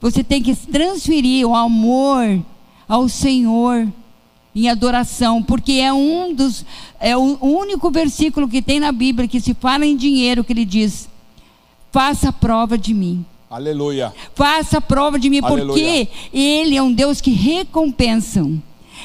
você 0.00 0.24
tem 0.24 0.42
que 0.42 0.56
transferir 0.56 1.46
o 1.46 1.54
amor 1.54 2.40
ao 2.88 3.10
Senhor 3.10 3.86
em 4.56 4.70
adoração, 4.70 5.42
porque 5.42 5.72
é 5.72 5.92
um 5.92 6.32
dos 6.34 6.64
é 6.98 7.14
o 7.14 7.36
único 7.42 7.90
versículo 7.90 8.48
que 8.48 8.62
tem 8.62 8.80
na 8.80 8.90
Bíblia 8.90 9.28
que 9.28 9.38
se 9.38 9.52
fala 9.52 9.84
em 9.84 9.94
dinheiro 9.94 10.42
que 10.44 10.54
ele 10.54 10.64
diz: 10.64 11.06
"Faça 11.92 12.32
prova 12.32 12.78
de 12.78 12.94
mim". 12.94 13.22
Aleluia. 13.50 14.14
Faça 14.34 14.80
prova 14.80 15.18
de 15.18 15.28
mim, 15.28 15.40
Aleluia. 15.42 15.66
porque 15.66 16.08
ele 16.32 16.74
é 16.74 16.82
um 16.82 16.90
Deus 16.90 17.20
que 17.20 17.32
recompensa. 17.32 18.48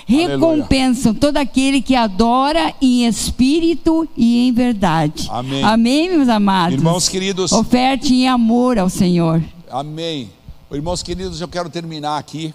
Recompensam 0.06 1.14
todo 1.14 1.38
aquele 1.38 1.82
que 1.82 1.96
adora 1.96 2.74
em 2.80 3.08
espírito 3.08 4.08
e 4.16 4.48
em 4.48 4.54
verdade. 4.54 5.28
Amém. 5.32 5.64
Amém, 5.64 6.10
meus 6.10 6.30
amados. 6.30 6.78
Irmãos 6.78 7.10
queridos, 7.10 7.52
Oferte 7.52 8.14
em 8.14 8.28
amor 8.28 8.78
ao 8.78 8.90
Senhor. 8.90 9.44
Amém. 9.70 10.30
Irmãos 10.72 11.02
queridos, 11.02 11.42
eu 11.42 11.48
quero 11.48 11.70
terminar 11.70 12.18
aqui, 12.18 12.54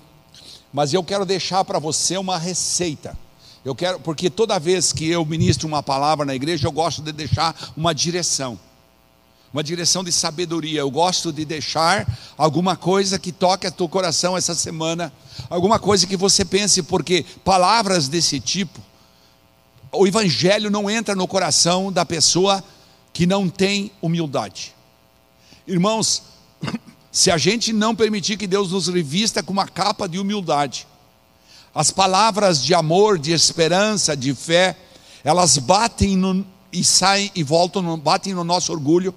mas 0.73 0.95
eu 0.95 1.03
quero 1.03 1.25
deixar 1.25 1.65
para 1.65 1.79
você 1.79 2.17
uma 2.17 2.39
receita. 2.39 3.17
Eu 3.65 3.75
quero, 3.75 3.99
porque 4.01 4.31
toda 4.31 4.59
vez 4.59 4.93
que 4.93 5.09
eu 5.09 5.25
ministro 5.25 5.67
uma 5.67 5.83
palavra 5.83 6.25
na 6.25 6.35
igreja, 6.35 6.67
eu 6.67 6.73
gosto 6.73 7.03
de 7.03 7.13
deixar 7.13 7.55
uma 7.77 7.93
direção. 7.93 8.59
Uma 9.53 9.65
direção 9.65 10.05
de 10.05 10.13
sabedoria. 10.13 10.81
Eu 10.81 10.91
gosto 10.91 11.33
de 11.33 11.45
deixar 11.45 12.07
alguma 12.39 12.77
coisa 12.77 13.19
que 13.19 13.33
toque 13.33 13.67
a 13.67 13.71
teu 13.71 13.89
coração 13.89 14.37
essa 14.37 14.55
semana, 14.55 15.13
alguma 15.49 15.79
coisa 15.79 16.07
que 16.07 16.17
você 16.17 16.45
pense, 16.45 16.83
porque 16.83 17.25
palavras 17.45 18.07
desse 18.07 18.39
tipo, 18.39 18.81
o 19.93 20.07
evangelho 20.07 20.71
não 20.71 20.89
entra 20.89 21.17
no 21.17 21.27
coração 21.27 21.91
da 21.91 22.07
pessoa 22.07 22.63
que 23.13 23.27
não 23.27 23.49
tem 23.49 23.91
humildade. 24.01 24.73
Irmãos, 25.67 26.23
se 27.11 27.31
a 27.31 27.37
gente 27.37 27.73
não 27.73 27.95
permitir 27.95 28.37
que 28.37 28.47
Deus 28.47 28.71
nos 28.71 28.87
revista 28.87 29.43
com 29.43 29.53
uma 29.53 29.67
capa 29.67 30.09
de 30.09 30.19
humildade, 30.19 30.87
as 31.75 31.91
palavras 31.91 32.63
de 32.63 32.73
amor, 32.73 33.19
de 33.19 33.33
esperança, 33.33 34.17
de 34.17 34.33
fé, 34.35 34.77
elas 35.25 35.59
batem 35.59 36.17
no, 36.17 36.47
e 36.73 36.85
saem 36.85 37.31
e 37.35 37.43
voltam, 37.43 37.99
batem 37.99 38.33
no 38.33 38.45
nosso 38.45 38.73
orgulho, 38.73 39.15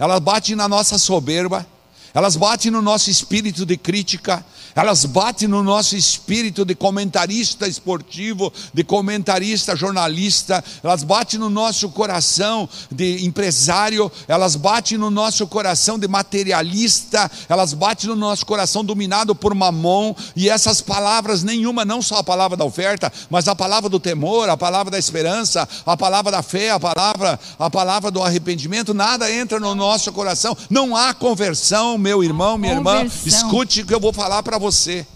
elas 0.00 0.18
batem 0.18 0.56
na 0.56 0.66
nossa 0.66 0.96
soberba, 0.96 1.66
elas 2.14 2.34
batem 2.34 2.70
no 2.70 2.80
nosso 2.80 3.10
espírito 3.10 3.66
de 3.66 3.76
crítica, 3.76 4.42
elas 4.74 5.04
batem 5.04 5.48
no 5.48 5.62
nosso 5.62 5.96
espírito 5.96 6.64
de 6.64 6.74
comentarista 6.74 7.66
esportivo, 7.66 8.52
de 8.72 8.84
comentarista 8.84 9.74
jornalista, 9.74 10.62
elas 10.82 11.02
batem 11.02 11.38
no 11.38 11.50
nosso 11.50 11.88
coração 11.90 12.68
de 12.90 13.24
empresário, 13.24 14.10
elas 14.28 14.56
batem 14.56 14.96
no 14.96 15.10
nosso 15.10 15.46
coração 15.46 15.98
de 15.98 16.06
materialista, 16.08 17.30
elas 17.48 17.74
batem 17.74 18.08
no 18.08 18.16
nosso 18.16 18.46
coração 18.46 18.84
dominado 18.84 19.34
por 19.34 19.54
mamon, 19.54 20.14
e 20.36 20.48
essas 20.48 20.80
palavras, 20.80 21.42
nenhuma, 21.42 21.84
não 21.84 22.00
só 22.02 22.16
a 22.16 22.24
palavra 22.24 22.56
da 22.56 22.64
oferta, 22.64 23.12
mas 23.28 23.48
a 23.48 23.54
palavra 23.54 23.88
do 23.88 24.00
temor, 24.00 24.48
a 24.48 24.56
palavra 24.56 24.90
da 24.90 24.98
esperança, 24.98 25.68
a 25.84 25.96
palavra 25.96 26.30
da 26.30 26.42
fé, 26.42 26.70
a 26.70 26.80
palavra, 26.80 27.38
a 27.58 27.70
palavra 27.70 28.10
do 28.10 28.22
arrependimento, 28.22 28.94
nada 28.94 29.30
entra 29.32 29.58
no 29.58 29.74
nosso 29.74 30.12
coração, 30.12 30.56
não 30.68 30.96
há 30.96 31.12
conversão, 31.14 31.98
meu 31.98 32.22
irmão, 32.22 32.56
minha 32.56 32.74
irmã, 32.74 32.98
Conversão. 33.04 33.26
escute 33.26 33.82
o 33.82 33.86
que 33.86 33.94
eu 33.94 34.00
vou 34.00 34.12
falar 34.12 34.42
para 34.42 34.58
você. 34.60 35.06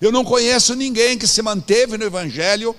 Eu 0.00 0.10
não 0.10 0.24
conheço 0.24 0.74
ninguém 0.74 1.16
que 1.16 1.26
se 1.26 1.40
manteve 1.40 1.96
no 1.96 2.04
Evangelho 2.04 2.74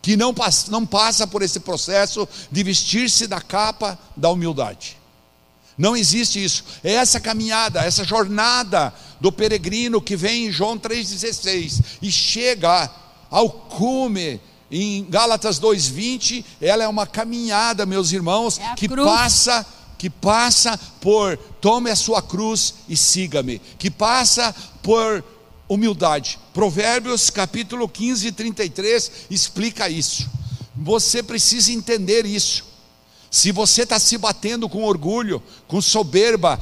que 0.00 0.16
não, 0.16 0.32
passa, 0.32 0.70
não 0.70 0.86
passa 0.86 1.26
por 1.26 1.42
esse 1.42 1.60
processo 1.60 2.28
de 2.50 2.62
vestir-se 2.62 3.26
da 3.26 3.40
capa 3.40 3.98
da 4.16 4.30
humildade. 4.30 4.96
Não 5.76 5.96
existe 5.96 6.42
isso. 6.42 6.64
É 6.82 6.94
essa 6.94 7.20
caminhada, 7.20 7.84
essa 7.84 8.04
jornada 8.04 8.92
do 9.20 9.30
peregrino 9.30 10.00
que 10.00 10.16
vem 10.16 10.46
em 10.46 10.52
João 10.52 10.78
3,16 10.78 11.82
e 12.02 12.10
chega 12.10 12.90
ao 13.30 13.48
cume 13.50 14.40
em 14.70 15.06
Gálatas 15.08 15.58
2:20, 15.58 16.44
ela 16.60 16.84
é 16.84 16.88
uma 16.88 17.06
caminhada, 17.06 17.86
meus 17.86 18.12
irmãos, 18.12 18.58
é 18.58 18.74
que 18.74 18.88
cruz. 18.88 19.08
passa 19.08 19.66
que 19.96 20.08
passa 20.08 20.78
por 21.00 21.36
tome 21.60 21.90
a 21.90 21.96
sua 21.96 22.22
cruz 22.22 22.74
e 22.88 22.96
siga-me, 22.96 23.60
que 23.78 23.90
passa 23.90 24.54
por 24.88 25.22
humildade. 25.68 26.38
Provérbios 26.54 27.28
capítulo 27.28 27.86
15, 27.86 28.32
33 28.32 29.12
explica 29.28 29.86
isso. 29.86 30.26
Você 30.74 31.22
precisa 31.22 31.70
entender 31.70 32.24
isso. 32.24 32.64
Se 33.30 33.52
você 33.52 33.82
está 33.82 33.98
se 33.98 34.16
batendo 34.16 34.66
com 34.66 34.84
orgulho, 34.84 35.42
com 35.66 35.82
soberba, 35.82 36.58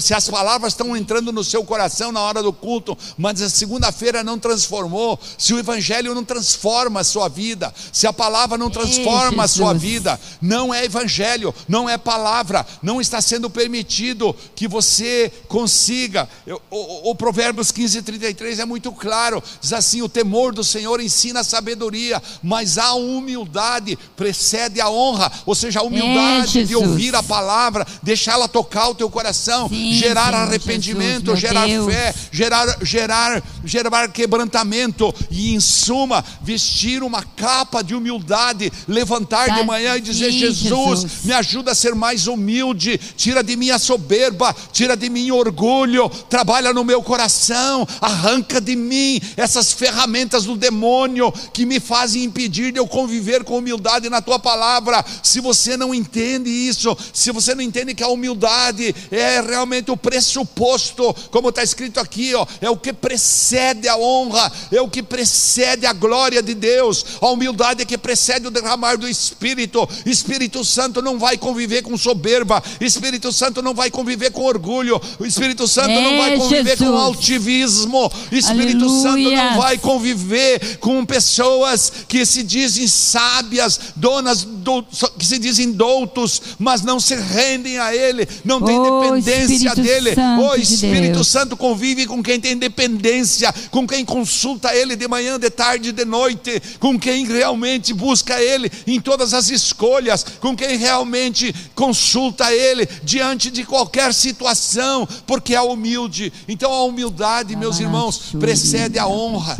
se 0.00 0.14
as 0.14 0.28
palavras 0.28 0.72
estão 0.72 0.96
entrando 0.96 1.32
no 1.32 1.44
seu 1.44 1.64
coração 1.64 2.10
na 2.12 2.20
hora 2.20 2.42
do 2.42 2.52
culto, 2.52 2.96
mas 3.16 3.40
a 3.42 3.48
segunda-feira 3.48 4.24
não 4.24 4.38
transformou, 4.38 5.18
se 5.36 5.54
o 5.54 5.58
Evangelho 5.58 6.14
não 6.14 6.24
transforma 6.24 7.00
a 7.00 7.04
sua 7.04 7.28
vida, 7.28 7.72
se 7.92 8.06
a 8.06 8.12
palavra 8.12 8.58
não 8.58 8.70
transforma 8.70 9.44
a 9.44 9.48
sua 9.48 9.72
vida, 9.72 10.18
não 10.40 10.72
é 10.72 10.84
Evangelho, 10.84 11.54
não 11.68 11.88
é 11.88 11.96
palavra, 11.96 12.66
não 12.82 13.00
está 13.00 13.20
sendo 13.20 13.50
permitido 13.50 14.34
que 14.54 14.66
você 14.66 15.30
consiga. 15.48 16.28
O, 16.70 16.76
o, 16.76 17.10
o 17.10 17.14
Provérbios 17.14 17.70
15, 17.70 18.02
33 18.02 18.58
é 18.58 18.64
muito 18.64 18.92
claro: 18.92 19.42
diz 19.60 19.72
assim: 19.72 20.02
o 20.02 20.08
temor 20.08 20.52
do 20.52 20.64
Senhor 20.64 21.00
ensina 21.00 21.40
a 21.40 21.44
sabedoria, 21.44 22.22
mas 22.42 22.78
a 22.78 22.94
humildade 22.94 23.98
precede 24.16 24.80
a 24.80 24.90
honra, 24.90 25.30
ou 25.46 25.54
seja, 25.54 25.80
a 25.80 25.82
humildade 25.82 26.60
é, 26.60 26.64
de 26.64 26.74
ouvir 26.74 27.14
a 27.14 27.22
palavra, 27.22 27.86
deixá-la 28.02 28.48
tocar 28.48 28.88
o 28.88 28.94
teu 28.94 29.10
coração, 29.10 29.67
Sim, 29.68 29.92
gerar 29.92 30.30
Senhor 30.30 30.42
arrependimento, 30.42 31.36
Jesus, 31.36 31.40
gerar 31.40 31.66
Deus. 31.66 31.92
fé, 31.92 32.14
gerar, 32.30 32.78
gerar, 32.82 33.42
gerar 33.64 34.08
quebrantamento 34.08 35.14
e, 35.30 35.54
em 35.54 35.60
suma, 35.60 36.24
vestir 36.42 37.02
uma 37.02 37.22
capa 37.22 37.82
de 37.82 37.94
humildade, 37.94 38.72
levantar 38.86 39.48
tá, 39.48 39.54
de 39.54 39.64
manhã 39.64 39.96
e 39.96 40.00
dizer: 40.00 40.32
sim, 40.32 40.38
Jesus, 40.38 41.00
Jesus, 41.00 41.24
me 41.24 41.32
ajuda 41.32 41.72
a 41.72 41.74
ser 41.74 41.94
mais 41.94 42.26
humilde, 42.26 42.98
tira 43.16 43.42
de 43.42 43.56
mim 43.56 43.70
a 43.70 43.78
soberba, 43.78 44.54
tira 44.72 44.96
de 44.96 45.08
mim 45.08 45.30
o 45.30 45.36
orgulho, 45.36 46.08
trabalha 46.28 46.72
no 46.72 46.84
meu 46.84 47.02
coração, 47.02 47.86
arranca 48.00 48.60
de 48.60 48.74
mim 48.76 49.20
essas 49.36 49.72
ferramentas 49.72 50.44
do 50.44 50.56
demônio 50.56 51.32
que 51.52 51.66
me 51.66 51.80
fazem 51.80 52.24
impedir 52.24 52.72
de 52.72 52.78
eu 52.78 52.86
conviver 52.86 53.44
com 53.44 53.58
humildade 53.58 54.08
na 54.08 54.20
tua 54.20 54.38
palavra. 54.38 55.04
Se 55.22 55.40
você 55.40 55.76
não 55.76 55.94
entende 55.94 56.50
isso, 56.50 56.96
se 57.12 57.30
você 57.30 57.54
não 57.54 57.62
entende 57.62 57.94
que 57.94 58.02
a 58.02 58.08
humildade 58.08 58.94
é 59.10 59.40
realmente 59.40 59.57
o 59.88 59.96
pressuposto, 59.96 61.14
como 61.30 61.48
está 61.48 61.62
escrito 61.62 62.00
aqui, 62.00 62.34
ó, 62.34 62.46
é 62.60 62.70
o 62.70 62.76
que 62.76 62.92
precede 62.92 63.88
a 63.88 63.96
honra, 63.96 64.50
é 64.70 64.80
o 64.80 64.88
que 64.88 65.02
precede 65.02 65.86
a 65.86 65.92
glória 65.92 66.42
de 66.42 66.54
Deus, 66.54 67.04
a 67.20 67.28
humildade 67.28 67.82
é 67.82 67.84
que 67.84 67.98
precede 67.98 68.46
o 68.46 68.50
derramar 68.50 68.96
do 68.96 69.08
Espírito. 69.08 69.88
Espírito 70.04 70.64
Santo 70.64 71.02
não 71.02 71.18
vai 71.18 71.36
conviver 71.36 71.82
com 71.82 71.96
soberba, 71.96 72.62
Espírito 72.80 73.32
Santo 73.32 73.62
não 73.62 73.74
vai 73.74 73.90
conviver 73.90 74.30
com 74.30 74.42
orgulho, 74.42 75.00
o 75.18 75.24
Espírito 75.24 75.66
Santo 75.66 75.90
é, 75.90 76.00
não 76.00 76.18
vai 76.18 76.36
conviver 76.36 76.76
Jesus. 76.76 76.90
com 76.90 76.96
altivismo, 76.96 78.12
Espírito 78.30 78.84
Aleluia. 78.84 79.02
Santo 79.02 79.30
não 79.30 79.58
vai 79.58 79.78
conviver 79.78 80.78
com 80.78 81.04
pessoas 81.04 81.92
que 82.08 82.24
se 82.24 82.42
dizem 82.42 82.86
sábias, 82.86 83.80
donas 83.96 84.42
do, 84.44 84.82
que 85.18 85.24
se 85.24 85.38
dizem 85.38 85.72
doutos, 85.72 86.40
mas 86.58 86.82
não 86.82 87.00
se 87.00 87.14
rendem 87.14 87.78
a 87.78 87.94
Ele, 87.94 88.28
não 88.44 88.60
têm 88.60 88.78
oh, 88.78 89.00
dependência 89.00 89.47
Espírito 89.52 89.82
dEle. 89.82 90.14
Santo 90.14 90.42
o 90.42 90.56
Espírito 90.56 91.20
de 91.20 91.24
Santo 91.24 91.56
convive 91.56 92.06
com 92.06 92.22
quem 92.22 92.40
tem 92.40 92.56
dependência, 92.56 93.52
com 93.70 93.86
quem 93.86 94.04
consulta 94.04 94.74
Ele 94.74 94.96
de 94.96 95.06
manhã, 95.06 95.38
de 95.38 95.50
tarde, 95.50 95.92
de 95.92 96.04
noite, 96.04 96.60
com 96.78 96.98
quem 96.98 97.26
realmente 97.26 97.92
busca 97.92 98.40
Ele 98.40 98.70
em 98.86 99.00
todas 99.00 99.34
as 99.34 99.48
escolhas, 99.50 100.24
com 100.40 100.56
quem 100.56 100.76
realmente 100.76 101.54
consulta 101.74 102.52
Ele 102.52 102.86
diante 103.02 103.50
de 103.50 103.64
qualquer 103.64 104.14
situação, 104.14 105.06
porque 105.26 105.54
é 105.54 105.60
humilde. 105.60 106.32
Então 106.46 106.72
a 106.72 106.84
humildade, 106.84 107.56
meus 107.56 107.78
irmãos, 107.78 108.32
precede 108.38 108.98
a 108.98 109.06
honra. 109.06 109.58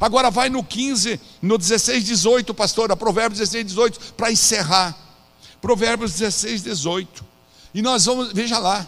Agora 0.00 0.30
vai 0.30 0.50
no 0.50 0.62
15, 0.62 1.18
no 1.40 1.56
16, 1.56 2.04
18, 2.04 2.52
pastor, 2.52 2.92
a 2.92 2.96
Provérbios 2.96 3.38
16, 3.38 3.66
18, 3.66 4.00
para 4.14 4.30
encerrar. 4.30 4.96
Provérbios 5.60 6.12
16, 6.12 6.62
18. 6.62 7.24
E 7.74 7.82
nós 7.82 8.04
vamos, 8.04 8.32
veja 8.32 8.58
lá, 8.58 8.86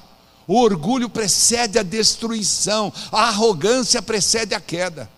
o 0.48 0.58
orgulho 0.58 1.10
precede 1.10 1.78
a 1.78 1.82
destruição, 1.82 2.90
a 3.12 3.28
arrogância 3.28 4.00
precede 4.00 4.54
a 4.54 4.60
queda. 4.60 5.08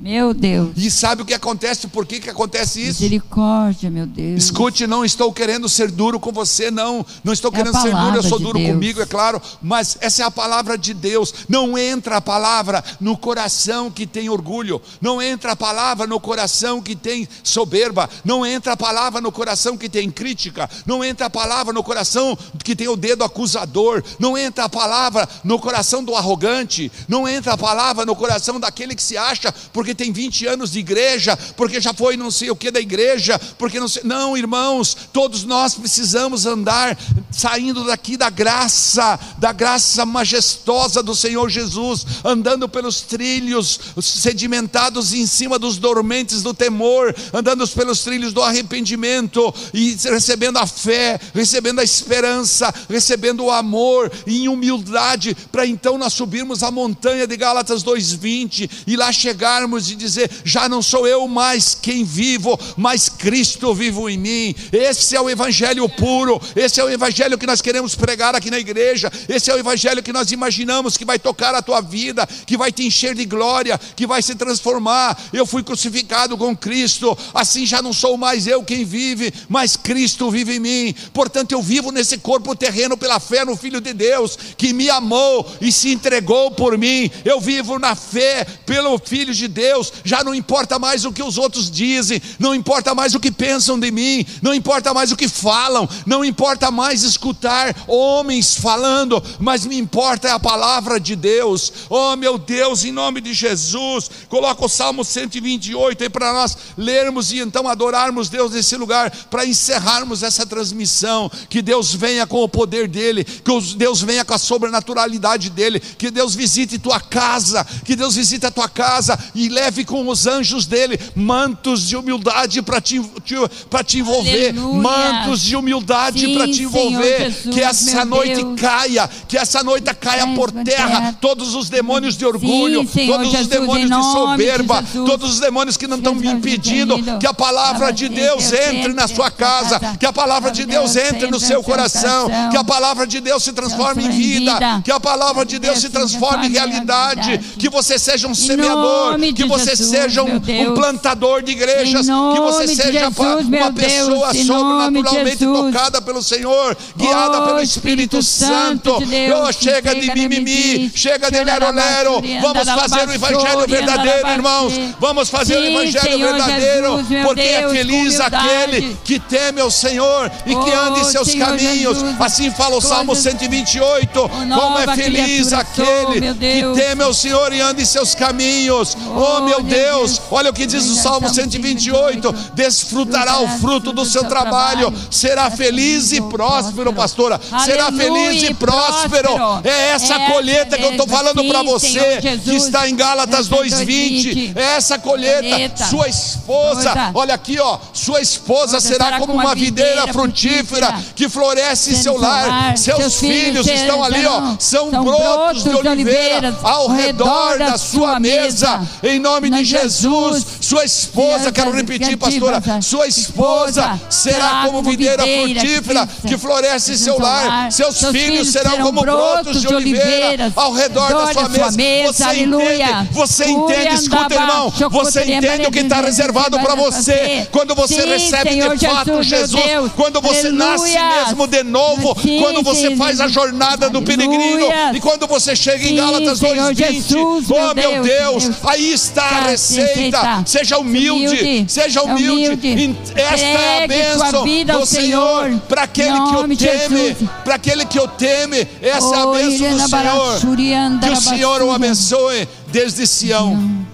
Meu 0.00 0.32
Deus. 0.32 0.70
E 0.76 0.90
sabe 0.90 1.20
o 1.20 1.26
que 1.26 1.34
acontece? 1.34 1.86
Por 1.86 2.06
que, 2.06 2.20
que 2.20 2.30
acontece 2.30 2.80
isso? 2.80 3.02
Misericórdia, 3.02 3.90
meu 3.90 4.06
Deus. 4.06 4.44
Escute, 4.44 4.86
não 4.86 5.04
estou 5.04 5.30
querendo 5.30 5.68
ser 5.68 5.90
duro 5.90 6.18
com 6.18 6.32
você, 6.32 6.70
não. 6.70 7.04
Não 7.22 7.34
estou 7.34 7.50
é 7.52 7.56
querendo 7.56 7.78
ser 7.82 7.94
duro, 7.94 8.16
eu 8.16 8.22
sou 8.22 8.38
de 8.38 8.44
duro 8.44 8.58
Deus. 8.58 8.70
comigo, 8.70 9.02
é 9.02 9.06
claro. 9.06 9.40
Mas 9.60 9.98
essa 10.00 10.22
é 10.22 10.24
a 10.24 10.30
palavra 10.30 10.78
de 10.78 10.94
Deus. 10.94 11.34
Não 11.48 11.76
entra 11.76 12.16
a 12.16 12.20
palavra 12.20 12.82
no 12.98 13.14
coração 13.14 13.90
que 13.90 14.06
tem 14.06 14.30
orgulho. 14.30 14.80
Não 15.02 15.20
entra 15.20 15.52
a 15.52 15.56
palavra 15.56 16.06
no 16.06 16.18
coração 16.18 16.80
que 16.80 16.96
tem 16.96 17.28
soberba. 17.42 18.08
Não 18.24 18.46
entra 18.46 18.72
a 18.72 18.76
palavra 18.78 19.20
no 19.20 19.30
coração 19.30 19.76
que 19.76 19.88
tem 19.88 20.10
crítica. 20.10 20.68
Não 20.86 21.04
entra 21.04 21.26
a 21.26 21.30
palavra 21.30 21.74
no 21.74 21.84
coração 21.84 22.38
que 22.64 22.74
tem 22.74 22.88
o 22.88 22.96
dedo 22.96 23.22
acusador. 23.22 24.02
Não 24.18 24.38
entra 24.38 24.64
a 24.64 24.68
palavra 24.68 25.28
no 25.44 25.58
coração 25.58 26.02
do 26.02 26.14
arrogante. 26.14 26.90
Não 27.06 27.28
entra 27.28 27.52
a 27.52 27.58
palavra 27.58 28.06
no 28.06 28.16
coração 28.16 28.58
daquele 28.58 28.94
que 28.94 29.02
se 29.02 29.18
acha, 29.18 29.52
porque 29.74 29.89
porque 29.90 29.94
tem 29.94 30.12
20 30.12 30.46
anos 30.46 30.70
de 30.70 30.78
igreja, 30.78 31.36
porque 31.56 31.80
já 31.80 31.92
foi 31.92 32.16
não 32.16 32.30
sei 32.30 32.50
o 32.50 32.56
que 32.56 32.70
da 32.70 32.80
igreja, 32.80 33.38
porque 33.58 33.80
não 33.80 33.88
sei. 33.88 34.02
Não, 34.04 34.36
irmãos, 34.36 34.96
todos 35.12 35.44
nós 35.44 35.74
precisamos 35.74 36.46
andar 36.46 36.96
saindo 37.30 37.84
daqui 37.84 38.16
da 38.16 38.30
graça, 38.30 39.18
da 39.38 39.52
graça 39.52 40.04
majestosa 40.06 41.02
do 41.02 41.14
Senhor 41.14 41.48
Jesus, 41.48 42.06
andando 42.24 42.68
pelos 42.68 43.00
trilhos 43.00 43.80
sedimentados 44.00 45.12
em 45.12 45.26
cima 45.26 45.58
dos 45.58 45.78
dormentes 45.78 46.42
do 46.42 46.54
temor, 46.54 47.14
andando 47.32 47.66
pelos 47.68 48.00
trilhos 48.00 48.32
do 48.32 48.42
arrependimento 48.42 49.52
e 49.72 49.96
recebendo 50.04 50.58
a 50.58 50.66
fé, 50.66 51.18
recebendo 51.34 51.80
a 51.80 51.84
esperança, 51.84 52.72
recebendo 52.88 53.44
o 53.44 53.50
amor 53.50 54.10
em 54.26 54.48
humildade, 54.48 55.36
para 55.50 55.66
então 55.66 55.98
nós 55.98 56.12
subirmos 56.12 56.62
a 56.62 56.70
montanha 56.70 57.26
de 57.26 57.36
Gálatas 57.36 57.82
2:20 57.82 58.70
e 58.86 58.96
lá 58.96 59.12
chegarmos 59.12 59.79
de 59.86 59.94
dizer: 59.94 60.30
já 60.44 60.68
não 60.68 60.82
sou 60.82 61.06
eu 61.06 61.26
mais 61.26 61.74
quem 61.80 62.04
vivo, 62.04 62.58
mas 62.76 63.08
Cristo 63.08 63.74
vivo 63.74 64.08
em 64.08 64.18
mim. 64.18 64.54
Esse 64.72 65.16
é 65.16 65.20
o 65.20 65.30
Evangelho 65.30 65.88
puro, 65.88 66.40
esse 66.54 66.80
é 66.80 66.84
o 66.84 66.90
Evangelho 66.90 67.38
que 67.38 67.46
nós 67.46 67.60
queremos 67.60 67.94
pregar 67.94 68.34
aqui 68.34 68.50
na 68.50 68.58
igreja, 68.58 69.10
esse 69.28 69.50
é 69.50 69.54
o 69.54 69.58
Evangelho 69.58 70.02
que 70.02 70.12
nós 70.12 70.30
imaginamos 70.32 70.96
que 70.96 71.04
vai 71.04 71.18
tocar 71.18 71.54
a 71.54 71.62
tua 71.62 71.80
vida, 71.80 72.26
que 72.46 72.56
vai 72.56 72.72
te 72.72 72.84
encher 72.84 73.14
de 73.14 73.24
glória, 73.24 73.80
que 73.96 74.06
vai 74.06 74.22
se 74.22 74.34
transformar. 74.34 75.20
Eu 75.32 75.46
fui 75.46 75.62
crucificado 75.62 76.36
com 76.36 76.56
Cristo, 76.56 77.16
assim 77.34 77.64
já 77.66 77.80
não 77.80 77.92
sou 77.92 78.16
mais 78.16 78.46
eu 78.46 78.62
quem 78.62 78.84
vive, 78.84 79.32
mas 79.48 79.76
Cristo 79.76 80.30
vive 80.30 80.56
em 80.56 80.60
mim. 80.60 80.94
Portanto, 81.12 81.52
eu 81.52 81.62
vivo 81.62 81.90
nesse 81.90 82.18
corpo 82.18 82.54
terreno 82.54 82.96
pela 82.96 83.20
fé 83.20 83.44
no 83.44 83.56
Filho 83.56 83.80
de 83.80 83.92
Deus, 83.92 84.38
que 84.56 84.72
me 84.72 84.90
amou 84.90 85.46
e 85.60 85.70
se 85.72 85.92
entregou 85.92 86.50
por 86.50 86.76
mim. 86.76 87.10
Eu 87.24 87.40
vivo 87.40 87.78
na 87.78 87.94
fé 87.94 88.44
pelo 88.66 88.98
Filho 88.98 89.34
de 89.34 89.48
Deus 89.48 89.69
Deus, 89.70 89.92
já 90.04 90.24
não 90.24 90.34
importa 90.34 90.80
mais 90.80 91.04
o 91.04 91.12
que 91.12 91.22
os 91.22 91.38
outros 91.38 91.70
dizem, 91.70 92.20
não 92.40 92.52
importa 92.52 92.92
mais 92.92 93.14
o 93.14 93.20
que 93.20 93.30
pensam 93.30 93.78
de 93.78 93.92
mim, 93.92 94.26
não 94.42 94.52
importa 94.52 94.92
mais 94.92 95.12
o 95.12 95.16
que 95.16 95.28
falam, 95.28 95.88
não 96.04 96.24
importa 96.24 96.72
mais 96.72 97.04
escutar 97.04 97.76
homens 97.86 98.56
falando, 98.56 99.22
mas 99.38 99.64
me 99.64 99.78
importa 99.78 100.26
é 100.26 100.32
a 100.32 100.40
palavra 100.40 100.98
de 100.98 101.14
Deus. 101.14 101.72
Oh 101.88 102.16
meu 102.16 102.36
Deus, 102.36 102.84
em 102.84 102.90
nome 102.90 103.20
de 103.20 103.32
Jesus, 103.32 104.10
coloca 104.28 104.64
o 104.64 104.68
Salmo 104.68 105.04
128 105.04 106.02
aí 106.02 106.10
para 106.10 106.32
nós 106.32 106.56
lermos 106.76 107.30
e 107.30 107.38
então 107.38 107.68
adorarmos 107.68 108.28
Deus 108.28 108.50
nesse 108.50 108.76
lugar, 108.76 109.10
para 109.30 109.46
encerrarmos 109.46 110.24
essa 110.24 110.44
transmissão. 110.44 111.30
Que 111.48 111.62
Deus 111.62 111.94
venha 111.94 112.26
com 112.26 112.42
o 112.42 112.48
poder 112.48 112.88
dEle, 112.88 113.24
que 113.24 113.76
Deus 113.76 114.02
venha 114.02 114.24
com 114.24 114.34
a 114.34 114.38
sobrenaturalidade 114.38 115.48
dEle, 115.48 115.78
que 115.78 116.10
Deus 116.10 116.34
visite 116.34 116.78
tua 116.78 116.98
casa, 116.98 117.64
que 117.84 117.94
Deus 117.94 118.16
visite 118.16 118.46
a 118.46 118.50
tua 118.50 118.68
casa 118.68 119.16
e 119.34 119.48
leve 119.50 119.84
com 119.84 120.08
os 120.08 120.26
anjos 120.26 120.66
dele 120.66 120.98
mantos 121.14 121.86
de 121.86 121.96
humildade 121.96 122.62
para 122.62 122.80
te, 122.80 123.00
te, 123.24 123.34
pra 123.68 123.84
te 123.84 123.98
envolver, 123.98 124.50
Aleluia. 124.50 124.82
mantos 124.82 125.42
de 125.42 125.56
humildade 125.56 126.20
Sim, 126.20 126.34
para 126.34 126.48
te 126.48 126.62
envolver. 126.62 127.30
Jesus, 127.30 127.54
que 127.54 127.60
essa 127.60 128.04
noite 128.04 128.42
Deus. 128.42 128.60
caia, 128.60 129.10
que 129.28 129.36
essa 129.36 129.62
noite 129.62 129.92
caia 129.94 130.26
por 130.28 130.50
terra 130.50 131.16
todos 131.20 131.54
os 131.54 131.68
demônios 131.68 132.16
de 132.16 132.24
orgulho, 132.24 132.88
Senhor 132.88 133.16
todos 133.16 133.26
os 133.28 133.32
Jesus, 133.32 133.48
demônios 133.48 133.90
em 133.90 133.94
de 133.94 134.00
de 134.00 134.12
soberba, 134.12 134.82
Jesus. 134.82 135.06
todos 135.08 135.30
os 135.32 135.40
demônios 135.40 135.76
que 135.76 135.86
não 135.86 135.96
estão 135.96 136.14
me 136.14 136.28
impedindo 136.28 136.96
que 137.18 137.26
a 137.26 137.34
palavra 137.34 137.92
de 137.92 138.08
Deus 138.08 138.52
entre 138.52 138.92
na 138.92 139.08
sua 139.08 139.30
casa, 139.30 139.80
que 139.98 140.06
a 140.06 140.12
palavra 140.12 140.50
de 140.50 140.64
Deus 140.64 140.96
entre 140.96 141.30
no 141.30 141.40
seu 141.40 141.62
coração, 141.62 142.28
que 142.50 142.56
a 142.56 142.64
palavra 142.64 143.06
de 143.06 143.20
Deus 143.20 143.42
se 143.42 143.52
transforme 143.52 144.04
em 144.04 144.10
vida, 144.10 144.82
que 144.84 144.90
a 144.90 145.00
palavra 145.00 145.44
de 145.44 145.58
Deus 145.58 145.80
se 145.80 145.88
transforme 145.90 146.46
em 146.46 146.50
realidade, 146.50 147.38
que 147.58 147.68
você 147.68 147.98
seja 147.98 148.28
um 148.28 148.34
semeador, 148.34 149.18
que 149.42 149.48
você 149.48 149.70
Jesus, 149.76 149.88
seja 149.90 150.22
um, 150.22 150.36
um 150.36 150.74
plantador 150.74 151.42
de 151.42 151.52
igrejas, 151.52 152.06
que 152.06 152.40
você 152.40 152.66
seja 152.68 152.92
Jesus, 153.10 153.46
uma 153.46 153.72
pessoa 153.72 154.32
Deus, 154.32 154.46
sobrenaturalmente 154.46 155.44
tocada 155.44 156.00
pelo 156.02 156.22
Senhor, 156.22 156.76
guiada 156.96 157.40
Oh, 157.42 157.46
pelo 157.46 157.60
Espírito 157.60 158.18
Espírito 158.18 158.22
Santo. 158.22 158.90
Santo 158.90 158.98
de 159.00 159.06
Deus, 159.06 159.40
Oh, 159.48 159.52
chega 159.52 159.94
de 159.94 160.12
mimimi, 160.14 160.90
chega 160.94 161.30
de 161.30 161.42
lero-lero. 161.42 162.20
Vamos 162.42 162.68
fazer 162.68 163.08
o 163.08 163.12
evangelho 163.12 163.66
verdadeiro, 163.66 164.22
da 164.22 164.32
irmãos. 164.34 164.72
Vamos 165.00 165.28
fazer 165.30 165.56
o 165.56 165.60
Sim, 165.62 165.72
evangelho 165.74 166.02
Senhor 166.16 166.32
verdadeiro, 166.34 166.96
Jesus, 166.98 167.26
porque 167.26 167.40
é 167.40 167.60
Deus, 167.60 167.72
feliz 167.72 167.90
com 168.16 168.22
humildade. 168.22 168.36
aquele 168.36 168.96
que 169.04 169.18
teme 169.18 169.60
ao 169.60 169.70
Senhor 169.70 170.30
e 170.46 170.50
que 170.50 170.70
Oh, 170.70 170.80
anda 170.86 171.00
em 171.00 171.04
seus 171.04 171.28
Senhor 171.30 171.46
caminhos. 171.46 171.98
Assim 172.18 172.50
fala 172.50 172.76
o 172.76 172.80
Salmo 172.80 173.06
coisas- 173.12 173.24
128. 173.32 174.28
Como 174.28 174.78
é 174.78 174.94
feliz 174.94 175.52
aquele 175.52 176.20
que 176.34 176.74
teme 176.74 177.02
ao 177.02 177.14
Senhor 177.14 177.52
e 177.52 177.60
anda 177.60 177.80
em 177.80 177.84
seus 177.84 178.14
caminhos. 178.14 178.96
Oh, 179.16 179.29
Oh, 179.36 179.40
meu 179.42 179.62
Deus, 179.62 180.20
olha 180.30 180.50
o 180.50 180.52
que 180.52 180.66
diz 180.66 180.86
o 180.86 180.96
Salmo 180.96 181.28
Salmo 181.28 181.28
128: 181.28 182.28
128. 182.30 182.52
desfrutará 182.54 183.40
o 183.40 183.48
fruto 183.58 183.92
do 183.92 184.04
seu 184.04 184.24
trabalho, 184.24 184.92
será 185.10 185.50
feliz 185.50 186.12
e 186.12 186.20
próspero, 186.20 186.92
pastora. 186.92 187.40
Será 187.64 187.92
feliz 187.92 188.42
e 188.42 188.54
próspero. 188.54 189.30
É 189.64 189.90
essa 189.90 190.18
colheita 190.32 190.76
que 190.76 190.84
eu 190.84 190.92
estou 190.92 191.06
falando 191.06 191.44
para 191.44 191.62
você, 191.62 192.18
que 192.20 192.54
está 192.54 192.88
em 192.88 192.96
Gálatas 192.96 193.20
Gálatas 193.20 193.48
2:20. 193.48 193.90
2:20. 193.90 194.52
É 194.56 194.76
essa 194.76 194.98
colheita. 194.98 195.84
Sua 195.86 196.08
esposa, 196.08 197.12
olha 197.14 197.34
aqui, 197.34 197.58
ó, 197.58 197.78
sua 197.92 198.20
esposa 198.20 198.80
será 198.80 199.18
como 199.18 199.32
uma 199.34 199.54
videira 199.54 200.06
frutífera 200.08 200.94
que 201.14 201.28
floresce 201.28 201.92
em 201.92 201.96
seu 201.96 202.16
lar. 202.16 202.76
Seus, 202.76 203.20
filhos 203.20 203.66
estão 203.66 204.02
ali, 204.02 204.24
ó, 204.26 204.56
são, 204.58 204.90
brotos 204.90 205.64
de 205.64 205.70
oliveira 205.70 206.56
ao 206.62 206.88
redor 206.88 207.58
da 207.58 207.76
sua 207.76 208.18
mesa. 208.18 208.80
Em 209.02 209.18
nome 209.20 209.50
de 209.50 209.64
Jesus, 209.64 210.44
sua 210.60 210.84
esposa, 210.84 211.52
quero 211.52 211.70
repetir, 211.72 212.16
pastora, 212.16 212.62
sua 212.82 213.06
esposa 213.06 214.00
será 214.08 214.62
como 214.66 214.82
videira 214.82 215.22
frutífera 215.22 216.08
que 216.26 216.36
floresce 216.38 216.92
em 216.92 216.96
seu 216.96 217.18
lar. 217.18 217.70
Seus 217.72 217.98
filhos 218.06 218.48
serão 218.50 218.78
como 218.78 219.00
brotos 219.02 219.60
de 219.60 219.68
oliveira 219.68 220.52
ao 220.56 220.72
redor 220.72 221.08
da 221.08 221.32
sua 221.32 221.48
mesa. 221.48 221.70
Você 222.12 222.36
entende? 222.42 223.08
Você 223.12 223.44
entende? 223.46 223.94
Escuta, 223.94 224.34
irmão. 224.34 224.72
Você 224.90 225.24
entende 225.24 225.66
o 225.66 225.70
que 225.70 225.80
está 225.80 226.00
reservado 226.00 226.58
para 226.58 226.74
você 226.74 227.46
quando 227.52 227.74
você 227.74 228.04
recebe 228.04 228.50
de 228.76 228.86
fato 228.86 229.22
Jesus, 229.22 229.92
quando 229.96 230.20
você 230.20 230.50
nasce 230.50 230.98
mesmo 230.98 231.46
de 231.46 231.62
novo, 231.62 232.14
quando 232.40 232.62
você 232.62 232.96
faz 232.96 233.20
a 233.20 233.28
jornada 233.28 233.88
do 233.90 234.02
peregrino 234.02 234.66
e 234.94 235.00
quando 235.00 235.26
você 235.26 235.54
chega 235.54 235.86
em 235.88 235.96
Gálatas 235.96 236.38
Senhor 236.38 236.72
2:20. 236.72 236.76
Jesus, 236.92 237.46
Oh, 237.50 237.74
meu 237.74 238.02
Deus. 238.02 238.50
aí 238.64 238.92
está 238.92 239.09
a 239.18 239.22
Tá, 239.22 239.40
receita. 239.48 239.88
receita. 240.20 240.42
Seja 240.46 240.78
humilde, 240.78 241.64
seja 241.68 242.02
humilde. 242.02 242.72
Humilde. 242.72 242.98
Esta 243.14 243.44
é 243.44 243.84
a 243.84 243.86
bênção 243.88 244.44
do 244.80 244.86
Senhor 244.86 245.50
para 245.68 245.82
aquele 245.82 246.18
que 246.20 246.36
o 246.36 246.56
teme, 246.56 247.28
para 247.44 247.54
aquele 247.54 247.84
que 247.86 247.98
o 247.98 248.08
teme. 248.08 248.68
Essa 248.82 249.14
é 249.14 249.18
a 249.18 249.26
bênção 249.26 249.76
do 249.76 249.88
Senhor. 249.88 251.00
Que 251.00 251.10
o 251.10 251.16
Senhor 251.20 251.62
o 251.62 251.70
abençoe 251.72 252.48
desde 252.68 253.06
Sião. 253.06 253.86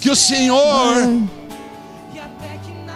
Que 0.00 0.10
o 0.10 0.16
Senhor 0.16 1.08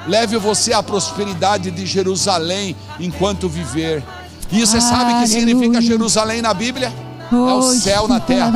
leve 0.07 0.37
você 0.37 0.72
à 0.72 0.83
prosperidade 0.83 1.70
de 1.70 1.87
Jerusalém 1.87 2.76
enquanto 3.01 3.49
viver. 3.49 4.03
E 4.51 4.61
você 4.61 4.80
sabe 4.80 5.14
o 5.14 5.20
que 5.20 5.28
significa. 5.28 5.80
Jerusalém 5.80 6.43
na 6.43 6.53
Bíblia? 6.53 6.93
É 7.37 7.55
o 7.55 7.62
céu 7.74 8.09
na 8.09 8.20
terra. 8.20 8.47
É 8.47 8.51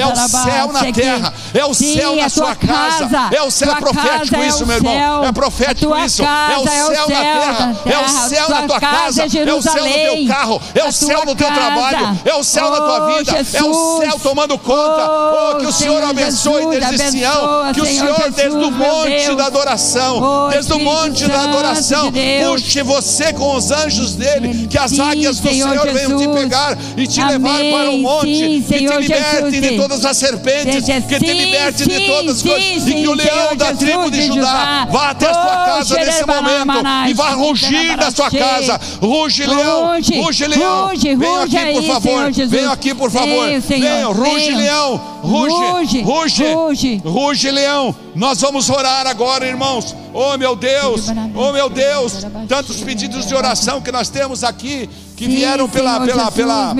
É 0.00 0.06
o 0.06 0.16
céu 0.28 0.72
na 0.72 0.80
terra, 0.92 1.32
é 1.54 1.64
o 1.64 1.74
céu 1.74 2.16
na 2.16 2.28
sua 2.28 2.54
casa, 2.54 3.08
é 3.32 3.42
o 3.42 3.50
céu 3.50 3.76
profético 3.76 4.40
isso, 4.42 4.66
meu 4.66 4.76
irmão, 4.76 5.24
é 5.24 5.32
profético 5.32 5.96
isso, 5.98 6.22
é 6.22 6.58
o 6.58 6.68
céu 6.68 7.08
na 7.08 7.16
terra, 7.16 7.76
é 7.86 7.98
o 7.98 8.08
céu 8.28 8.48
na 8.48 8.62
tua 8.62 8.80
casa, 8.80 9.22
é 9.22 9.54
o 9.54 9.62
céu 9.62 9.74
no 9.84 9.92
teu 9.92 10.26
carro, 10.28 10.60
é 10.74 10.84
o 10.84 10.92
céu 10.92 11.24
no 11.26 11.34
teu 11.34 11.46
trabalho, 11.52 12.18
é 12.24 12.34
o 12.34 12.44
céu 12.44 12.70
na 12.70 12.76
tua 12.76 13.06
vida, 13.16 13.32
é 13.52 13.62
o 13.64 13.98
céu 14.00 14.18
tomando 14.22 14.58
conta. 14.58 15.10
Oh, 15.10 15.58
que 15.58 15.66
o 15.66 15.72
Senhor 15.72 16.02
abençoe 16.02 16.66
desde 16.66 17.10
Sião, 17.10 17.72
que 17.72 17.80
o 17.80 17.86
Senhor 17.86 18.30
desde 18.30 18.58
o 18.58 18.70
monte 18.70 19.34
da 19.36 19.46
adoração, 19.46 20.48
desde 20.50 20.72
o 20.72 20.78
monte 20.78 21.26
da 21.26 21.42
adoração, 21.44 22.12
puxe 22.44 22.82
você 22.82 23.32
com 23.32 23.56
os 23.56 23.70
anjos 23.70 24.14
dele, 24.14 24.66
que 24.68 24.78
as 24.78 24.98
águias 24.98 25.38
do 25.38 25.48
Senhor 25.48 25.92
venham 25.92 26.18
te 26.18 26.28
pegar 26.28 26.76
e 26.96 27.06
te 27.06 27.20
Amém, 27.20 27.69
para 27.70 27.90
o 27.90 27.98
monte, 27.98 28.26
sim, 28.26 28.62
que 28.62 28.72
te 28.72 28.78
Senhor 28.78 29.00
liberte 29.00 29.36
Jesus, 29.36 29.60
de 29.60 29.76
todas 29.76 30.04
as 30.04 30.16
serpentes, 30.16 30.84
que 30.84 31.18
te 31.18 31.26
sim, 31.26 31.32
liberte 31.32 31.88
de 31.88 31.96
sim, 31.96 32.06
todas 32.06 32.36
as 32.36 32.42
coisas, 32.42 32.88
e 32.88 32.94
que 32.94 33.08
o 33.08 33.14
leão 33.14 33.28
Senhor 33.28 33.56
da 33.56 33.66
Jesus 33.66 33.78
tribo 33.78 34.10
de 34.10 34.20
de 34.20 34.26
Judá 34.26 34.88
vá 34.90 35.10
até 35.10 35.26
a 35.26 35.34
sua 35.34 35.56
casa 35.64 35.96
nesse 35.96 36.26
momento 36.26 36.72
e 37.08 37.14
vá 37.14 37.30
rugir 37.30 37.96
na 37.96 38.10
sua 38.10 38.30
casa. 38.30 38.80
Ruge, 39.00 39.46
leão, 39.46 40.00
Ruge, 40.22 40.46
leão. 40.46 40.90
Venham 41.16 41.42
aqui, 41.42 41.72
por 41.72 41.82
favor. 41.84 42.32
Venham 42.48 42.72
aqui, 42.72 42.94
por 42.94 43.10
favor. 43.10 43.46
Venham, 43.46 43.60
Venham, 43.60 44.12
ruge, 44.12 44.50
leão. 44.50 44.96
Ruge, 45.22 46.00
ruge. 46.02 46.96
ruge, 47.04 47.50
leão. 47.50 47.94
Nós 48.14 48.40
vamos 48.40 48.68
orar 48.68 49.06
agora, 49.06 49.46
irmãos. 49.46 49.94
Oh, 50.12 50.36
meu 50.36 50.56
Deus, 50.56 51.06
oh, 51.34 51.52
meu 51.52 51.68
Deus. 51.70 52.26
Tantos 52.48 52.80
pedidos 52.80 53.26
de 53.26 53.34
oração 53.34 53.80
que 53.80 53.92
nós 53.92 54.08
temos 54.08 54.42
aqui, 54.42 54.88
que 55.20 55.26
Sim, 55.26 55.36
vieram 55.36 55.68
pela, 55.68 55.96
Senhor 55.96 56.06
pela, 56.06 56.22
Jesus, 56.22 56.34
pela, 56.34 56.74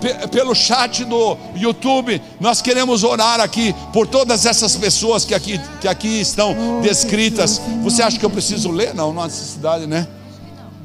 pe- 0.00 0.28
pelo 0.28 0.54
chat 0.54 1.04
do 1.04 1.36
YouTube, 1.56 2.22
nós 2.38 2.62
queremos 2.62 3.02
orar 3.02 3.40
aqui 3.40 3.74
por 3.92 4.06
todas 4.06 4.46
essas 4.46 4.76
pessoas 4.76 5.24
que 5.24 5.34
aqui, 5.34 5.60
que 5.80 5.88
aqui 5.88 6.20
estão 6.20 6.54
descritas. 6.80 7.60
Você 7.82 8.00
acha 8.00 8.16
que 8.20 8.24
eu 8.24 8.30
preciso 8.30 8.70
ler? 8.70 8.94
Não, 8.94 9.12
não 9.12 9.20
há 9.22 9.26
necessidade, 9.26 9.88
né? 9.88 10.06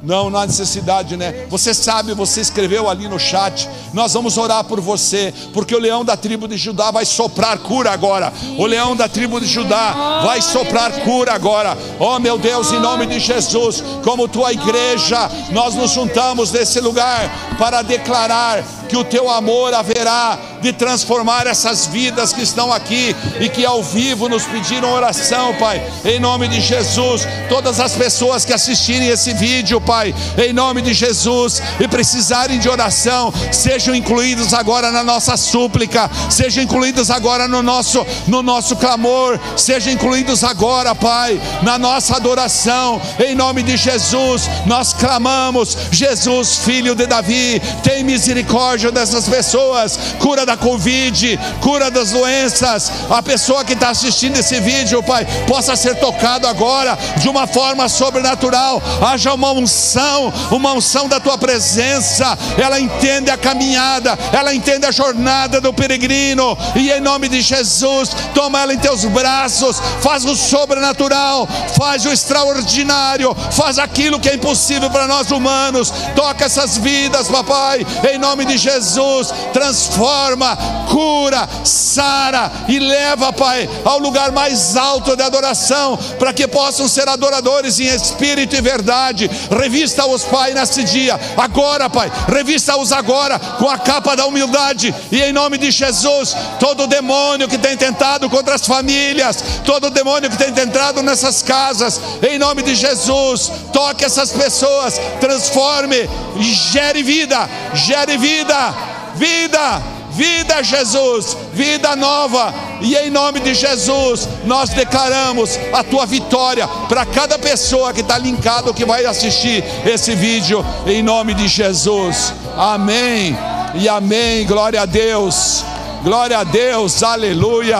Não, 0.02 0.30
não 0.30 0.39
há 0.39 0.45
necessidade, 0.45 1.18
né? 1.18 1.48
Você 1.50 1.74
sabe, 1.74 2.14
você 2.14 2.39
escreveu 2.39 2.88
ali 2.88 3.08
no 3.08 3.20
chat. 3.20 3.68
Nós 3.93 4.14
vamos 4.14 4.38
orar 4.38 4.64
por 4.64 4.80
você, 4.80 5.34
porque 5.54 5.76
o 5.76 5.80
leão 5.80 6.06
da 6.06 6.16
tribo 6.16 6.48
de 6.48 6.56
Judá 6.56 6.91
vai 6.91 7.04
soprar 7.04 7.58
cura 7.58 7.91
agora. 7.91 8.32
O 8.58 8.66
leão 8.68 8.95
da 8.95 9.10
tribo 9.10 9.39
de 9.39 9.48
Judá 9.48 10.22
vai 10.24 10.39
soprar 10.39 10.91
cura 11.02 11.34
agora. 11.34 11.76
Oh, 12.00 12.20
meu 12.20 12.38
Deus, 12.38 12.72
em 12.72 12.80
nome 12.80 13.08
de 13.08 13.20
Jesus, 13.20 13.84
como 14.04 14.28
tua 14.28 14.54
igreja, 14.54 15.30
nós 15.52 15.74
nos 15.74 15.91
juntamos 15.91 16.52
nesse 16.52 16.80
lugar 16.80 17.56
para 17.58 17.82
declarar 17.82 18.64
que 18.88 18.95
o 18.95 19.04
teu 19.04 19.30
amor 19.30 19.74
haverá 19.74 20.38
de 20.62 20.74
transformar 20.74 21.47
essas 21.47 21.88
vidas 21.88 22.34
que 22.34 22.41
estão 22.41 22.72
aqui 22.72 23.16
e 23.39 23.49
que 23.49 23.66
ao 23.66 23.84
vivo 23.84 24.28
nos 24.28 24.43
pediram 24.43 24.91
oração, 24.91 25.53
Pai. 25.55 25.82
Em 26.03 26.20
nome 26.20 26.47
de 26.47 26.60
Jesus, 26.62 27.28
todas 27.49 27.80
as 27.80 27.93
pessoas 27.93 28.45
que 28.45 28.53
assistirem 28.53 29.10
esse 29.10 29.34
vídeo, 29.34 29.80
Pai, 29.80 30.14
em 30.38 30.53
nome 30.53 30.82
de 30.82 30.93
Jesus, 30.93 31.62
e 31.80 31.88
precisarem 31.88 32.60
de 32.60 32.70
oração, 32.70 33.34
sejam 33.51 33.95
incluídos 33.95 34.53
agora 34.53 34.91
na 34.91 35.03
nossa 35.03 35.38
súplica, 35.38 36.10
sejam 36.30 36.64
incluídos 36.64 37.12
agora 37.12 37.47
no 37.47 37.62
nosso 37.62 38.05
no 38.28 38.41
nosso 38.41 38.76
clamor, 38.76 39.39
sejam 39.55 39.93
incluídos 39.93 40.43
agora, 40.43 40.95
Pai, 40.95 41.39
na 41.62 41.78
nossa 41.78 42.16
adoração. 42.16 43.01
Em 43.20 43.36
nome 43.36 43.64
de 43.64 43.78
Jesus, 43.78 44.49
nós 44.66 44.93
clamamos, 44.93 45.78
Jesus, 45.91 46.58
filho 46.58 46.95
de 46.95 47.05
Davi, 47.05 47.62
tem 47.84 48.03
misericórdia 48.03 48.91
dessas 48.91 49.28
pessoas, 49.28 49.97
cura 50.20 50.45
da 50.48 50.58
Covid, 50.58 51.38
cura 51.62 51.91
das 51.91 52.12
doenças. 52.12 52.89
A 53.10 53.22
pessoa 53.22 53.66
que 53.66 53.74
está 53.74 53.89
assistindo 53.89 54.38
esse 54.38 54.60
vídeo, 54.62 55.04
Pai, 55.04 55.28
possa 55.45 55.76
ser 55.76 55.95
tocado 55.95 56.48
agora 56.48 56.98
de 57.18 57.28
uma 57.28 57.45
forma 57.45 57.89
sobrenatural. 57.89 58.82
Haja 59.02 59.34
uma 59.34 59.52
unção, 59.52 60.34
uma 60.50 60.72
unção 60.72 61.10
da 61.10 61.20
tua 61.20 61.38
presença. 61.38 62.38
Ela 62.58 62.80
entende 62.80 63.30
a 63.30 63.38
caminhada, 63.38 64.18
ela 64.32 64.56
entende 64.56 64.86
a 64.86 64.91
jornada 64.91 65.60
do 65.60 65.74
peregrino. 65.74 66.58
E 66.76 66.89
em 66.91 67.02
nome 67.02 67.28
de 67.28 67.41
Jesus, 67.41 68.12
toma 68.34 68.62
ela 68.62 68.74
em 68.74 68.80
teus 68.80 69.04
braços, 69.04 69.82
faz 70.02 70.24
o 70.24 70.36
sobrenatural, 70.36 71.45
faz 71.78 72.06
o 72.06 72.12
extraordinário, 72.12 73.36
faz 73.52 73.78
aquilo 73.78 74.20
que 74.20 74.30
é 74.30 74.36
impossível 74.36 74.89
para 74.89 75.08
nós 75.08 75.30
humanos. 75.30 75.91
Toca 76.16 76.45
essas 76.45 76.78
vidas, 76.78 77.28
papai, 77.28 77.86
em 78.10 78.18
nome 78.18 78.45
de 78.45 78.58
Jesus. 78.58 79.34
Transforma 79.52 80.36
transforma, 80.38 80.57
cura, 80.89 81.49
sara 81.65 82.51
e 82.67 82.79
leva, 82.79 83.33
Pai, 83.33 83.67
ao 83.83 83.99
lugar 83.99 84.31
mais 84.31 84.77
alto 84.77 85.15
de 85.15 85.23
adoração, 85.23 85.97
para 86.19 86.31
que 86.31 86.47
possam 86.47 86.88
ser 86.88 87.09
adoradores 87.09 87.79
em 87.79 87.88
espírito 87.88 88.55
e 88.55 88.61
verdade. 88.61 89.29
Revista-os, 89.49 90.23
Pai, 90.23 90.53
nesse 90.53 90.83
dia, 90.83 91.19
agora, 91.35 91.89
Pai, 91.89 92.11
revista-os 92.27 92.91
agora 92.91 93.39
com 93.39 93.67
a 93.67 93.77
capa 93.77 94.15
da 94.15 94.25
humildade 94.25 94.93
e 95.11 95.21
em 95.21 95.33
nome 95.33 95.57
de 95.57 95.71
Jesus, 95.71 96.35
todo 96.59 96.88
demônio 96.88 97.47
que 97.47 97.57
tem 97.57 97.75
tentado 97.75 98.29
contra 98.29 98.55
as 98.55 98.65
famílias, 98.65 99.43
todo 99.65 99.89
demônio 99.89 100.29
que 100.29 100.38
tem 100.38 100.53
tentado 100.53 101.01
nessas 101.01 101.41
casas, 101.41 101.99
em 102.21 102.38
nome 102.38 102.61
de 102.61 102.75
Jesus, 102.75 103.51
toque 103.73 104.05
essas 104.05 104.31
pessoas, 104.31 104.99
transforme 105.19 106.07
gere 106.39 107.01
vida, 107.01 107.49
gere 107.73 108.17
vida, 108.17 108.73
vida, 109.15 109.97
vida, 110.18 110.63
Jesus, 110.63 111.38
vida 111.53 111.95
nova, 111.95 112.51
e 112.82 112.95
em 112.95 113.11
nome 113.11 113.39
de 113.39 113.53
Jesus, 113.53 114.28
nós 114.45 114.72
declaramos 114.72 115.59
a 115.72 115.84
tua 115.84 116.07
vitória 116.07 116.68
para 116.89 117.05
cada 117.05 117.38
pessoa 117.38 117.93
que 117.93 118.01
está 118.01 118.18
linkado, 118.18 118.74
que 118.74 118.84
vai 118.84 119.05
assistir 119.05 119.63
esse 119.86 120.15
vídeo, 120.15 120.65
em 120.88 121.03
nome 121.03 121.36
de 121.36 121.47
Jesus, 121.47 122.34
amém. 122.57 123.38
E 123.76 123.88
amém, 123.88 124.45
glória 124.47 124.82
a 124.82 124.86
Deus, 124.86 125.63
glória 126.03 126.39
a 126.39 126.43
Deus, 126.43 127.03
aleluia, 127.03 127.78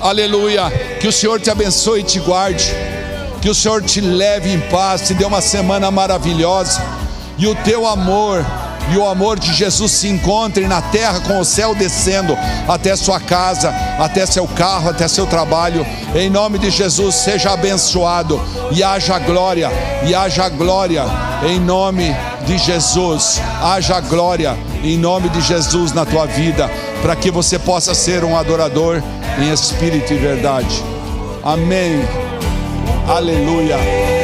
aleluia, 0.00 0.70
que 1.00 1.08
o 1.08 1.12
Senhor 1.12 1.40
te 1.40 1.50
abençoe 1.50 2.00
e 2.00 2.04
te 2.04 2.20
guarde, 2.20 2.72
que 3.42 3.48
o 3.48 3.54
Senhor 3.54 3.82
te 3.82 4.00
leve 4.00 4.52
em 4.52 4.60
paz, 4.60 5.08
te 5.08 5.14
dê 5.14 5.24
uma 5.24 5.40
semana 5.40 5.90
maravilhosa, 5.90 6.80
e 7.36 7.48
o 7.48 7.54
teu 7.56 7.84
amor 7.84 8.44
e 8.90 8.96
o 8.96 9.06
amor 9.06 9.38
de 9.38 9.52
Jesus 9.54 9.92
se 9.92 10.08
encontrem 10.08 10.66
na 10.66 10.82
terra 10.82 11.20
com 11.20 11.38
o 11.38 11.44
céu 11.44 11.74
descendo 11.74 12.36
até 12.68 12.96
sua 12.96 13.20
casa, 13.20 13.70
até 13.98 14.26
seu 14.26 14.46
carro, 14.48 14.90
até 14.90 15.06
seu 15.06 15.26
trabalho. 15.26 15.86
Em 16.14 16.28
nome 16.28 16.58
de 16.58 16.70
Jesus, 16.70 17.14
seja 17.14 17.52
abençoado 17.52 18.40
e 18.72 18.82
haja 18.82 19.18
glória, 19.18 19.70
e 20.04 20.14
haja 20.14 20.48
glória 20.48 21.04
em 21.46 21.60
nome 21.60 22.14
de 22.46 22.58
Jesus. 22.58 23.40
Haja 23.62 24.00
glória 24.00 24.56
em 24.82 24.98
nome 24.98 25.28
de 25.28 25.40
Jesus 25.40 25.92
na 25.92 26.04
tua 26.04 26.26
vida, 26.26 26.70
para 27.02 27.14
que 27.14 27.30
você 27.30 27.58
possa 27.58 27.94
ser 27.94 28.24
um 28.24 28.36
adorador 28.36 29.02
em 29.38 29.52
espírito 29.52 30.12
e 30.12 30.16
verdade. 30.16 30.82
Amém. 31.44 32.00
Aleluia. 33.08 34.19